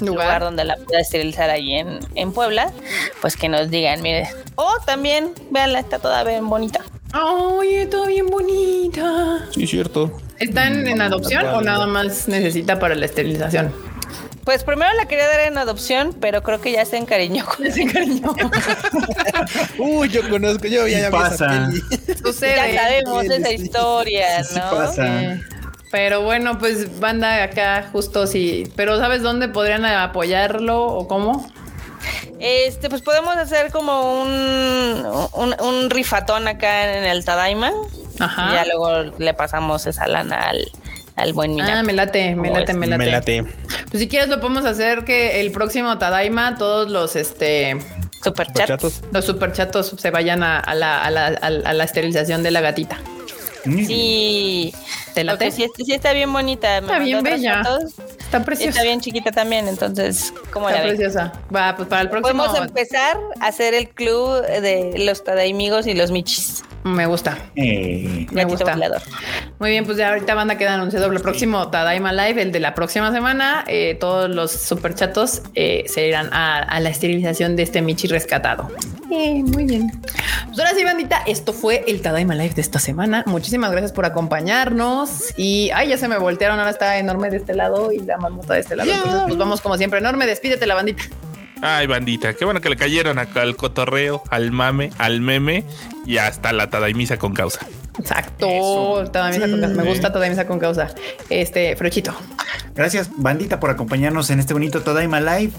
[0.00, 0.42] lugar, Lugar.
[0.42, 2.72] donde la pueda esterilizar ahí en, en Puebla,
[3.20, 4.28] pues que nos digan, mire.
[4.56, 6.80] O también, véanla, está toda bien bonita.
[7.12, 9.46] Ay, está bien bonita.
[9.52, 10.18] Sí, cierto.
[10.38, 13.72] ¿Están en adopción o nada más necesita para la esterilización?
[14.44, 17.82] Pues primero la quería dar en adopción, pero creo que ya se encariñó con Se
[17.82, 18.34] encariñó.
[19.78, 21.70] Uy, yo conozco, yo ya, Sí ya pasa.
[22.24, 22.72] Sucede.
[22.74, 23.54] Ya sabemos Sí, esa sí.
[23.54, 24.70] historia, Sí ¿no?
[24.76, 25.22] pasa.
[25.22, 25.40] Eh,
[25.92, 28.70] Pero bueno, pues banda acá justo sí.
[28.76, 31.48] Pero ¿sabes dónde podrían apoyarlo o cómo?
[32.40, 37.70] Este, pues podemos hacer como un, un, un rifatón acá en el Tadaima.
[38.18, 38.48] Ajá.
[38.50, 40.70] Y ya luego le pasamos esa lana al,
[41.16, 41.72] al buen Minato.
[41.78, 42.98] Ah, me late, me ¿Cómo late, me late.
[43.04, 43.44] Me late.
[43.90, 47.76] Pues si quieres lo podemos hacer que el próximo Tadaima todos los este
[48.22, 48.68] Super chat.
[48.68, 49.02] Chatos.
[49.12, 52.50] los superchatos se vayan a, a la, a, la, a la- a la esterilización de
[52.50, 52.98] la gatita.
[53.64, 54.74] Sí.
[55.14, 55.50] ¿Te late?
[55.50, 56.80] Sí, sí está bien bonita.
[56.80, 57.62] Me Está bien bella.
[57.64, 57.92] fotos.
[58.18, 58.70] Está preciosa.
[58.70, 60.96] Está bien chiquita también, entonces, ¿cómo Está la ven?
[60.96, 61.32] preciosa.
[61.54, 65.94] Va, pues para el próximo Podemos empezar a hacer el club de los tadaimigos y
[65.94, 66.62] los michis.
[66.84, 67.38] Me gusta.
[67.56, 68.72] Eh, Me gusta.
[68.72, 69.02] volador.
[69.58, 72.74] Muy bien, pues ya ahorita banda queda anunciado el próximo Tadaima Live, el de la
[72.74, 73.64] próxima semana.
[73.68, 78.68] Eh, todos los superchatos eh, se irán a, a la esterilización de este Michi rescatado.
[79.12, 79.90] Eh, muy bien.
[80.46, 83.22] Pues ahora sí, bandita, esto fue el Tadaima Live de esta semana.
[83.26, 85.32] Muchísimas gracias por acompañarnos.
[85.36, 86.58] Y ay, ya se me voltearon.
[86.58, 88.90] Ahora está enorme de este lado y la marmota de este lado.
[88.90, 89.98] Entonces, pues vamos como siempre.
[90.00, 91.04] Enorme, despídete la bandita.
[91.64, 95.64] Ay, bandita, qué bueno que le cayeron acá al cotorreo, al mame, al meme
[96.04, 97.64] y hasta la tadaimisa con causa.
[97.98, 99.04] Exacto.
[99.12, 99.76] Tadaimisa con causa.
[99.76, 100.88] Me gusta Tadaimisa con causa.
[101.30, 102.14] Este, Frochito.
[102.74, 105.52] Gracias, bandita, por acompañarnos en este bonito Todaima Live.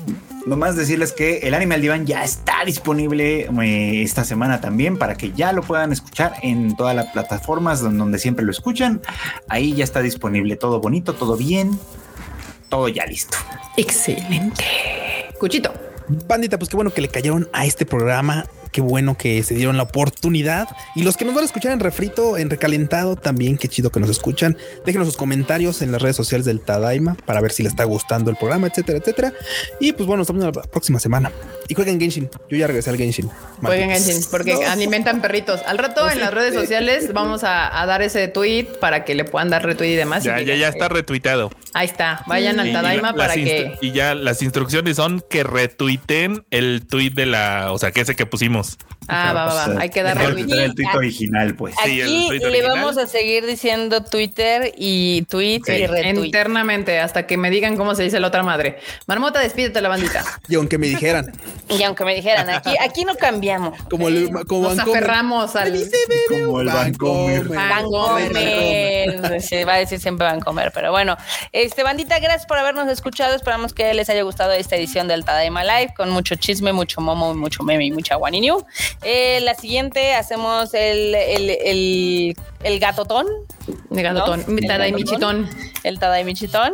[0.45, 5.15] Nomás decirles que el anime al diván ya está disponible eh, esta semana también para
[5.15, 8.99] que ya lo puedan escuchar en todas las plataformas don- donde siempre lo escuchan.
[9.47, 11.79] Ahí ya está disponible todo bonito, todo bien,
[12.67, 13.37] todo ya listo.
[13.77, 14.65] Excelente.
[15.39, 15.73] Cuchito.
[16.07, 18.45] Bandita, pues qué bueno que le cayeron a este programa.
[18.73, 20.67] Qué bueno que se dieron la oportunidad.
[20.95, 23.99] Y los que nos van a escuchar en refrito, en recalentado, también qué chido que
[24.01, 24.57] nos escuchan.
[24.85, 28.31] Déjenos sus comentarios en las redes sociales del Tadaima para ver si les está gustando
[28.31, 29.31] el programa, etcétera, etcétera.
[29.79, 31.31] Y pues bueno, nos estamos viendo la próxima semana.
[31.69, 32.29] Y jueguen Genshin.
[32.49, 33.29] Yo ya regresé al Genshin.
[33.61, 33.91] Jueguen.
[33.91, 34.61] Genshin, porque No.
[34.69, 35.61] alimentan perritos.
[35.67, 39.23] Al rato en las redes sociales vamos a, a dar ese tweet para que le
[39.23, 40.23] puedan dar retweet y demás.
[40.25, 41.51] y Ya, ya, ya está retuiteado.
[41.73, 42.23] Ahí está.
[42.27, 43.77] Vayan al Tadaima la- para que.
[43.81, 48.15] Y ya las instrucciones son que retuiten el tweet de la, o sea, que ese
[48.15, 48.62] que pusimos.
[48.63, 48.77] else.
[49.07, 49.81] Ah, va, va, va.
[49.81, 50.45] Hay que dar mejor retweet.
[50.47, 51.75] quitar el tweet original, pues.
[51.83, 52.69] Sí, el Aquí tweet le original.
[52.77, 56.25] vamos a seguir diciendo Twitter y tweet Sí, y retweet.
[56.25, 58.79] internamente hasta que me digan cómo se dice la otra madre.
[59.07, 60.23] Marmota, despídete la bandita.
[60.49, 61.31] Y aunque me dijeran,
[61.69, 63.77] Y aunque me dijeran, aquí, aquí no cambiamos.
[63.89, 65.03] como el como Nos Vancomer.
[65.03, 65.73] aferramos al.
[66.29, 67.47] Como el Vancomer.
[68.23, 69.41] Vancomer.
[69.41, 71.17] Se va a decir siempre Vancomer, pero bueno.
[71.51, 73.35] Este, bandita, gracias por habernos escuchado.
[73.35, 77.33] Esperamos que les haya gustado esta edición del Tadaima Live con mucho chisme, mucho momo,
[77.33, 78.65] mucho meme y mucha guaniniu.
[79.01, 83.25] Eh, la siguiente hacemos el, el, el, el gatotón.
[83.89, 84.43] De gatotón.
[84.47, 84.67] ¿no?
[84.67, 85.49] Tada y El michitón.
[85.83, 86.71] El Tadaimichitón.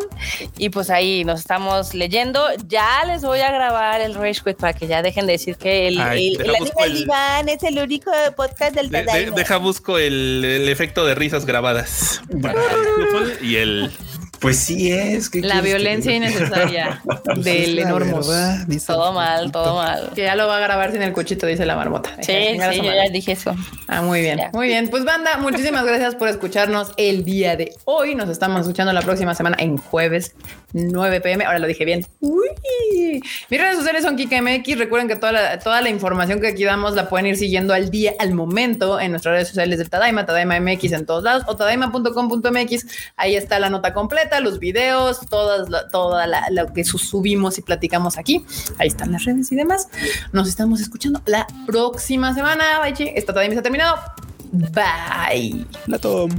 [0.58, 2.46] Y pues ahí nos estamos leyendo.
[2.68, 5.88] Ya les voy a grabar el Rage Quit para que ya dejen de decir que
[5.88, 6.56] el, Ay, el, el
[6.86, 9.36] el- diván es el único podcast del De- de- Tadaima.
[9.36, 12.22] deja busco el, el efecto de risas grabadas.
[12.30, 13.92] El y el
[14.40, 15.30] Pues sí es.
[15.30, 17.02] ¿qué La que violencia innecesaria
[17.36, 17.86] del
[18.68, 20.12] dice Todo mal, todo mal.
[20.16, 22.12] Que ya lo va a grabar sin el cuchito, dice la marmota.
[22.22, 22.34] Sí,
[22.72, 23.56] sí, yo ya dije eso.
[23.88, 24.50] Ah, muy bien, Ya.
[24.54, 24.90] muy bien.
[24.90, 28.16] Pues banda, muchísimas gracias por escucharnos el día de hoy.
[28.16, 30.36] Nos estamos escuchando la próxima semana en jueves
[30.74, 31.46] 9 pm.
[31.46, 32.06] Ahora lo dije bien.
[32.20, 33.22] Uy.
[33.50, 34.78] Mis redes sociales son KikaMX.
[34.78, 37.90] Recuerden que toda la, toda la información que aquí damos la pueden ir siguiendo al
[37.90, 41.56] día, al momento en nuestras redes sociales del Tadaima, Tadaima MX en todos lados o
[41.56, 42.86] tadaima.com.mx.
[43.18, 47.62] Ahí está la nota completa, los videos, todas toda la- lo que su- subimos y
[47.62, 48.46] platicamos aquí.
[48.78, 49.88] Ahí están las redes y demás.
[50.32, 52.80] Nos estamos escuchando la próxima semana.
[52.82, 53.14] Bye.
[53.16, 53.96] Esta Tadaima se ha terminado.
[54.52, 55.66] Bye.
[55.88, 56.30] La tom.